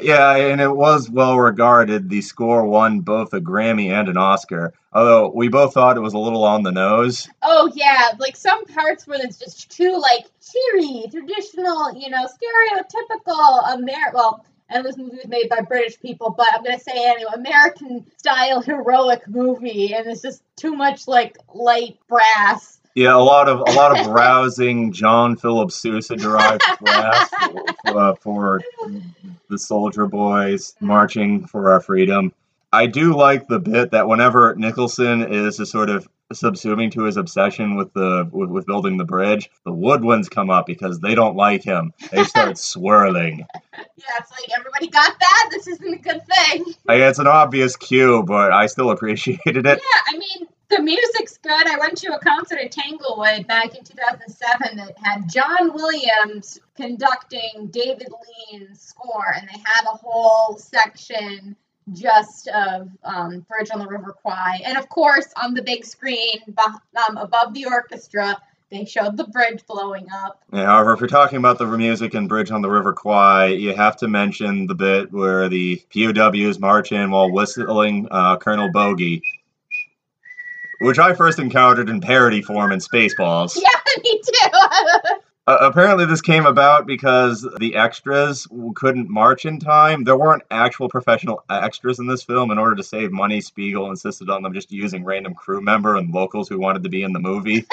Yeah, 0.00 0.36
and 0.36 0.60
it 0.60 0.74
was 0.74 1.08
well 1.08 1.38
regarded. 1.38 2.08
The 2.08 2.20
score 2.20 2.66
won 2.66 3.00
both 3.00 3.32
a 3.32 3.40
Grammy 3.40 3.90
and 3.90 4.08
an 4.08 4.16
Oscar, 4.16 4.72
although 4.92 5.30
we 5.34 5.48
both 5.48 5.74
thought 5.74 5.96
it 5.96 6.00
was 6.00 6.14
a 6.14 6.18
little 6.18 6.44
on 6.44 6.62
the 6.62 6.72
nose. 6.72 7.28
Oh 7.42 7.70
yeah, 7.74 8.10
like 8.18 8.36
some 8.36 8.64
parts 8.66 9.06
where 9.06 9.20
it's 9.22 9.38
just 9.38 9.70
too 9.70 9.96
like 9.96 10.26
cheery, 10.40 11.06
traditional, 11.10 11.94
you 11.94 12.10
know, 12.10 12.26
stereotypical 12.26 13.72
Amer. 13.72 14.12
Well, 14.12 14.44
and 14.68 14.84
this 14.84 14.96
movie 14.96 15.16
was 15.16 15.28
made 15.28 15.48
by 15.48 15.60
British 15.60 16.00
people, 16.00 16.34
but 16.36 16.48
I'm 16.52 16.64
gonna 16.64 16.78
say 16.78 17.08
anyway, 17.08 17.30
American 17.34 18.06
style 18.16 18.60
heroic 18.60 19.28
movie, 19.28 19.94
and 19.94 20.06
it's 20.06 20.22
just 20.22 20.42
too 20.56 20.74
much 20.74 21.06
like 21.06 21.38
light 21.54 21.98
brass. 22.08 22.80
Yeah, 22.94 23.16
a 23.16 23.18
lot 23.18 23.48
of 23.48 23.60
a 23.60 23.72
lot 23.72 23.98
of 23.98 24.06
rousing 24.06 24.92
John 24.92 25.36
Philip 25.36 25.72
Sousa 25.72 26.14
derived 26.14 26.62
brass 26.80 27.28
for, 27.28 27.98
uh, 27.98 28.14
for 28.14 28.60
the 29.48 29.58
soldier 29.58 30.06
boys 30.06 30.74
marching 30.80 31.46
for 31.46 31.72
our 31.72 31.80
freedom. 31.80 32.32
I 32.72 32.86
do 32.86 33.16
like 33.16 33.48
the 33.48 33.58
bit 33.58 33.92
that 33.92 34.08
whenever 34.08 34.54
Nicholson 34.56 35.32
is 35.32 35.60
a 35.60 35.66
sort 35.66 35.90
of 35.90 36.08
subsuming 36.32 36.90
to 36.92 37.02
his 37.04 37.16
obsession 37.16 37.76
with 37.76 37.92
the 37.94 38.28
with, 38.30 38.50
with 38.50 38.66
building 38.66 38.96
the 38.96 39.04
bridge, 39.04 39.50
the 39.64 39.72
woodwinds 39.72 40.30
come 40.30 40.50
up 40.50 40.66
because 40.66 41.00
they 41.00 41.14
don't 41.14 41.36
like 41.36 41.64
him. 41.64 41.92
They 42.12 42.22
start 42.24 42.58
swirling. 42.72 43.46
Yeah, 43.74 44.04
it's 44.18 44.30
like 44.30 44.50
everybody 44.56 44.86
got 44.88 45.18
that. 45.18 45.48
This 45.50 45.66
isn't 45.66 45.94
a 45.94 45.98
good 45.98 46.22
thing. 46.26 46.64
I, 46.88 46.94
it's 46.96 47.18
an 47.18 47.26
obvious 47.26 47.76
cue, 47.76 48.22
but 48.24 48.52
I 48.52 48.66
still 48.66 48.90
appreciated 48.90 49.66
it. 49.66 49.80
Yeah, 49.80 50.14
I 50.14 50.18
mean, 50.18 50.48
the 50.76 50.82
music's 50.82 51.38
good. 51.38 51.66
I 51.66 51.78
went 51.78 51.96
to 51.98 52.14
a 52.14 52.18
concert 52.18 52.58
at 52.58 52.72
Tanglewood 52.72 53.46
back 53.46 53.76
in 53.76 53.84
2007 53.84 54.76
that 54.76 54.96
had 55.02 55.30
John 55.30 55.72
Williams 55.72 56.60
conducting 56.76 57.68
David 57.70 58.08
Lean's 58.50 58.80
score, 58.80 59.34
and 59.36 59.48
they 59.48 59.58
had 59.58 59.84
a 59.84 59.96
whole 59.96 60.56
section 60.58 61.56
just 61.92 62.48
of 62.48 62.88
um, 63.04 63.40
Bridge 63.40 63.68
on 63.72 63.78
the 63.78 63.86
River 63.86 64.12
Kwai. 64.12 64.60
And 64.64 64.78
of 64.78 64.88
course, 64.88 65.26
on 65.42 65.54
the 65.54 65.62
big 65.62 65.84
screen 65.84 66.40
um, 66.58 67.18
above 67.18 67.52
the 67.52 67.66
orchestra, 67.66 68.40
they 68.70 68.84
showed 68.84 69.16
the 69.16 69.24
bridge 69.24 69.64
blowing 69.66 70.06
up. 70.12 70.42
Yeah, 70.52 70.64
however, 70.64 70.94
if 70.94 71.00
you're 71.00 71.08
talking 71.08 71.38
about 71.38 71.58
the 71.58 71.66
music 71.66 72.14
and 72.14 72.28
Bridge 72.28 72.50
on 72.50 72.62
the 72.62 72.70
River 72.70 72.92
Kwai, 72.92 73.48
you 73.48 73.74
have 73.74 73.96
to 73.98 74.08
mention 74.08 74.66
the 74.66 74.74
bit 74.74 75.12
where 75.12 75.48
the 75.48 75.80
POWs 75.92 76.58
march 76.58 76.90
in 76.90 77.10
while 77.10 77.30
whistling 77.30 78.08
uh, 78.10 78.38
Colonel 78.38 78.72
Bogey, 78.72 79.22
which 80.80 80.98
I 80.98 81.14
first 81.14 81.38
encountered 81.38 81.88
in 81.88 82.00
parody 82.00 82.42
form 82.42 82.72
in 82.72 82.78
Spaceballs. 82.78 83.56
Yeah, 83.62 84.02
me 84.02 84.20
too. 84.20 85.20
Uh, 85.46 85.58
apparently, 85.60 86.06
this 86.06 86.22
came 86.22 86.46
about 86.46 86.86
because 86.86 87.46
the 87.58 87.74
extras 87.76 88.48
couldn't 88.74 89.10
march 89.10 89.44
in 89.44 89.58
time. 89.58 90.02
There 90.04 90.16
weren't 90.16 90.42
actual 90.50 90.88
professional 90.88 91.44
extras 91.50 91.98
in 91.98 92.06
this 92.06 92.22
film. 92.22 92.50
In 92.50 92.56
order 92.56 92.74
to 92.76 92.82
save 92.82 93.12
money, 93.12 93.42
Spiegel 93.42 93.90
insisted 93.90 94.30
on 94.30 94.42
them 94.42 94.54
just 94.54 94.72
using 94.72 95.04
random 95.04 95.34
crew 95.34 95.60
member 95.60 95.96
and 95.96 96.10
locals 96.10 96.48
who 96.48 96.58
wanted 96.58 96.82
to 96.84 96.88
be 96.88 97.02
in 97.02 97.12
the 97.12 97.20
movie. 97.20 97.66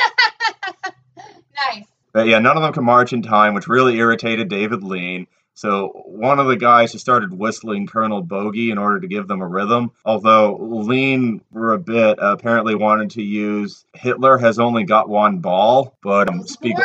nice. 1.18 1.86
But 2.12 2.28
yeah, 2.28 2.40
none 2.40 2.58
of 2.58 2.64
them 2.64 2.74
could 2.74 2.84
march 2.84 3.14
in 3.14 3.22
time, 3.22 3.54
which 3.54 3.70
really 3.70 3.98
irritated 3.98 4.50
David 4.50 4.84
Lean. 4.84 5.28
So 5.54 5.92
one 6.06 6.40
of 6.40 6.48
the 6.48 6.56
guys 6.56 6.92
who 6.92 6.98
started 6.98 7.34
whistling 7.34 7.88
Colonel 7.88 8.22
Bogey 8.22 8.72
in 8.72 8.78
order 8.78 9.00
to 9.00 9.08
give 9.08 9.28
them 9.28 9.42
a 9.42 9.48
rhythm. 9.48 9.92
Although 10.06 10.56
Lean, 10.56 11.42
for 11.52 11.74
a 11.74 11.80
bit, 11.80 12.18
apparently 12.22 12.76
wanted 12.76 13.12
to 13.12 13.22
use 13.22 13.86
Hitler 13.94 14.38
has 14.38 14.60
only 14.60 14.86
got 14.86 15.10
one 15.10 15.40
ball, 15.40 15.98
but 16.02 16.30
um, 16.30 16.48
Spiegel, 16.48 16.84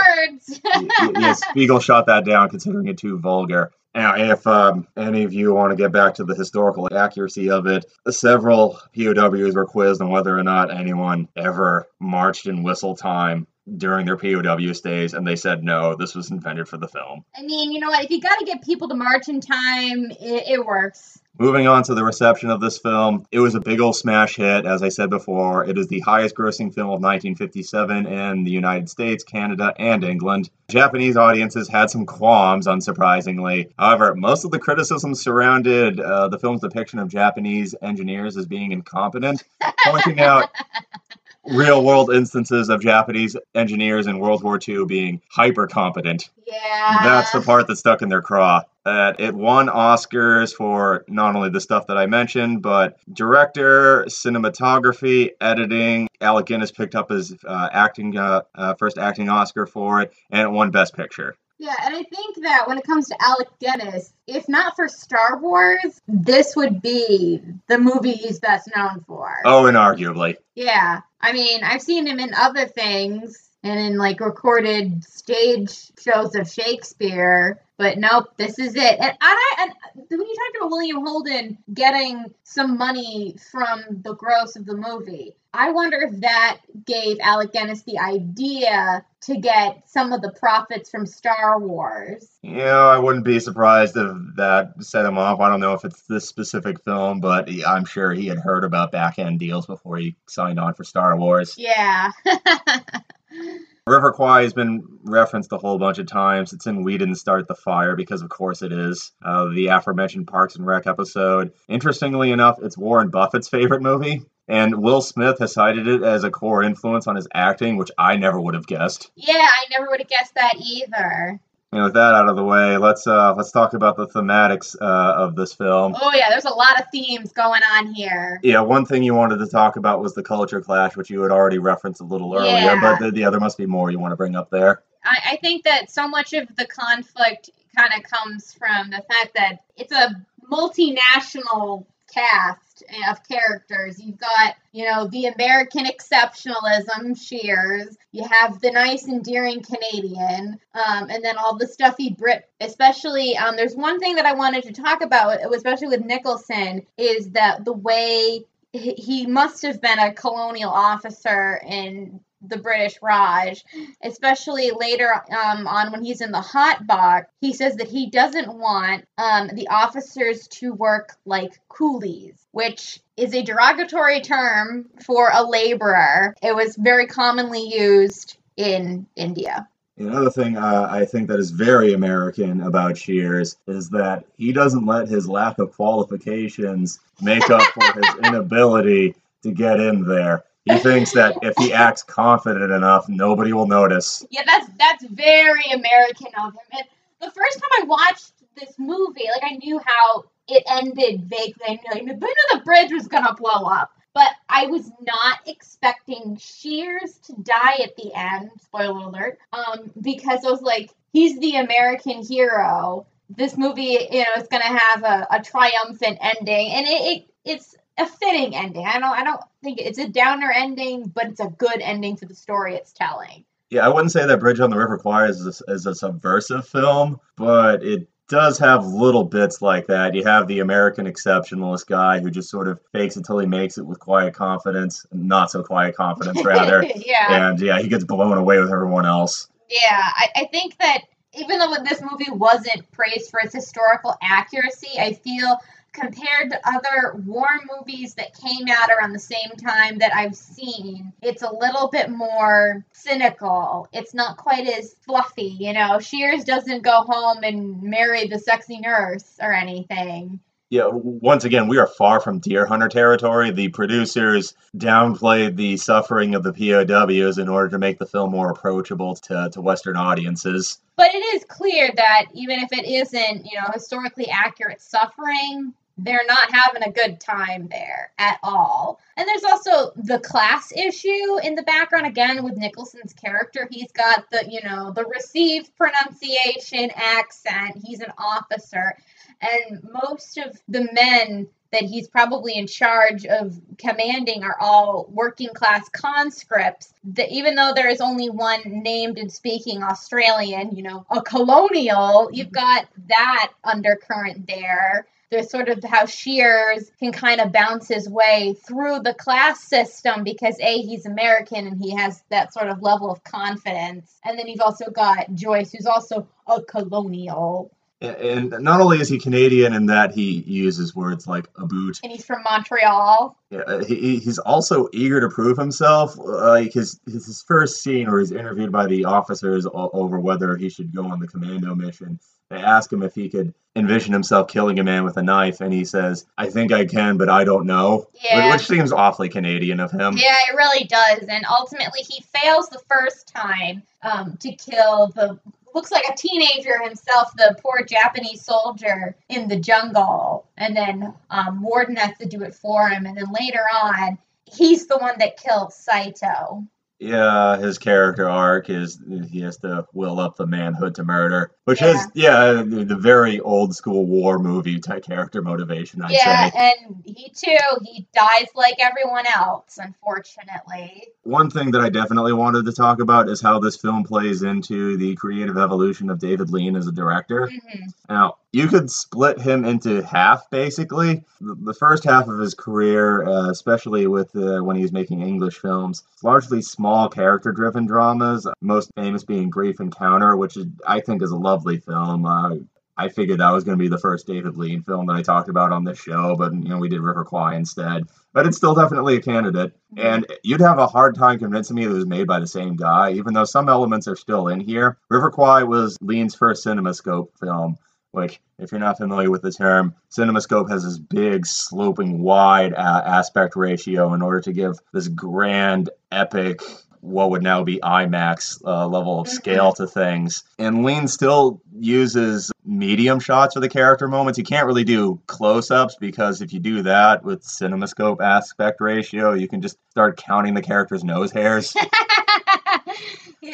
yeah, 1.18 1.32
Spiegel 1.32 1.80
shot 1.80 2.06
that 2.06 2.24
down, 2.24 2.50
considering 2.50 2.88
it 2.88 2.98
too 2.98 3.18
vulgar. 3.18 3.72
Now, 3.94 4.14
if 4.14 4.46
um, 4.46 4.86
any 4.94 5.24
of 5.24 5.32
you 5.32 5.54
want 5.54 5.70
to 5.70 5.76
get 5.76 5.90
back 5.90 6.16
to 6.16 6.24
the 6.24 6.34
historical 6.34 6.86
accuracy 6.94 7.48
of 7.48 7.66
it, 7.66 7.86
several 8.10 8.78
POWs 8.94 9.54
were 9.54 9.64
quizzed 9.64 10.02
on 10.02 10.10
whether 10.10 10.38
or 10.38 10.42
not 10.42 10.70
anyone 10.70 11.28
ever 11.34 11.86
marched 11.98 12.46
in 12.46 12.62
whistle 12.62 12.94
time 12.94 13.46
during 13.76 14.06
their 14.06 14.16
POW 14.16 14.72
stays, 14.72 15.14
and 15.14 15.26
they 15.26 15.36
said 15.36 15.64
no, 15.64 15.94
this 15.94 16.14
was 16.14 16.30
invented 16.30 16.68
for 16.68 16.76
the 16.76 16.88
film. 16.88 17.24
I 17.36 17.42
mean, 17.42 17.72
you 17.72 17.80
know 17.80 17.88
what? 17.88 18.04
If 18.04 18.10
you 18.10 18.20
got 18.20 18.38
to 18.38 18.44
get 18.44 18.62
people 18.62 18.88
to 18.88 18.94
march 18.94 19.28
in 19.28 19.40
time, 19.40 20.10
it, 20.20 20.48
it 20.48 20.64
works. 20.64 21.20
Moving 21.38 21.66
on 21.66 21.82
to 21.82 21.94
the 21.94 22.02
reception 22.02 22.48
of 22.48 22.62
this 22.62 22.78
film, 22.78 23.26
it 23.30 23.40
was 23.40 23.54
a 23.54 23.60
big 23.60 23.78
old 23.78 23.94
smash 23.94 24.36
hit, 24.36 24.64
as 24.64 24.82
I 24.82 24.88
said 24.88 25.10
before. 25.10 25.66
It 25.66 25.76
is 25.76 25.86
the 25.86 26.00
highest 26.00 26.34
grossing 26.34 26.72
film 26.72 26.86
of 26.86 27.02
1957 27.02 28.06
in 28.06 28.44
the 28.44 28.50
United 28.50 28.88
States, 28.88 29.22
Canada, 29.22 29.74
and 29.78 30.02
England. 30.02 30.48
Japanese 30.68 31.18
audiences 31.18 31.68
had 31.68 31.90
some 31.90 32.06
qualms, 32.06 32.66
unsurprisingly. 32.66 33.70
However, 33.78 34.14
most 34.14 34.46
of 34.46 34.50
the 34.50 34.58
criticism 34.58 35.14
surrounded 35.14 36.00
uh, 36.00 36.28
the 36.28 36.38
film's 36.38 36.62
depiction 36.62 36.98
of 37.00 37.08
Japanese 37.08 37.74
engineers 37.82 38.38
as 38.38 38.46
being 38.46 38.72
incompetent, 38.72 39.44
pointing 39.84 40.20
out 40.20 40.48
real 41.49 41.84
world 41.84 42.12
instances 42.12 42.68
of 42.68 42.80
Japanese 42.80 43.36
engineers 43.55 44.07
in 44.07 44.18
World 44.18 44.42
War 44.42 44.59
II 44.66 44.84
being 44.86 45.20
hyper 45.30 45.66
competent. 45.66 46.30
Yeah. 46.47 46.99
That's 47.03 47.30
the 47.32 47.40
part 47.40 47.66
that 47.66 47.76
stuck 47.76 48.03
in 48.03 48.09
their 48.09 48.22
craw. 48.22 48.62
That 48.84 49.18
it 49.20 49.34
won 49.34 49.66
Oscars 49.66 50.55
for 50.55 51.05
not 51.09 51.34
only 51.34 51.51
the 51.51 51.61
stuff 51.61 51.88
that 51.88 51.99
I 51.99 52.07
mentioned, 52.07 52.62
but 52.62 52.99
director, 53.12 54.05
cinematography, 54.05 55.30
editing. 55.40 56.09
Alec 56.20 56.47
Guinness 56.47 56.70
picked 56.70 56.94
up 56.94 57.11
his 57.11 57.34
uh, 57.44 57.68
acting 57.72 58.16
uh, 58.16 58.42
uh, 58.55 58.74
first 58.74 58.97
acting 58.97 59.28
Oscar 59.28 59.66
for 59.66 60.03
it, 60.03 60.12
and 60.30 60.42
it 60.42 60.51
won 60.51 60.70
Best 60.70 60.94
Picture. 60.94 61.36
Yeah, 61.59 61.74
and 61.84 61.94
I 61.94 62.02
think 62.02 62.42
that 62.42 62.68
when 62.68 62.78
it 62.78 62.86
comes 62.86 63.09
to 63.09 63.16
Alec 63.18 63.48
Guinness, 63.61 64.12
if 64.26 64.48
not 64.48 64.76
for 64.76 64.88
Star 64.88 65.38
Wars, 65.38 66.00
this 66.07 66.54
would 66.54 66.82
be 66.82 67.40
the 67.66 67.78
movie 67.78 68.12
he's 68.12 68.40
best 68.40 68.70
known 68.76 69.04
for. 69.07 69.40
Oh, 69.44 69.62
inarguably. 69.62 70.36
Yeah. 70.54 71.00
I 71.20 71.32
mean, 71.32 71.64
I've 71.64 71.82
seen 71.82 72.07
him 72.07 72.20
in 72.20 72.34
other 72.34 72.66
things 72.66 73.50
and 73.62 73.80
in 73.80 73.98
like 73.98 74.20
recorded 74.20 75.02
stage 75.04 75.90
shows 75.98 76.34
of 76.34 76.48
Shakespeare, 76.48 77.61
but 77.78 77.98
nope, 77.98 78.36
this 78.36 78.59
is 78.59 78.76
it. 78.76 79.00
And 79.00 79.16
I 79.20 79.54
and 79.61 79.72
when 79.94 80.20
you 80.20 80.34
talked 80.36 80.57
about 80.59 80.70
William 80.70 81.04
Holden 81.04 81.59
getting 81.72 82.32
some 82.44 82.78
money 82.78 83.36
from 83.50 84.02
the 84.02 84.14
gross 84.14 84.57
of 84.57 84.66
the 84.66 84.76
movie, 84.76 85.34
I 85.57 85.70
wonder 85.70 85.98
if 86.02 86.20
that 86.20 86.59
gave 86.84 87.18
Alec 87.20 87.52
Guinness 87.52 87.82
the 87.82 87.98
idea 87.98 89.04
to 89.22 89.36
get 89.36 89.88
some 89.88 90.12
of 90.12 90.20
the 90.20 90.30
profits 90.32 90.90
from 90.90 91.07
Star 91.07 91.59
Wars. 91.59 92.28
Yeah, 92.42 92.76
I 92.76 92.98
wouldn't 92.98 93.24
be 93.24 93.40
surprised 93.40 93.96
if 93.96 94.12
that 94.36 94.74
set 94.84 95.07
him 95.07 95.18
off. 95.18 95.40
I 95.40 95.48
don't 95.48 95.61
know 95.61 95.72
if 95.72 95.84
it's 95.84 96.02
this 96.02 96.28
specific 96.28 96.84
film, 96.84 97.20
but 97.20 97.48
I'm 97.66 97.86
sure 97.86 98.12
he 98.12 98.26
had 98.26 98.38
heard 98.38 98.64
about 98.64 98.92
back 98.92 99.18
end 99.18 99.40
deals 99.40 99.66
before 99.66 99.96
he 99.96 100.16
signed 100.28 100.61
on 100.61 100.74
for 100.74 100.84
Star 100.84 101.16
Wars. 101.16 101.54
Yeah. 101.57 102.12
River 103.86 104.12
Kwai 104.12 104.42
has 104.42 104.52
been 104.52 104.84
referenced 105.04 105.52
a 105.52 105.59
whole 105.59 105.78
bunch 105.78 105.98
of 105.98 106.07
times. 106.07 106.52
It's 106.52 106.66
in 106.66 106.82
We 106.82 106.98
Didn't 106.98 107.14
Start 107.16 107.46
the 107.46 107.54
Fire 107.54 107.94
because, 107.94 108.20
of 108.20 108.28
course, 108.28 108.62
it 108.62 108.72
is. 108.72 109.12
Uh, 109.24 109.46
the 109.46 109.68
aforementioned 109.68 110.26
Parks 110.26 110.57
and 110.57 110.66
Rec 110.66 110.88
episode. 110.88 111.52
Interestingly 111.68 112.32
enough, 112.32 112.59
it's 112.61 112.76
Warren 112.76 113.11
Buffett's 113.11 113.48
favorite 113.48 113.82
movie. 113.82 114.24
And 114.49 114.76
Will 114.82 115.01
Smith 115.01 115.38
has 115.40 115.53
cited 115.55 115.88
it 115.88 116.03
as 116.03 116.22
a 116.24 116.30
core 116.30 116.62
influence 116.62 117.07
on 117.07 117.16
his 117.16 117.26
acting, 117.34 117.76
which 117.76 117.90
I 117.99 118.16
never 118.16 118.40
would 118.40 118.55
have 118.55 118.66
guessed. 118.66 119.11
yeah, 119.16 119.34
I 119.49 119.64
never 119.70 119.88
would 119.90 120.01
have 120.01 120.09
guessed 120.09 120.34
that 120.36 120.55
either. 120.61 121.40
And 121.72 121.82
with 121.82 121.94
that 121.94 122.14
out 122.14 122.28
of 122.28 122.36
the 122.36 122.44
way, 122.44 122.76
let's 122.78 123.09
uh, 123.09 123.34
let's 123.34 123.51
talk 123.51 123.74
about 123.74 123.97
the 123.97 124.07
thematics 124.07 124.76
uh, 124.80 124.84
of 125.16 125.34
this 125.34 125.53
film. 125.53 125.97
Oh 126.01 126.12
yeah, 126.14 126.30
there's 126.30 126.44
a 126.44 126.51
lot 126.55 126.78
of 126.80 126.86
themes 126.92 127.32
going 127.32 127.61
on 127.74 127.92
here. 127.92 128.38
Yeah, 128.44 128.61
one 128.61 128.86
thing 128.86 129.03
you 129.03 129.14
wanted 129.14 129.38
to 129.38 129.49
talk 129.49 129.74
about 129.76 130.01
was 130.01 130.14
the 130.14 130.22
culture 130.22 130.61
clash, 130.61 130.97
which 130.97 131.11
you 131.11 131.20
had 131.22 131.32
already 131.32 131.59
referenced 131.59 132.01
a 132.01 132.05
little 132.05 132.34
earlier, 132.36 132.53
Yeah. 132.53 132.80
but 132.80 133.01
the, 133.01 133.11
the 133.11 133.24
other 133.24 133.40
must 133.40 133.59
be 133.59 133.66
more 133.66 133.90
you 133.90 133.99
want 133.99 134.12
to 134.12 134.16
bring 134.16 134.36
up 134.36 134.49
there. 134.51 134.84
I, 135.05 135.32
I 135.32 135.36
think 135.38 135.64
that 135.64 135.90
so 135.90 136.07
much 136.07 136.32
of 136.34 136.47
the 136.57 136.66
conflict 136.66 137.51
kind 137.76 137.90
of 137.97 138.09
comes 138.11 138.53
from 138.53 138.90
the 138.90 139.03
fact 139.12 139.32
that 139.34 139.64
it's 139.76 139.92
a 139.92 140.24
multinational 140.51 141.84
cast 142.12 142.65
of 143.09 143.27
characters. 143.29 144.01
You've 144.01 144.18
got, 144.18 144.57
you 144.72 144.85
know, 144.85 145.07
the 145.09 145.27
American 145.27 145.87
exceptionalism, 145.87 147.20
Shears. 147.20 147.97
You 148.12 148.24
have 148.31 148.61
the 148.61 148.70
nice, 148.70 149.09
endearing 149.09 149.62
Canadian, 149.62 150.59
um, 150.74 151.11
and 151.11 151.24
then 151.24 151.37
all 151.37 151.57
the 151.57 151.66
stuffy 151.66 152.11
Brit. 152.11 152.49
Especially, 152.61 153.37
um, 153.37 153.57
there's 153.57 153.74
one 153.74 154.01
thing 154.01 154.16
that 154.16 154.27
I 154.27 154.35
wanted 154.35 154.64
to 154.64 154.72
talk 154.72 155.03
about, 155.03 155.39
especially 155.55 155.89
with 155.89 156.05
Nicholson, 156.05 156.87
is 156.97 157.31
that 157.31 157.64
the 157.64 157.72
way 157.72 158.45
he 158.72 158.93
he 158.95 159.27
must 159.27 159.62
have 159.62 159.81
been 159.81 159.99
a 159.99 160.12
colonial 160.12 160.70
officer 160.70 161.61
in 161.66 162.20
the 162.43 162.59
British 162.59 162.99
Raj, 163.03 163.64
especially 164.03 164.70
later 164.70 165.12
um, 165.12 165.66
on 165.66 165.93
when 165.93 166.03
he's 166.05 166.20
in 166.20 166.32
the 166.32 166.41
hot 166.41 166.87
box. 166.87 167.26
He 167.41 167.53
says 167.53 167.76
that 167.76 167.89
he 167.89 168.11
doesn't 168.11 168.53
want 168.53 169.05
um, 169.18 169.51
the 169.55 169.68
officers 169.68 170.49
to 170.49 170.72
work 170.72 171.16
like 171.24 171.59
coolies, 171.68 172.34
which 172.53 173.01
is 173.16 173.34
a 173.34 173.43
derogatory 173.43 174.20
term 174.20 174.87
for 175.05 175.30
a 175.32 175.43
laborer. 175.43 176.34
It 176.43 176.55
was 176.55 176.76
very 176.76 177.07
commonly 177.07 177.66
used 177.66 178.37
in 178.57 179.07
India. 179.16 179.68
Another 179.99 180.30
thing 180.30 180.59
uh, 180.59 180.89
I 180.91 181.07
think 181.07 181.28
that 181.28 181.41
is 181.41 181.51
very 181.51 181.95
American 181.95 182.61
about 182.61 182.99
Shears 182.99 183.57
is 183.66 183.89
that 183.91 184.24
he 184.37 184.53
doesn't 184.53 184.84
let 184.84 185.09
his 185.09 185.26
lack 185.26 185.59
of 185.59 185.72
qualifications 185.72 187.01
make 187.22 187.49
up 187.49 187.62
for 187.62 187.93
his 187.93 188.14
inability 188.24 189.14
to 189.43 189.53
get 189.53 189.80
in 189.80 190.05
there. 190.05 190.45
He 190.66 190.78
thinks 190.78 191.12
that 191.12 191.38
if 191.42 191.54
he 191.58 191.72
acts 191.72 192.02
confident 192.02 192.72
enough, 192.72 193.08
nobody 193.08 193.52
will 193.52 193.68
notice. 193.68 194.26
Yeah, 194.30 194.42
that's 194.44 194.68
that's 194.78 195.04
very 195.06 195.64
American 195.72 196.32
of 196.38 196.54
him. 196.54 196.60
And 196.72 196.84
the 197.20 197.30
first 197.30 197.60
time 197.60 197.70
I 197.80 197.84
watched 197.84 198.32
this 198.56 198.74
movie, 198.78 199.26
like 199.32 199.52
I 199.52 199.56
knew 199.56 199.80
how 199.84 200.24
it 200.48 200.64
ended 200.68 201.22
vaguely. 201.22 201.64
I 201.68 201.74
knew, 201.74 201.90
I 201.92 202.00
knew 202.00 202.18
the 202.52 202.62
bridge 202.64 202.92
was 202.92 203.06
gonna 203.06 203.34
blow 203.34 203.64
up, 203.66 203.92
but 204.12 204.30
I 204.48 204.66
was 204.66 204.90
not 205.00 205.38
expecting 205.46 206.36
Shears 206.36 207.14
to 207.26 207.34
die 207.42 207.76
at 207.84 207.94
the 207.96 208.12
end. 208.12 208.50
Spoiler 208.64 209.06
alert! 209.06 209.38
Um, 209.52 209.92
because 210.00 210.44
I 210.44 210.50
was 210.50 210.62
like, 210.62 210.90
he's 211.12 211.38
the 211.38 211.56
American 211.56 212.24
hero. 212.24 213.06
This 213.30 213.56
movie, 213.56 214.08
you 214.10 214.18
know, 214.18 214.42
is 214.42 214.48
gonna 214.48 214.64
have 214.64 215.04
a, 215.04 215.26
a 215.30 215.42
triumphant 215.42 216.18
ending, 216.20 216.72
and 216.72 216.86
it, 216.86 216.90
it 216.90 217.30
it's 217.44 217.76
a 217.99 218.07
fitting 218.07 218.55
ending. 218.55 218.86
I 218.86 218.99
don't 218.99 219.16
I 219.16 219.24
don't 219.24 219.40
think 219.62 219.80
it's 219.80 219.99
a 219.99 220.09
downer 220.09 220.53
ending, 220.53 221.09
but 221.09 221.26
it's 221.26 221.40
a 221.40 221.49
good 221.59 221.80
ending 221.80 222.16
for 222.16 222.26
the 222.26 222.34
story 222.34 222.74
it's 222.74 222.92
telling. 222.92 223.44
Yeah, 223.70 223.84
I 223.84 223.88
wouldn't 223.88 224.12
say 224.12 224.26
that 224.26 224.40
Bridge 224.40 224.61
on 224.61 224.70
the 224.70 224.78
River 224.78 224.99
Kwai 224.99 225.26
is 225.26 225.62
a, 225.66 225.72
is 225.72 225.86
a 225.86 225.94
subversive 225.94 226.68
film, 226.68 227.18
but 227.36 227.82
it 227.82 228.09
does 228.28 228.59
have 228.59 228.84
little 228.86 229.24
bits 229.24 229.62
like 229.62 229.86
that. 229.86 230.14
You 230.14 230.24
have 230.24 230.47
the 230.47 230.61
American 230.61 231.07
exceptionalist 231.07 231.86
guy 231.86 232.20
who 232.20 232.30
just 232.30 232.51
sort 232.51 232.68
of 232.68 232.80
fakes 232.92 233.16
until 233.16 233.38
he 233.38 233.47
makes 233.47 233.78
it 233.78 233.86
with 233.86 233.99
quiet 233.99 234.34
confidence, 234.34 235.07
not 235.12 235.51
so 235.51 235.62
quiet 235.62 235.97
confidence, 235.97 236.44
rather. 236.44 236.84
yeah. 236.97 237.51
and 237.51 237.61
yeah, 237.61 237.80
he 237.80 237.88
gets 237.88 238.05
blown 238.05 238.36
away 238.38 238.59
with 238.59 238.70
everyone 238.70 239.07
else. 239.07 239.49
Yeah. 239.68 240.01
I, 240.03 240.28
I 240.36 240.44
think 240.47 240.76
that 240.78 241.03
even 241.38 241.59
though 241.59 241.74
this 241.84 242.01
movie 242.01 242.30
wasn't 242.30 242.90
praised 242.92 243.30
for 243.30 243.40
its 243.40 243.55
historical 243.55 244.16
accuracy, 244.22 244.99
I 244.99 245.12
feel 245.12 245.59
compared 245.97 246.51
to 246.51 246.61
other 246.68 247.14
war 247.24 247.49
movies 247.74 248.14
that 248.14 248.38
came 248.38 248.68
out 248.68 248.90
around 248.90 249.12
the 249.12 249.18
same 249.18 249.51
time 249.59 249.99
that 249.99 250.14
I've 250.14 250.36
seen, 250.36 251.12
it's 251.22 251.42
a 251.42 251.53
little 251.53 251.88
bit 251.88 252.11
more 252.11 252.84
cynical. 252.92 253.88
It's 253.92 254.14
not 254.14 254.36
quite 254.36 254.68
as 254.68 254.94
fluffy, 255.01 255.57
you 255.59 255.72
know. 255.72 255.99
Shears 255.99 256.44
doesn't 256.44 256.82
go 256.82 257.03
home 257.03 257.42
and 257.42 257.82
marry 257.82 258.26
the 258.26 258.38
sexy 258.38 258.78
nurse 258.78 259.38
or 259.40 259.53
anything. 259.53 260.40
Yeah, 260.68 260.88
once 260.90 261.44
again, 261.44 261.68
we 261.68 261.78
are 261.78 261.86
far 261.86 262.18
from 262.18 262.40
Deer 262.40 262.66
Hunter 262.66 262.88
territory. 262.88 263.53
The 263.53 263.68
producers 263.68 264.53
downplayed 264.76 265.55
the 265.55 265.76
suffering 265.76 266.34
of 266.34 266.42
the 266.42 266.53
POWs 266.53 267.38
in 267.38 267.49
order 267.49 267.68
to 267.68 267.78
make 267.78 268.01
the 268.01 268.07
film 268.07 268.32
more 268.32 268.51
approachable 268.51 269.14
to, 269.14 269.49
to 269.53 269.61
Western 269.61 269.97
audiences. 269.97 270.80
But 270.97 271.14
it 271.14 271.18
is 271.36 271.44
clear 271.44 271.90
that 271.94 272.26
even 272.34 272.59
if 272.59 272.72
it 272.72 272.84
isn't, 272.84 273.44
you 273.44 273.57
know, 273.61 273.68
historically 273.72 274.28
accurate 274.28 274.82
suffering, 274.82 275.72
they're 275.99 276.26
not 276.26 276.53
having 276.53 276.82
a 276.82 276.92
good 276.92 277.20
time 277.20 277.68
there 277.68 278.12
at 278.18 278.38
all. 278.42 279.01
And 279.16 279.26
there's 279.26 279.44
also 279.44 279.92
the 279.97 280.18
class 280.18 280.72
issue 280.72 281.38
in 281.42 281.55
the 281.55 281.62
background 281.62 282.07
again 282.07 282.44
with 282.44 282.57
Nicholson's 282.57 283.14
character. 283.14 283.66
He's 283.70 283.90
got 283.92 284.30
the, 284.30 284.47
you 284.49 284.61
know, 284.62 284.92
the 284.92 285.07
received 285.07 285.74
pronunciation 285.76 286.90
accent. 286.94 287.82
He's 287.82 288.01
an 288.01 288.12
officer. 288.18 288.97
And 289.40 289.82
most 289.90 290.38
of 290.38 290.61
the 290.68 290.88
men 290.92 291.49
that 291.72 291.82
he's 291.82 292.09
probably 292.09 292.55
in 292.55 292.66
charge 292.66 293.26
of 293.26 293.59
commanding 293.78 294.44
are 294.44 294.57
all 294.61 295.07
working 295.11 295.49
class 295.55 295.88
conscripts. 295.88 296.92
That 297.05 297.30
even 297.30 297.55
though 297.55 297.72
there 297.74 297.88
is 297.88 298.01
only 298.01 298.30
one 298.30 298.61
named 298.64 299.18
and 299.18 299.32
speaking 299.32 299.82
Australian, 299.82 300.76
you 300.76 300.82
know, 300.82 301.07
a 301.11 301.22
colonial, 301.22 302.28
you've 302.32 302.49
mm-hmm. 302.49 302.55
got 302.55 302.86
that 303.09 303.53
undercurrent 303.64 304.47
there. 304.47 305.07
There's 305.31 305.51
sort 305.51 305.68
of 305.68 305.83
how 305.83 306.07
Shears 306.07 306.91
can 307.01 307.11
kind 307.11 307.41
of 307.41 307.53
bounce 307.53 307.89
his 307.89 308.09
way 308.09 308.55
through 308.66 309.01
the 309.01 309.14
class 309.14 309.64
system 309.64 310.22
because 310.22 310.57
A, 310.61 310.79
he's 310.83 311.05
American 311.05 311.66
and 311.66 311.83
he 311.83 311.97
has 311.97 312.22
that 312.31 312.55
sort 312.55 312.68
of 312.68 312.81
level 312.83 313.11
of 313.11 313.24
confidence. 313.24 314.18
And 314.24 314.39
then 314.39 314.47
you've 314.47 314.61
also 314.61 314.91
got 314.91 315.35
Joyce, 315.35 315.72
who's 315.72 315.87
also 315.87 316.29
a 316.47 316.62
colonial. 316.62 317.76
And 318.12 318.50
not 318.62 318.80
only 318.80 319.00
is 319.00 319.09
he 319.09 319.18
Canadian 319.18 319.72
in 319.74 319.86
that 319.86 320.12
he 320.12 320.40
uses 320.46 320.94
words 320.94 321.26
like 321.26 321.46
a 321.57 321.66
boot, 321.66 322.00
And 322.02 322.12
he's 322.12 322.24
from 322.24 322.42
Montreal. 322.42 323.36
yeah, 323.50 323.82
he, 323.86 324.18
he's 324.18 324.38
also 324.38 324.88
eager 324.92 325.20
to 325.20 325.28
prove 325.28 325.57
himself. 325.59 326.16
Like 326.18 326.72
his 326.72 327.00
his 327.07 327.44
first 327.46 327.82
scene 327.82 328.11
where 328.11 328.20
he's 328.20 328.32
interviewed 328.32 328.72
by 328.72 328.86
the 328.86 329.04
officers 329.04 329.66
over 329.72 330.18
whether 330.20 330.57
he 330.57 330.68
should 330.68 330.94
go 330.94 331.04
on 331.07 331.20
the 331.20 331.26
commando 331.26 331.74
mission. 331.74 332.18
They 332.50 332.59
ask 332.59 332.92
him 332.92 333.02
if 333.02 333.14
he 333.16 333.28
could 333.28 333.52
envision 333.74 334.12
himself 334.12 334.46
killing 334.46 334.78
a 334.78 334.84
man 334.84 335.02
with 335.02 335.16
a 335.16 335.22
knife, 335.22 335.61
and 335.61 335.72
he 335.72 335.84
says, 335.84 336.26
"I 336.38 336.46
think 336.48 336.70
I 336.72 336.84
can, 336.86 337.16
but 337.16 337.28
I 337.28 337.42
don't 337.42 337.66
know," 337.66 338.07
Yeah. 338.24 338.52
which 338.52 338.66
seems 338.68 338.92
awfully 338.92 339.28
Canadian 339.28 339.80
of 339.80 339.90
him. 339.90 340.16
Yeah, 340.16 340.36
it 340.48 340.54
really 340.57 340.84
does. 340.84 341.24
And 341.28 341.44
ultimately, 341.50 342.00
he 342.09 342.22
fails 342.22 342.68
the 342.68 342.78
first 342.88 343.26
time 343.34 343.82
um, 344.02 344.36
to 344.40 344.52
kill 344.52 345.09
the 345.09 345.40
looks 345.77 345.93
like 345.93 346.09
a 346.09 346.16
teenager 346.16 346.81
himself, 346.83 347.33
the 347.37 347.55
poor 347.62 347.85
Japanese 347.85 348.43
soldier 348.43 349.14
in 349.29 349.47
the 349.47 349.61
jungle. 349.61 350.49
And 350.57 350.74
then 350.74 351.14
um, 351.31 351.62
Warden 351.62 351.97
has 351.97 352.16
to 352.18 352.27
do 352.27 352.43
it 352.43 352.55
for 352.55 352.89
him. 352.89 353.05
And 353.05 353.16
then 353.16 353.31
later 353.31 353.62
on, 353.72 354.18
he's 354.47 354.87
the 354.87 354.97
one 354.97 355.18
that 355.18 355.37
kills 355.37 355.77
Saito. 355.77 356.66
Yeah, 356.99 357.59
his 357.59 357.76
character 357.76 358.28
arc 358.28 358.70
is 358.70 358.99
he 359.30 359.40
has 359.42 359.59
to 359.59 359.86
will 359.92 360.18
up 360.18 360.36
the 360.36 360.47
manhood 360.47 360.94
to 360.94 361.05
murder, 361.05 361.53
which 361.64 361.82
Yeah. 361.82 361.88
is 361.88 362.09
yeah 362.14 362.53
the, 362.62 362.84
the 362.86 362.97
very 362.97 363.38
old 363.38 363.76
school 363.76 364.07
war 364.07 364.38
movie 364.38 364.80
type 364.80 365.05
character 365.05 365.42
motivation. 365.42 366.01
I'd 366.01 366.12
yeah, 366.12 366.49
say. 366.51 366.57
and 366.57 367.03
he 367.05 367.28
too, 367.28 367.57
he 367.84 368.07
dies 368.14 368.47
like 368.55 368.76
everyone 368.78 369.26
else, 369.26 369.78
unfortunately. 369.78 371.09
One 371.24 371.51
thing 371.51 371.72
that 371.72 371.82
I 371.82 371.90
definitely 371.90 372.32
wanted 372.32 372.64
to 372.64 372.72
talk 372.72 373.01
about 373.01 373.28
is 373.28 373.42
how 373.42 373.59
this 373.59 373.76
film 373.76 374.05
plays 374.05 374.42
into 374.42 374.97
the 374.97 375.16
creative 375.16 375.59
evolution 375.59 376.09
of 376.09 376.18
David 376.18 376.49
Lean 376.51 376.76
as 376.76 376.86
a 376.86 376.92
director. 376.92 377.49
hmm 377.49 377.84
Now, 378.09 378.36
you 378.57 378.68
could 378.68 378.90
split 378.90 379.38
him 379.38 379.66
into 379.66 380.02
half, 380.02 380.48
basically. 380.48 381.22
The, 381.42 381.74
first 381.74 382.04
half 382.04 382.26
of 382.26 382.38
his 382.38 382.54
career, 382.54 383.28
uh, 383.28 383.50
especially 383.50 384.07
with 384.07 384.34
uh, 384.34 384.61
when 384.61 384.76
he 384.76 384.82
was 384.82 384.92
making 384.92 385.20
English 385.20 385.59
films, 385.59 386.04
largely 386.22 386.62
small 386.62 387.11
character-driven 387.11 387.84
dramas. 387.84 388.48
Most 388.62 388.90
famous 388.96 389.24
being 389.24 389.50
Brief 389.50 389.78
Encounter, 389.78 390.36
which 390.36 390.57
is, 390.57 390.64
I 390.86 391.00
think 391.00 391.20
is 391.20 391.32
a 391.32 391.36
lovely 391.36 391.76
film. 391.76 392.24
Uh, 392.24 392.54
I 392.96 393.11
figured 393.11 393.40
that 393.40 393.52
was 393.52 393.62
going 393.62 393.76
to 393.76 393.82
be 393.82 393.90
the 393.90 393.98
first 393.98 394.26
David 394.26 394.57
Lean 394.57 394.80
film 394.80 395.04
that 395.04 395.16
I 395.16 395.22
talked 395.22 395.50
about 395.50 395.70
on 395.70 395.84
this 395.84 396.00
show, 396.00 396.34
but 396.34 396.54
you 396.54 396.66
know 396.70 396.78
we 396.78 396.88
did 396.88 397.02
River 397.02 397.26
Kwai 397.26 397.57
instead. 397.57 398.04
But 398.32 398.46
it's 398.46 398.57
still 398.57 398.74
definitely 398.74 399.16
a 399.16 399.20
candidate, 399.20 399.76
and 399.98 400.26
you'd 400.42 400.62
have 400.62 400.78
a 400.78 400.86
hard 400.86 401.14
time 401.14 401.38
convincing 401.38 401.76
me 401.76 401.84
it 401.84 401.88
was 401.88 402.07
made 402.07 402.26
by 402.26 402.40
the 402.40 402.46
same 402.46 402.74
guy, 402.74 403.12
even 403.12 403.34
though 403.34 403.44
some 403.44 403.68
elements 403.68 404.09
are 404.09 404.16
still 404.16 404.48
in 404.48 404.61
here. 404.61 404.96
River 405.11 405.30
Kwai 405.30 405.64
was 405.64 405.98
Lean's 406.00 406.34
first 406.34 406.64
CinemaScope 406.64 407.28
film, 407.38 407.76
which, 408.16 408.40
if 408.58 408.72
you're 408.72 408.80
not 408.80 408.96
familiar 408.96 409.30
with 409.30 409.42
the 409.42 409.52
term, 409.52 409.94
CinemaScope 410.10 410.70
has 410.70 410.82
this 410.84 410.98
big, 410.98 411.44
sloping, 411.46 412.20
wide 412.20 412.72
uh, 412.72 413.02
aspect 413.04 413.54
ratio 413.56 414.14
in 414.14 414.22
order 414.22 414.40
to 414.40 414.52
give 414.52 414.74
this 414.94 415.06
grand, 415.08 415.90
epic, 416.10 416.60
what 417.00 417.30
would 417.30 417.42
now 417.42 417.62
be 417.62 417.78
IMAX 417.82 418.58
uh, 418.64 418.86
level 418.88 419.20
of 419.20 419.26
Mhm. 419.26 419.30
scale 419.30 419.72
to 419.74 419.86
things. 419.86 420.42
And 420.58 420.82
Lean 420.82 421.06
still 421.08 421.60
uses 421.78 422.50
medium 422.64 423.20
shots 423.20 423.52
for 423.54 423.60
the 423.60 423.68
character 423.68 424.08
moments. 424.08 424.38
You 424.38 424.44
can't 424.44 424.66
really 424.66 424.82
do 424.84 425.20
close 425.26 425.70
ups 425.70 425.96
because 426.00 426.40
if 426.40 426.52
you 426.54 426.58
do 426.58 426.82
that 426.82 427.22
with 427.22 427.42
CinemaScope 427.42 428.22
aspect 428.22 428.80
ratio, 428.80 429.34
you 429.34 429.46
can 429.46 429.60
just 429.60 429.76
start 429.90 430.16
counting 430.16 430.54
the 430.54 430.62
character's 430.62 431.04
nose 431.04 431.30
hairs. 431.32 431.74
yeah. 433.42 433.52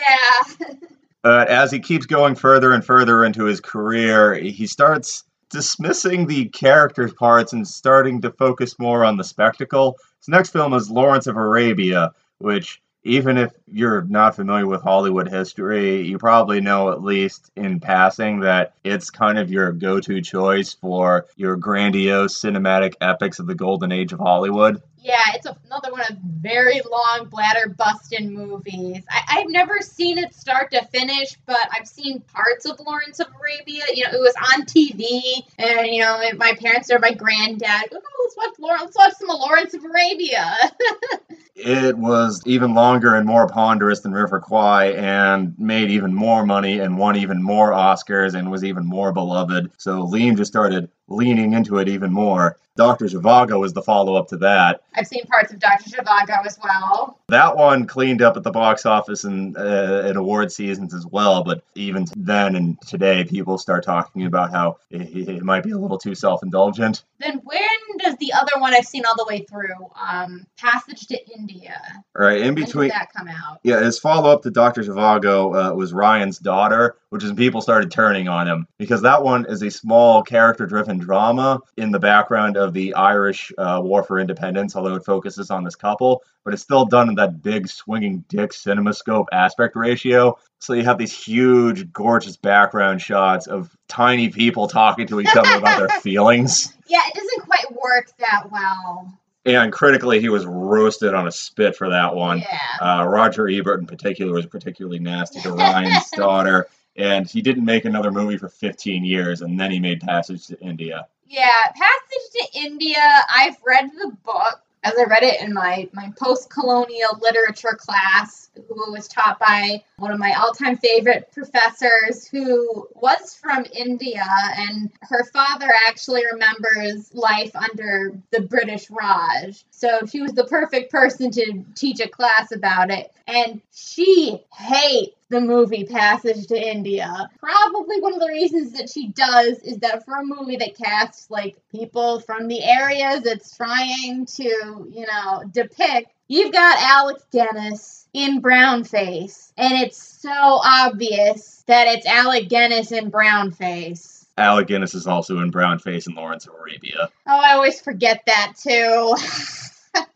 But 1.23 1.49
as 1.49 1.71
he 1.71 1.79
keeps 1.79 2.07
going 2.07 2.35
further 2.35 2.73
and 2.73 2.85
further 2.85 3.25
into 3.25 3.45
his 3.45 3.61
career, 3.61 4.35
he 4.35 4.67
starts 4.67 5.25
dismissing 5.51 6.27
the 6.27 6.47
character 6.47 7.09
parts 7.09 7.53
and 7.53 7.67
starting 7.67 8.21
to 8.23 8.33
focus 8.33 8.79
more 8.79 9.05
on 9.05 9.17
the 9.17 9.25
spectacle. 9.25 9.99
His 10.19 10.29
next 10.29 10.51
film 10.51 10.75
is 10.75 10.91
Lawrence 10.91 11.27
of 11.27 11.37
Arabia, 11.37 12.11
which, 12.39 12.83
even 13.05 13.37
if 13.37 13.53
you're 13.71 14.03
not 14.03 14.35
familiar 14.35 14.67
with 14.67 14.83
Hollywood 14.83 15.29
history, 15.29 16.01
you 16.03 16.19
probably 16.19 16.61
know 16.61 16.91
at 16.91 17.03
least 17.03 17.51
in 17.55 17.81
passing 17.81 18.41
that 18.41 18.75
it's 18.83 19.11
kind 19.11 19.39
of 19.39 19.51
your 19.51 19.73
go 19.73 20.01
to 20.01 20.23
choice 20.23 20.73
for 20.73 21.27
your 21.37 21.57
grandiose 21.57 22.41
cinematic 22.41 22.95
epics 23.01 23.39
of 23.39 23.47
the 23.47 23.55
golden 23.55 23.93
age 23.93 24.13
of 24.13 24.19
Hollywood. 24.19 24.83
Yeah, 25.03 25.21
it's 25.35 25.47
another 25.67 25.91
one 25.91 26.03
of 26.03 26.17
very 26.41 26.81
long 26.89 27.27
bladder 27.29 27.75
busting 27.77 28.33
movies. 28.33 29.03
I, 29.11 29.39
I've 29.39 29.51
never 29.51 29.81
seen 29.81 30.17
it 30.19 30.33
start 30.33 30.71
to 30.71 30.85
finish, 30.87 31.37
but 31.45 31.59
I've 31.77 31.89
seen 31.89 32.21
parts 32.21 32.67
of 32.67 32.79
Lawrence 32.79 33.19
of 33.19 33.27
Arabia. 33.29 33.83
You 33.93 34.05
know, 34.05 34.11
it 34.13 34.21
was 34.21 34.35
on 34.55 34.63
TV, 34.63 35.43
and 35.59 35.89
you 35.89 36.03
know, 36.03 36.23
my 36.37 36.53
parents 36.55 36.91
or 36.91 37.01
my 37.01 37.13
granddad, 37.13 37.93
oh, 37.93 38.01
let's 38.25 38.37
watch 38.37 38.59
Lawrence, 38.61 38.83
let's 38.83 38.97
watch 38.97 39.13
some 39.15 39.29
Lawrence 39.41 39.75
of 39.75 39.85
Arabia. 39.85 40.57
It 41.55 41.99
was 41.99 42.41
even 42.47 42.75
longer 42.75 43.15
and 43.15 43.27
more 43.27 43.47
ponderous 43.47 44.01
than 44.01 44.13
River 44.13 44.41
Kwai 44.41 44.87
and 44.87 45.55
made 45.59 45.91
even 45.91 46.15
more 46.15 46.47
money 46.47 46.81
and 46.81 46.97
won 46.97 47.15
even 47.17 47.43
more 47.43 47.73
Oscars 47.73 48.35
and 48.35 48.51
was 48.51 48.65
even 48.65 48.87
more 48.87 49.13
beloved. 49.13 49.71
So 49.77 50.01
Lean 50.01 50.35
just 50.37 50.51
started 50.51 50.89
leaning 51.09 51.53
into 51.53 51.79
it 51.79 51.89
even 51.89 52.13
more. 52.13 52.57
Dr. 52.75 53.05
Zhivago 53.05 53.61
was 53.61 53.75
the 53.75 53.83
follow 53.83 54.15
up 54.15 54.29
to 54.29 54.39
that. 54.39 54.83
I've 54.95 55.07
seen 55.07 55.25
parts 55.27 55.53
of 55.53 55.59
Dr. 55.59 55.91
Zhivago 55.91 56.47
as 56.47 56.59
well. 56.63 57.19
That 57.29 57.57
one 57.57 57.87
cleaned 57.87 58.23
up 58.23 58.37
at 58.37 58.45
the 58.45 58.51
box 58.51 58.87
office 58.87 59.25
and 59.25 59.57
uh, 59.59 60.05
at 60.07 60.17
award 60.17 60.51
seasons 60.51 60.95
as 60.95 61.07
well, 61.07 61.45
but 61.45 61.63
even 61.75 62.07
then 62.17 62.57
and 62.57 62.81
today, 62.83 63.25
people 63.25 63.59
start 63.59 63.85
talking 63.85 64.25
about 64.25 64.53
how 64.53 64.79
it, 64.91 65.03
it 65.29 65.43
might 65.43 65.65
be 65.65 65.73
a 65.73 65.79
little 65.79 65.99
too 65.99 66.15
self 66.15 66.43
indulgent. 66.43 67.05
Then 67.21 67.41
when 67.45 67.99
does 67.99 68.17
the 68.17 68.33
other 68.33 68.53
one 68.59 68.73
I've 68.75 68.87
seen 68.87 69.05
all 69.05 69.17
the 69.17 69.27
way 69.29 69.45
through, 69.49 69.91
um, 69.95 70.47
Passage 70.57 71.07
to 71.09 71.33
India? 71.35 71.79
Right 72.15 72.39
in 72.39 72.55
When 72.55 72.65
between, 72.65 72.89
did 72.89 72.93
that 72.93 73.13
come 73.15 73.29
out? 73.29 73.61
Yeah, 73.63 73.81
his 73.81 73.99
follow 73.99 74.31
up 74.31 74.43
to 74.43 74.51
Dr. 74.51 74.83
Zhivago 74.83 75.73
uh, 75.73 75.75
was 75.75 75.93
Ryan's 75.93 76.39
Daughter, 76.39 76.97
which 77.13 77.23
is 77.23 77.29
when 77.29 77.37
people 77.37 77.61
started 77.61 77.91
turning 77.91 78.27
on 78.27 78.49
him 78.49 78.67
because 78.79 79.03
that 79.03 79.23
one 79.23 79.45
is 79.45 79.61
a 79.61 79.71
small 79.71 80.23
character 80.23 80.65
driven 80.65 80.97
drama 80.97 81.61
in 81.77 81.91
the 81.91 81.99
background 81.99 82.57
of 82.57 82.73
the 82.73 82.95
Irish 82.95 83.53
uh, 83.59 83.79
War 83.85 84.03
for 84.03 84.19
Independence, 84.19 84.75
although 84.75 84.95
it 84.95 85.05
focuses 85.05 85.51
on 85.51 85.63
this 85.63 85.77
couple, 85.77 86.23
but 86.43 86.55
it's 86.55 86.63
still 86.63 86.87
done 86.87 87.11
in 87.11 87.15
that 87.17 87.43
big 87.43 87.69
swinging 87.69 88.25
dick 88.29 88.53
cinemascope 88.53 89.27
aspect 89.31 89.77
ratio. 89.77 90.39
So 90.59 90.73
you 90.73 90.85
have 90.85 90.97
these 90.97 91.13
huge, 91.13 91.93
gorgeous 91.93 92.39
background 92.39 93.03
shots 93.03 93.47
of 93.47 93.77
tiny 93.89 94.31
people 94.31 94.67
talking 94.67 95.07
to 95.09 95.21
each 95.21 95.37
other 95.37 95.59
about 95.59 95.81
their 95.81 95.89
feelings. 96.01 96.73
Yeah, 96.87 97.01
it 97.07 97.15
doesn't 97.15 97.45
quite 97.45 97.79
work 97.79 98.11
that 98.21 98.51
well. 98.51 99.19
And 99.45 99.71
critically, 99.71 100.21
he 100.21 100.31
was 100.31 100.47
roasted 100.47 101.13
on 101.13 101.27
a 101.27 101.33
spit 101.33 101.77
for 101.77 101.91
that 101.91 102.15
one. 102.15 102.39
Yeah. 102.39 103.01
Uh, 103.01 103.05
Roger 103.05 103.49
Ebert, 103.49 103.81
in 103.81 103.87
particular, 103.87 104.33
was 104.33 104.47
particularly 104.47 105.01
nasty 105.01 105.41
to 105.41 105.53
Ryan's 105.53 106.11
daughter, 106.17 106.69
and 106.97 107.29
he 107.29 107.43
didn't 107.43 107.65
make 107.65 107.85
another 107.85 108.11
movie 108.11 108.39
for 108.39 108.49
15 108.49 109.05
years, 109.05 109.41
and 109.41 109.59
then 109.59 109.71
he 109.71 109.81
made 109.81 110.01
Passage 110.01 110.47
to 110.49 110.61
India. 110.61 111.07
Yeah, 111.29 111.65
Passage 111.67 112.53
to 112.53 112.61
India. 112.61 113.23
I've 113.35 113.57
read 113.65 113.91
the 113.93 114.17
book 114.25 114.63
as 114.85 114.95
I 114.99 115.05
read 115.05 115.23
it 115.23 115.41
in 115.41 115.53
my 115.53 115.89
my 115.93 116.13
post 116.19 116.51
colonial 116.51 117.19
literature 117.21 117.79
class, 117.79 118.51
who 118.69 118.93
was 118.93 119.07
taught 119.07 119.39
by 119.39 119.83
one 119.97 120.11
of 120.11 120.19
my 120.19 120.33
all 120.33 120.53
time 120.53 120.77
favorite 120.77 121.31
professors, 121.33 122.27
who 122.27 122.89
was 122.95 123.35
from 123.35 123.65
India, 123.73 124.27
and 124.57 124.91
her 125.03 125.25
father 125.25 125.71
actually 125.89 126.23
remembers 126.33 127.15
life 127.15 127.55
under 127.55 128.13
the 128.31 128.41
British 128.41 128.91
Raj. 128.91 129.65
So 129.71 130.01
she 130.11 130.21
was 130.21 130.33
the 130.33 130.45
perfect 130.45 130.91
person 130.91 131.31
to 131.31 131.65
teach 131.75 132.01
a 132.01 132.09
class 132.09 132.51
about 132.53 132.91
it, 132.91 133.13
and 133.27 133.61
she 133.73 134.43
hates 134.53 135.17
the 135.33 135.41
movie 135.41 135.85
Passage 135.85 136.47
to 136.47 136.57
India. 136.57 137.29
Probably 137.41 138.01
one 138.01 138.15
of 138.15 138.21
the 138.21 138.29
reasons 138.29 138.73
that 138.73 138.89
she 138.89 139.09
does 139.09 139.59
is 139.61 139.79
that 139.79 140.05
for 140.05 140.15
a 140.15 140.25
movie 140.25 140.57
that 140.57 140.77
casts 140.77 141.31
like 141.31 141.57
people 141.73 142.21
from 142.21 142.47
the 142.47 142.63
areas 142.63 143.27
it's 143.27 143.57
trying 143.57 144.27
to, 144.27 144.87
you 144.93 145.07
know, 145.07 145.43
depict, 145.51 146.13
you've 146.29 146.53
got 146.53 146.79
Alec 146.79 147.19
Guinness 147.33 148.07
in 148.13 148.41
brown 148.41 148.85
face, 148.85 149.53
and 149.57 149.73
it's 149.73 150.01
so 150.01 150.31
obvious 150.31 151.65
that 151.67 151.89
it's 151.89 152.07
Alec 152.07 152.49
Guinness 152.49 152.93
in 152.93 153.11
brown 153.11 153.51
face. 153.51 154.27
Alec 154.39 154.69
Guinness 154.69 154.95
is 154.95 155.07
also 155.07 155.39
in 155.39 155.51
Brown 155.51 155.79
Face 155.79 156.07
and 156.07 156.17
Lawrence 156.17 156.47
of 156.47 156.55
Arabia. 156.55 157.11
Oh, 157.27 157.39
I 157.39 157.53
always 157.53 157.83
forget 157.83 158.23
that 158.27 158.55
too. 158.57 159.15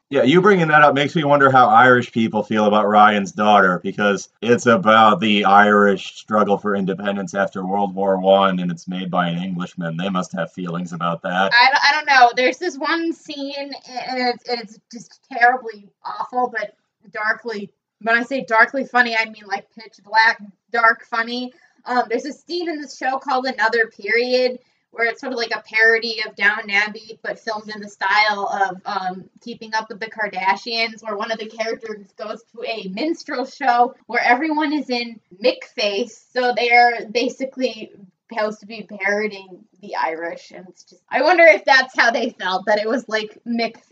Yeah, 0.09 0.23
you 0.23 0.41
bringing 0.41 0.69
that 0.69 0.83
up 0.83 0.95
makes 0.95 1.17
me 1.17 1.25
wonder 1.25 1.51
how 1.51 1.69
Irish 1.69 2.13
people 2.13 2.45
feel 2.45 2.67
about 2.67 2.87
Ryan's 2.87 3.33
daughter 3.33 3.81
because 3.83 4.29
it's 4.41 4.67
about 4.67 5.19
the 5.19 5.45
Irish 5.45 6.15
struggle 6.15 6.59
for 6.59 6.77
independence 6.77 7.35
after 7.35 7.67
World 7.67 7.93
War 7.93 8.17
One, 8.21 8.61
and 8.61 8.71
it's 8.71 8.87
made 8.87 9.11
by 9.11 9.29
an 9.29 9.43
Englishman. 9.43 9.97
They 9.97 10.09
must 10.09 10.33
have 10.35 10.53
feelings 10.53 10.93
about 10.93 11.23
that. 11.23 11.53
I 11.53 11.71
don't, 11.71 11.85
I 11.85 11.93
don't 11.93 12.07
know. 12.07 12.33
There's 12.37 12.59
this 12.59 12.79
one 12.79 13.13
scene, 13.13 13.73
and 13.89 14.29
it's, 14.29 14.45
it's 14.49 14.79
just 14.93 15.27
terribly 15.33 15.89
awful, 16.05 16.55
but 16.57 16.77
darkly. 17.13 17.73
When 18.01 18.17
I 18.17 18.23
say 18.23 18.45
darkly 18.45 18.85
funny, 18.85 19.17
I 19.17 19.25
mean 19.25 19.47
like 19.49 19.67
pitch 19.75 19.99
black, 20.05 20.41
dark 20.71 21.05
funny. 21.05 21.53
Um, 21.85 22.05
there's 22.09 22.27
a 22.27 22.33
scene 22.33 22.69
in 22.69 22.81
this 22.81 22.97
show 22.97 23.19
called 23.19 23.47
Another 23.47 23.87
Period 23.89 24.61
where 24.97 25.09
it's 25.09 25.20
sort 25.20 25.32
of 25.32 25.38
like 25.38 25.55
a 25.55 25.62
parody 25.62 26.22
of 26.26 26.34
Downton 26.36 26.70
Abbey, 26.70 27.18
but 27.22 27.38
filmed 27.38 27.68
in 27.68 27.82
the 27.82 27.88
style 27.88 28.49
of 28.49 28.80
um, 28.86 29.28
Keeping 29.42 29.74
Up 29.74 29.90
with 29.90 30.01
the 30.01 30.11
Kardashians, 30.11 31.03
where 31.03 31.16
one 31.16 31.30
of 31.30 31.38
the 31.38 31.47
characters 31.47 32.07
goes 32.16 32.42
to 32.53 32.64
a 32.64 32.88
minstrel 32.88 33.44
show 33.44 33.94
where 34.07 34.22
everyone 34.22 34.72
is 34.72 34.88
in 34.88 35.20
mick 35.42 35.64
face, 35.64 36.26
so 36.32 36.55
they're 36.57 37.09
basically 37.11 37.92
supposed 38.30 38.61
to 38.61 38.66
be 38.66 38.88
parodying 38.88 39.64
the 39.82 39.94
Irish, 39.97 40.51
and 40.51 40.66
it's 40.68 40.84
just 40.84 41.03
I 41.11 41.22
wonder 41.22 41.44
if 41.44 41.64
that's 41.66 41.94
how 41.94 42.11
they 42.11 42.30
felt 42.30 42.64
that 42.66 42.78
it 42.78 42.88
was 42.88 43.07
like 43.07 43.38
mick 43.47 43.82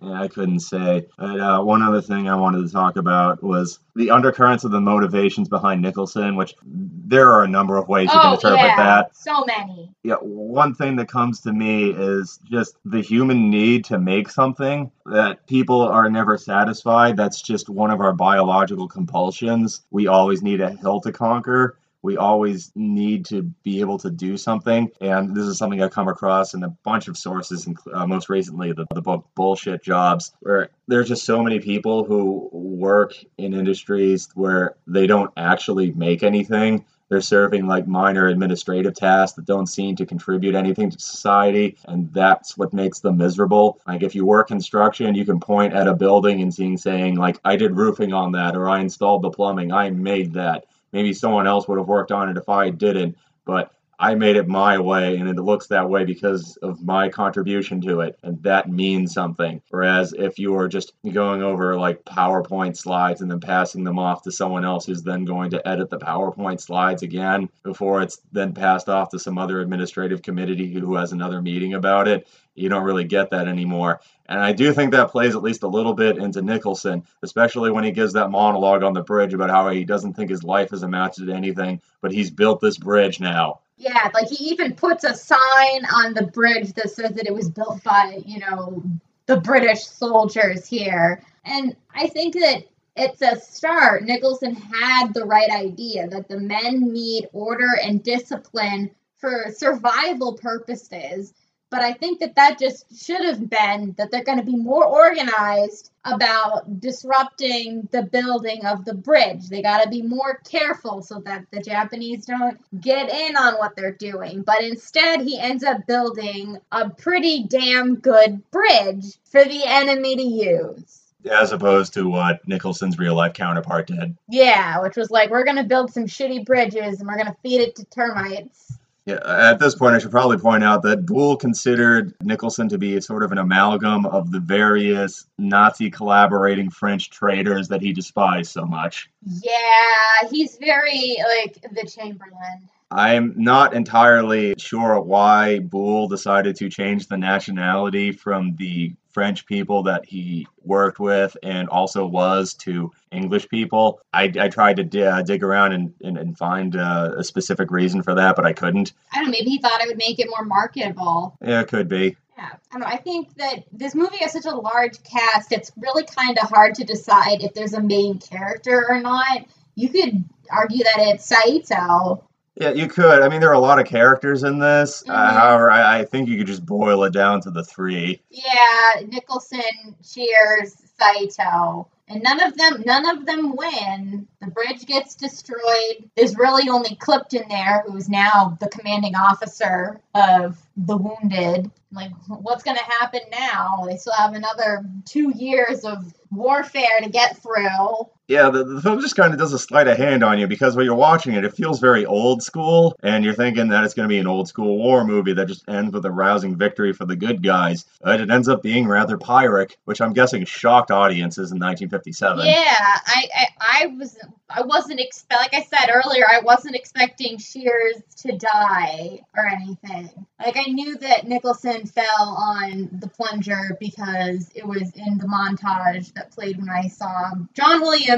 Yeah, 0.00 0.22
I 0.22 0.28
couldn't 0.28 0.60
say. 0.60 1.06
And, 1.18 1.40
uh, 1.40 1.60
one 1.60 1.82
other 1.82 2.00
thing 2.00 2.28
I 2.28 2.36
wanted 2.36 2.64
to 2.64 2.72
talk 2.72 2.96
about 2.96 3.42
was 3.42 3.80
the 3.96 4.12
undercurrents 4.12 4.62
of 4.62 4.70
the 4.70 4.80
motivations 4.80 5.48
behind 5.48 5.82
Nicholson, 5.82 6.36
which 6.36 6.54
there 6.64 7.28
are 7.32 7.42
a 7.42 7.48
number 7.48 7.76
of 7.76 7.88
ways 7.88 8.04
you 8.04 8.20
can 8.20 8.30
Oh 8.30 8.34
interpret 8.34 8.60
yeah, 8.60 8.76
that. 8.76 9.16
so 9.16 9.44
many. 9.44 9.92
Yeah, 10.04 10.14
one 10.20 10.72
thing 10.72 10.94
that 10.96 11.08
comes 11.08 11.40
to 11.40 11.52
me 11.52 11.90
is 11.90 12.38
just 12.48 12.76
the 12.84 13.00
human 13.00 13.50
need 13.50 13.84
to 13.86 13.98
make 13.98 14.30
something 14.30 14.92
that 15.06 15.44
people 15.48 15.82
are 15.82 16.08
never 16.08 16.38
satisfied. 16.38 17.16
That's 17.16 17.42
just 17.42 17.68
one 17.68 17.90
of 17.90 18.00
our 18.00 18.12
biological 18.12 18.86
compulsions. 18.86 19.82
We 19.90 20.06
always 20.06 20.42
need 20.42 20.60
a 20.60 20.70
hill 20.70 21.00
to 21.00 21.10
conquer. 21.12 21.76
We 22.02 22.16
always 22.16 22.72
need 22.74 23.26
to 23.26 23.42
be 23.42 23.80
able 23.80 23.98
to 23.98 24.10
do 24.10 24.36
something. 24.36 24.90
And 25.00 25.34
this 25.34 25.44
is 25.44 25.58
something 25.58 25.82
I've 25.82 25.90
come 25.90 26.08
across 26.08 26.54
in 26.54 26.62
a 26.62 26.68
bunch 26.68 27.08
of 27.08 27.16
sources, 27.16 27.68
uh, 27.92 28.06
most 28.06 28.28
recently 28.28 28.72
the, 28.72 28.86
the 28.94 29.02
book 29.02 29.26
Bullshit 29.34 29.82
Jobs, 29.82 30.32
where 30.40 30.70
there's 30.86 31.08
just 31.08 31.24
so 31.24 31.42
many 31.42 31.58
people 31.58 32.04
who 32.04 32.48
work 32.52 33.14
in 33.36 33.54
industries 33.54 34.28
where 34.34 34.76
they 34.86 35.06
don't 35.06 35.32
actually 35.36 35.90
make 35.92 36.22
anything. 36.22 36.84
They're 37.08 37.20
serving 37.22 37.66
like 37.66 37.86
minor 37.86 38.26
administrative 38.26 38.94
tasks 38.94 39.36
that 39.36 39.46
don't 39.46 39.66
seem 39.66 39.96
to 39.96 40.06
contribute 40.06 40.54
anything 40.54 40.90
to 40.90 41.00
society 41.00 41.78
and 41.86 42.12
that's 42.12 42.56
what 42.58 42.74
makes 42.74 43.00
them 43.00 43.16
miserable. 43.16 43.80
Like 43.86 44.02
if 44.02 44.14
you 44.14 44.26
work 44.26 44.48
construction 44.48 45.14
you 45.14 45.24
can 45.24 45.40
point 45.40 45.72
at 45.72 45.88
a 45.88 45.94
building 45.94 46.42
and 46.42 46.52
seeing 46.52 46.76
saying 46.76 47.16
like 47.16 47.38
i 47.44 47.56
did 47.56 47.76
roofing 47.76 48.12
on 48.12 48.32
that 48.32 48.56
or 48.56 48.68
i 48.68 48.80
installed 48.80 49.22
the 49.22 49.30
plumbing. 49.30 49.72
I 49.72 49.90
made 49.90 50.34
that 50.34 50.66
maybe 50.92 51.12
someone 51.12 51.46
else 51.46 51.68
would 51.68 51.78
have 51.78 51.88
worked 51.88 52.12
on 52.12 52.28
it 52.28 52.36
if 52.36 52.48
i 52.48 52.70
didn't 52.70 53.16
but 53.44 53.72
i 53.98 54.14
made 54.14 54.36
it 54.36 54.46
my 54.46 54.78
way 54.78 55.16
and 55.16 55.28
it 55.28 55.36
looks 55.36 55.66
that 55.66 55.88
way 55.88 56.04
because 56.04 56.56
of 56.58 56.82
my 56.82 57.08
contribution 57.08 57.80
to 57.80 58.00
it 58.00 58.18
and 58.22 58.42
that 58.42 58.68
means 58.68 59.12
something. 59.12 59.60
Whereas 59.70 60.12
if 60.12 60.38
you 60.38 60.54
are 60.56 60.68
just 60.68 60.92
going 61.10 61.42
over 61.42 61.76
like 61.76 62.04
powerpoint 62.04 62.76
slides 62.76 63.20
and 63.20 63.30
then 63.30 63.40
passing 63.40 63.84
them 63.84 63.98
off 63.98 64.22
to 64.22 64.32
someone 64.32 64.64
else 64.64 64.86
who's 64.86 65.02
then 65.02 65.24
going 65.24 65.50
to 65.50 65.68
edit 65.68 65.90
the 65.90 65.98
powerpoint 65.98 66.60
slides 66.60 67.02
again 67.02 67.48
before 67.62 68.02
it's 68.02 68.20
then 68.32 68.54
passed 68.54 68.88
off 68.88 69.10
to 69.10 69.18
some 69.18 69.38
other 69.38 69.60
administrative 69.60 70.22
committee 70.22 70.72
who 70.72 70.94
has 70.94 71.12
another 71.12 71.42
meeting 71.42 71.74
about 71.74 72.06
it 72.06 72.28
you 72.58 72.68
don't 72.68 72.84
really 72.84 73.04
get 73.04 73.30
that 73.30 73.48
anymore 73.48 74.00
and 74.28 74.40
I 74.40 74.52
do 74.52 74.72
think 74.74 74.92
that 74.92 75.10
plays 75.10 75.34
at 75.34 75.42
least 75.42 75.62
a 75.62 75.68
little 75.68 75.94
bit 75.94 76.18
into 76.18 76.42
Nicholson, 76.42 77.04
especially 77.22 77.70
when 77.70 77.84
he 77.84 77.92
gives 77.92 78.12
that 78.12 78.30
monologue 78.30 78.82
on 78.82 78.92
the 78.92 79.02
bridge 79.02 79.32
about 79.32 79.48
how 79.48 79.70
he 79.70 79.84
doesn't 79.84 80.14
think 80.14 80.28
his 80.28 80.44
life 80.44 80.70
has 80.70 80.82
amounted 80.82 81.26
to 81.26 81.32
anything, 81.32 81.80
but 82.02 82.12
he's 82.12 82.30
built 82.30 82.60
this 82.60 82.76
bridge 82.76 83.20
now. 83.20 83.60
Yeah, 83.78 84.10
like 84.12 84.28
he 84.28 84.50
even 84.50 84.74
puts 84.74 85.04
a 85.04 85.14
sign 85.14 85.84
on 85.94 86.12
the 86.12 86.26
bridge 86.26 86.74
that 86.74 86.90
says 86.90 87.12
that 87.12 87.26
it 87.26 87.34
was 87.34 87.48
built 87.48 87.82
by, 87.82 88.20
you 88.26 88.40
know, 88.40 88.82
the 89.26 89.40
British 89.40 89.86
soldiers 89.86 90.66
here. 90.66 91.22
And 91.44 91.74
I 91.94 92.08
think 92.08 92.34
that 92.34 92.64
it's 92.96 93.22
a 93.22 93.40
start. 93.40 94.04
Nicholson 94.04 94.54
had 94.54 95.14
the 95.14 95.24
right 95.24 95.50
idea 95.50 96.06
that 96.08 96.28
the 96.28 96.38
men 96.38 96.92
need 96.92 97.28
order 97.32 97.68
and 97.82 98.02
discipline 98.02 98.90
for 99.16 99.46
survival 99.56 100.34
purposes. 100.34 101.32
But 101.70 101.82
I 101.82 101.92
think 101.92 102.20
that 102.20 102.36
that 102.36 102.58
just 102.58 103.04
should 103.04 103.22
have 103.24 103.50
been 103.50 103.94
that 103.98 104.10
they're 104.10 104.24
going 104.24 104.38
to 104.38 104.44
be 104.44 104.56
more 104.56 104.86
organized 104.86 105.90
about 106.04 106.80
disrupting 106.80 107.88
the 107.90 108.04
building 108.04 108.64
of 108.64 108.86
the 108.86 108.94
bridge. 108.94 109.48
They 109.48 109.60
got 109.60 109.82
to 109.82 109.90
be 109.90 110.00
more 110.00 110.40
careful 110.48 111.02
so 111.02 111.20
that 111.20 111.44
the 111.50 111.60
Japanese 111.60 112.24
don't 112.24 112.58
get 112.80 113.10
in 113.10 113.36
on 113.36 113.54
what 113.54 113.76
they're 113.76 113.92
doing. 113.92 114.42
But 114.42 114.62
instead, 114.62 115.20
he 115.20 115.38
ends 115.38 115.62
up 115.62 115.86
building 115.86 116.58
a 116.72 116.88
pretty 116.88 117.44
damn 117.44 117.96
good 117.96 118.50
bridge 118.50 119.18
for 119.24 119.44
the 119.44 119.62
enemy 119.66 120.16
to 120.16 120.22
use. 120.22 121.02
As 121.30 121.52
opposed 121.52 121.92
to 121.94 122.08
what 122.08 122.46
Nicholson's 122.48 122.98
real 122.98 123.14
life 123.14 123.34
counterpart 123.34 123.88
did. 123.88 124.16
Yeah, 124.30 124.80
which 124.80 124.96
was 124.96 125.10
like, 125.10 125.28
we're 125.28 125.44
going 125.44 125.56
to 125.56 125.64
build 125.64 125.92
some 125.92 126.06
shitty 126.06 126.46
bridges 126.46 127.00
and 127.00 127.08
we're 127.08 127.16
going 127.16 127.26
to 127.26 127.36
feed 127.42 127.60
it 127.60 127.76
to 127.76 127.84
termites. 127.86 128.77
Yeah, 129.08 129.20
at 129.24 129.58
this 129.58 129.74
point, 129.74 129.94
I 129.94 130.00
should 130.00 130.10
probably 130.10 130.36
point 130.36 130.62
out 130.62 130.82
that 130.82 131.06
Boulle 131.06 131.38
considered 131.38 132.12
Nicholson 132.22 132.68
to 132.68 132.76
be 132.76 133.00
sort 133.00 133.22
of 133.22 133.32
an 133.32 133.38
amalgam 133.38 134.04
of 134.04 134.30
the 134.30 134.38
various 134.38 135.24
Nazi 135.38 135.90
collaborating 135.90 136.68
French 136.68 137.08
traitors 137.08 137.68
that 137.68 137.80
he 137.80 137.94
despised 137.94 138.50
so 138.50 138.66
much. 138.66 139.08
Yeah, 139.24 140.28
he's 140.30 140.58
very 140.58 141.16
like 141.26 141.54
the 141.72 141.88
Chamberlain. 141.88 142.68
I'm 142.90 143.32
not 143.34 143.72
entirely 143.72 144.54
sure 144.58 145.00
why 145.00 145.60
Boulle 145.60 146.08
decided 146.08 146.56
to 146.56 146.68
change 146.68 147.06
the 147.06 147.16
nationality 147.16 148.12
from 148.12 148.56
the 148.56 148.92
French 149.18 149.46
people 149.46 149.82
that 149.82 150.04
he 150.04 150.46
worked 150.62 151.00
with 151.00 151.36
and 151.42 151.68
also 151.70 152.06
was 152.06 152.54
to 152.54 152.92
English 153.10 153.48
people. 153.48 154.00
I, 154.12 154.32
I 154.38 154.48
tried 154.48 154.76
to 154.76 154.84
d- 154.84 155.02
uh, 155.02 155.22
dig 155.22 155.42
around 155.42 155.72
and, 155.72 155.92
and, 156.04 156.16
and 156.16 156.38
find 156.38 156.76
uh, 156.76 157.14
a 157.16 157.24
specific 157.24 157.72
reason 157.72 158.04
for 158.04 158.14
that, 158.14 158.36
but 158.36 158.46
I 158.46 158.52
couldn't. 158.52 158.92
I 159.12 159.16
don't 159.16 159.24
know, 159.24 159.30
maybe 159.32 159.50
he 159.50 159.58
thought 159.58 159.80
it 159.80 159.88
would 159.88 159.96
make 159.96 160.20
it 160.20 160.28
more 160.28 160.44
marketable. 160.44 161.36
Yeah, 161.44 161.62
it 161.62 161.66
could 161.66 161.88
be. 161.88 162.16
Yeah, 162.36 162.50
I 162.52 162.58
don't 162.70 162.82
know. 162.82 162.86
I 162.86 162.98
think 162.98 163.34
that 163.38 163.64
this 163.72 163.96
movie 163.96 164.18
has 164.18 164.30
such 164.30 164.44
a 164.44 164.54
large 164.54 165.02
cast, 165.02 165.50
it's 165.50 165.72
really 165.76 166.04
kind 166.04 166.38
of 166.38 166.48
hard 166.48 166.76
to 166.76 166.84
decide 166.84 167.42
if 167.42 167.54
there's 167.54 167.74
a 167.74 167.82
main 167.82 168.20
character 168.20 168.86
or 168.88 169.00
not. 169.00 169.46
You 169.74 169.88
could 169.88 170.24
argue 170.48 170.84
that 170.84 170.98
it's 170.98 171.26
Saito. 171.26 172.24
Yeah, 172.60 172.70
you 172.70 172.88
could. 172.88 173.22
I 173.22 173.28
mean, 173.28 173.40
there 173.40 173.50
are 173.50 173.54
a 173.54 173.60
lot 173.60 173.78
of 173.78 173.86
characters 173.86 174.42
in 174.42 174.58
this. 174.58 175.04
Uh, 175.08 175.12
Mhm. 175.12 175.32
however, 175.34 175.70
I, 175.70 176.00
I 176.00 176.04
think 176.04 176.28
you 176.28 176.36
could 176.38 176.48
just 176.48 176.66
boil 176.66 177.04
it 177.04 177.12
down 177.12 177.40
to 177.42 177.50
the 177.50 177.62
three. 177.62 178.20
Yeah, 178.30 179.02
Nicholson, 179.06 179.60
Shears, 180.04 180.76
Saito. 180.98 181.86
And 182.10 182.22
none 182.22 182.40
of 182.42 182.56
them 182.56 182.82
none 182.86 183.06
of 183.06 183.26
them 183.26 183.54
win. 183.54 184.26
The 184.40 184.46
bridge 184.46 184.86
gets 184.86 185.14
destroyed. 185.14 186.08
There's 186.16 186.36
really 186.38 186.68
only 186.70 186.96
Clipton 186.96 187.44
there, 187.50 187.84
who's 187.86 188.08
now 188.08 188.56
the 188.60 188.68
commanding 188.68 189.14
officer 189.14 190.00
of 190.14 190.56
the 190.78 190.96
wounded. 190.96 191.70
Like, 191.92 192.12
what's 192.28 192.64
gonna 192.64 192.82
happen 192.82 193.20
now? 193.30 193.84
They 193.86 193.98
still 193.98 194.14
have 194.14 194.32
another 194.32 194.84
two 195.04 195.32
years 195.36 195.84
of 195.84 196.12
warfare 196.32 196.98
to 197.02 197.10
get 197.10 197.36
through. 197.42 198.08
Yeah, 198.28 198.50
the, 198.50 198.62
the 198.62 198.82
film 198.82 199.00
just 199.00 199.16
kind 199.16 199.32
of 199.32 199.38
does 199.38 199.54
a 199.54 199.58
sleight 199.58 199.88
of 199.88 199.96
hand 199.96 200.22
on 200.22 200.38
you 200.38 200.46
because 200.46 200.76
when 200.76 200.84
you're 200.84 200.94
watching 200.94 201.34
it, 201.34 201.44
it 201.46 201.54
feels 201.54 201.80
very 201.80 202.04
old 202.04 202.42
school, 202.42 202.94
and 203.02 203.24
you're 203.24 203.32
thinking 203.34 203.68
that 203.68 203.84
it's 203.84 203.94
going 203.94 204.06
to 204.06 204.12
be 204.12 204.18
an 204.18 204.26
old 204.26 204.48
school 204.48 204.76
war 204.76 205.02
movie 205.02 205.32
that 205.32 205.48
just 205.48 205.66
ends 205.66 205.94
with 205.94 206.04
a 206.04 206.10
rousing 206.10 206.56
victory 206.56 206.92
for 206.92 207.06
the 207.06 207.16
good 207.16 207.42
guys. 207.42 207.86
But 208.02 208.20
it 208.20 208.30
ends 208.30 208.48
up 208.48 208.62
being 208.62 208.86
rather 208.86 209.16
Pyrrhic, 209.16 209.78
which 209.86 210.02
I'm 210.02 210.12
guessing 210.12 210.44
shocked 210.44 210.90
audiences 210.90 211.52
in 211.52 211.58
1957. 211.58 212.44
Yeah, 212.44 212.52
I, 212.52 213.28
I 213.34 213.46
I 213.60 213.86
was 213.86 214.18
I 214.50 214.62
wasn't 214.62 215.00
expect 215.00 215.40
like 215.40 215.54
I 215.54 215.62
said 215.62 215.90
earlier, 215.90 216.24
I 216.30 216.40
wasn't 216.40 216.74
expecting 216.74 217.38
Shears 217.38 218.02
to 218.18 218.36
die 218.36 219.20
or 219.36 219.46
anything. 219.46 220.10
Like 220.38 220.56
I 220.56 220.70
knew 220.70 220.96
that 220.98 221.26
Nicholson 221.26 221.86
fell 221.86 222.36
on 222.36 222.88
the 222.92 223.08
plunger 223.08 223.76
because 223.80 224.50
it 224.54 224.66
was 224.66 224.90
in 224.94 225.18
the 225.18 225.26
montage 225.26 226.12
that 226.14 226.32
played 226.32 226.58
when 226.58 226.68
I 226.68 226.88
saw 226.88 227.32
John 227.54 227.80
Williams 227.80 228.17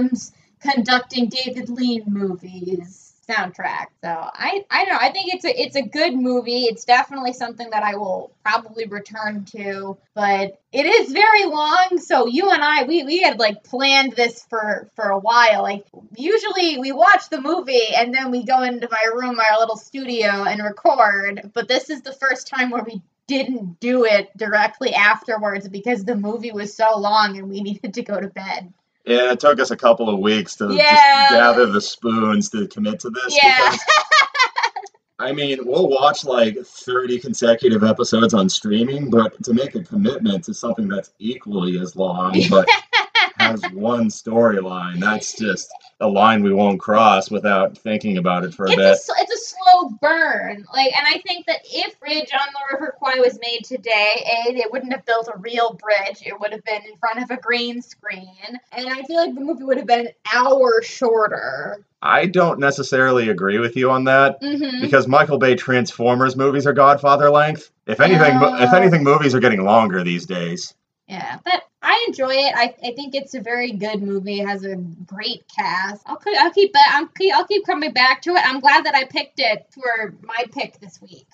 conducting 0.61 1.28
David 1.28 1.68
Lean 1.68 2.05
movies 2.07 3.11
soundtrack. 3.30 3.86
So 4.03 4.09
I 4.09 4.64
I 4.70 4.84
don't 4.84 4.94
know. 4.94 4.98
I 5.01 5.11
think 5.12 5.32
it's 5.32 5.44
a 5.44 5.62
it's 5.62 5.76
a 5.76 5.82
good 5.82 6.14
movie. 6.14 6.64
It's 6.64 6.84
definitely 6.84 7.32
something 7.32 7.70
that 7.70 7.82
I 7.82 7.96
will 7.96 8.32
probably 8.44 8.86
return 8.86 9.44
to, 9.57 9.96
but 10.14 10.59
it 10.72 10.86
is 10.86 11.12
very 11.12 11.44
long. 11.44 11.98
So 11.98 12.26
you 12.26 12.51
and 12.51 12.62
I 12.62 12.84
we 12.84 13.05
we 13.05 13.20
had 13.20 13.38
like 13.38 13.64
planned 13.64 14.12
this 14.12 14.44
for 14.48 14.88
for 14.96 15.11
a 15.11 15.18
while. 15.18 15.62
Like 15.62 15.84
usually 16.16 16.78
we 16.78 16.92
watch 16.92 17.28
the 17.30 17.40
movie 17.40 17.94
and 17.96 18.12
then 18.14 18.30
we 18.30 18.44
go 18.44 18.62
into 18.62 18.88
my 18.90 19.11
room, 19.14 19.38
our 19.38 19.59
little 19.59 19.76
studio 19.76 20.44
and 20.44 20.62
record, 20.62 21.51
but 21.55 21.68
this 21.68 21.90
is 21.90 22.03
the 22.03 22.12
first 22.12 22.48
time 22.48 22.70
where 22.70 22.82
we 22.82 23.03
didn't 23.26 23.78
do 23.78 24.05
it 24.05 24.36
directly 24.36 24.92
afterwards 24.92 25.68
because 25.68 26.05
the 26.05 26.16
movie 26.16 26.51
was 26.51 26.74
so 26.74 26.98
long 26.98 27.38
and 27.38 27.48
we 27.48 27.61
needed 27.62 27.94
to 27.94 28.03
go 28.03 28.20
to 28.20 28.28
bed. 28.28 28.72
Yeah, 29.11 29.32
it 29.32 29.40
took 29.40 29.58
us 29.58 29.70
a 29.72 29.76
couple 29.76 30.08
of 30.08 30.20
weeks 30.20 30.54
to 30.56 30.72
Yeah. 30.72 30.94
just 30.94 31.32
gather 31.32 31.66
the 31.66 31.80
spoons 31.80 32.48
to 32.50 32.68
commit 32.68 33.00
to 33.00 33.11
this. 33.11 33.36
Yeah. 33.42 33.56
because, 33.72 33.80
I 35.18 35.32
mean, 35.32 35.58
we'll 35.64 35.88
watch 35.88 36.24
like 36.24 36.56
30 36.64 37.18
consecutive 37.18 37.82
episodes 37.82 38.34
on 38.34 38.48
streaming, 38.48 39.11
but 39.11 39.42
to 39.44 39.52
make 39.52 39.74
a 39.74 39.82
commitment 39.82 40.44
to 40.44 40.54
something 40.54 40.86
that's 40.88 41.11
equally 41.18 41.78
as 41.80 41.96
long, 41.96 42.40
but 42.48 42.68
has 43.51 43.72
one 43.72 44.09
storyline. 44.09 45.01
That's 45.01 45.36
just 45.36 45.70
a 46.01 46.09
line 46.09 46.42
we 46.42 46.53
won't 46.53 46.80
cross 46.80 47.30
without 47.30 47.76
thinking 47.76 48.16
about 48.16 48.44
it 48.44 48.55
for 48.55 48.64
a 48.64 48.70
it's 48.70 48.76
bit. 48.76 48.86
a, 48.86 49.22
it's 49.22 49.32
a 49.34 49.55
slow 49.55 49.90
burn. 50.01 50.64
Like, 50.72 50.96
and 50.96 51.07
I 51.07 51.20
think 51.26 51.46
that 51.46 51.61
if 51.64 51.98
Bridge 52.01 52.30
on 52.32 52.48
the 52.53 52.74
River 52.76 52.94
Kwai 52.98 53.16
was 53.18 53.38
made 53.40 53.64
today, 53.64 54.26
A, 54.48 54.55
they 54.55 54.64
wouldn't 54.70 54.92
have 54.92 55.05
built 55.05 55.28
a 55.28 55.38
real 55.38 55.74
bridge. 55.74 56.22
It 56.24 56.38
would 56.40 56.53
have 56.53 56.64
been 56.64 56.82
in 56.90 56.96
front 56.98 57.22
of 57.22 57.30
a 57.30 57.40
green 57.40 57.82
screen. 57.82 58.30
And 58.72 58.88
I 58.88 59.03
feel 59.03 59.16
like 59.18 59.34
the 59.34 59.40
movie 59.42 59.64
would 59.64 59.76
have 59.76 59.86
been 59.86 60.07
an 60.07 60.12
hour 60.34 60.80
shorter. 60.82 61.84
I 62.03 62.24
don't 62.26 62.59
necessarily 62.59 63.28
agree 63.28 63.59
with 63.59 63.76
you 63.76 63.90
on 63.90 64.05
that 64.05 64.40
Mm-hmm. 64.40 64.80
because 64.80 65.07
Michael 65.07 65.36
Bay 65.36 65.55
Transformers 65.55 66.34
movies 66.34 66.66
are 66.66 66.72
Godfather 66.72 67.30
length. 67.30 67.70
If 67.86 68.01
anything, 68.01 68.38
mo- 68.38 68.57
if 68.59 68.72
anything, 68.72 69.05
movies 69.05 69.34
are 69.34 69.40
getting 69.40 69.64
longer 69.64 70.03
these 70.03 70.24
days. 70.24 70.72
Yeah, 71.09 71.38
but 71.44 71.64
I 71.83 72.05
enjoy 72.09 72.35
it. 72.35 72.55
I, 72.55 72.74
I 72.85 72.93
think 72.93 73.14
it's 73.14 73.35
a 73.35 73.41
very 73.41 73.72
good 73.72 74.03
movie. 74.03 74.41
It 74.41 74.47
has 74.47 74.64
a 74.64 74.76
great 74.76 75.45
cast. 75.55 76.03
I'll 76.07 76.16
keep 76.16 76.37
I'll 76.39 76.53
keep 76.53 76.72
I'll 76.76 77.07
keep 77.07 77.35
I'll 77.35 77.47
keep 77.47 77.64
coming 77.64 77.93
back 77.93 78.22
to 78.22 78.31
it. 78.31 78.43
I'm 78.45 78.61
glad 78.61 78.85
that 78.85 78.95
I 78.95 79.05
picked 79.05 79.41
it 79.41 79.66
for 79.70 80.14
my 80.22 80.45
pick 80.53 80.78
this 80.81 81.01
week. 81.01 81.26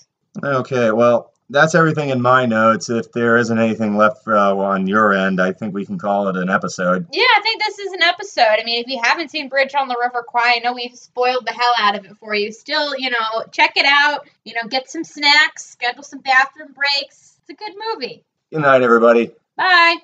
Okay, 0.42 0.92
well, 0.92 1.32
that's 1.48 1.74
everything 1.74 2.10
in 2.10 2.20
my 2.20 2.46
notes. 2.46 2.90
If 2.90 3.12
there 3.12 3.36
isn't 3.36 3.58
anything 3.58 3.96
left 3.96 4.26
uh, 4.26 4.56
on 4.56 4.86
your 4.86 5.12
end, 5.12 5.40
I 5.40 5.52
think 5.52 5.74
we 5.74 5.86
can 5.86 5.98
call 5.98 6.28
it 6.28 6.36
an 6.36 6.50
episode. 6.50 7.06
Yeah, 7.12 7.24
I 7.36 7.40
think 7.42 7.62
this 7.62 7.78
is 7.78 7.92
an 7.92 8.02
episode. 8.02 8.58
I 8.60 8.64
mean, 8.64 8.82
if 8.82 8.88
you 8.88 9.00
haven't 9.02 9.30
seen 9.30 9.48
Bridge 9.48 9.74
on 9.74 9.88
the 9.88 9.96
River 10.00 10.24
Kwai, 10.26 10.54
I 10.56 10.58
know 10.60 10.72
we've 10.72 10.96
spoiled 10.96 11.46
the 11.46 11.52
hell 11.52 11.72
out 11.78 11.96
of 11.96 12.04
it 12.04 12.16
for 12.18 12.34
you. 12.34 12.52
Still, 12.52 12.96
you 12.96 13.10
know, 13.10 13.44
check 13.52 13.72
it 13.76 13.86
out. 13.86 14.28
You 14.44 14.54
know, 14.54 14.68
get 14.68 14.90
some 14.90 15.04
snacks, 15.04 15.64
schedule 15.64 16.02
some 16.02 16.20
bathroom 16.20 16.72
breaks. 16.72 17.38
It's 17.48 17.50
a 17.50 17.54
good 17.54 17.74
movie. 17.92 18.24
Good 18.52 18.62
night, 18.62 18.82
everybody. 18.82 19.32
Bye. 19.56 19.96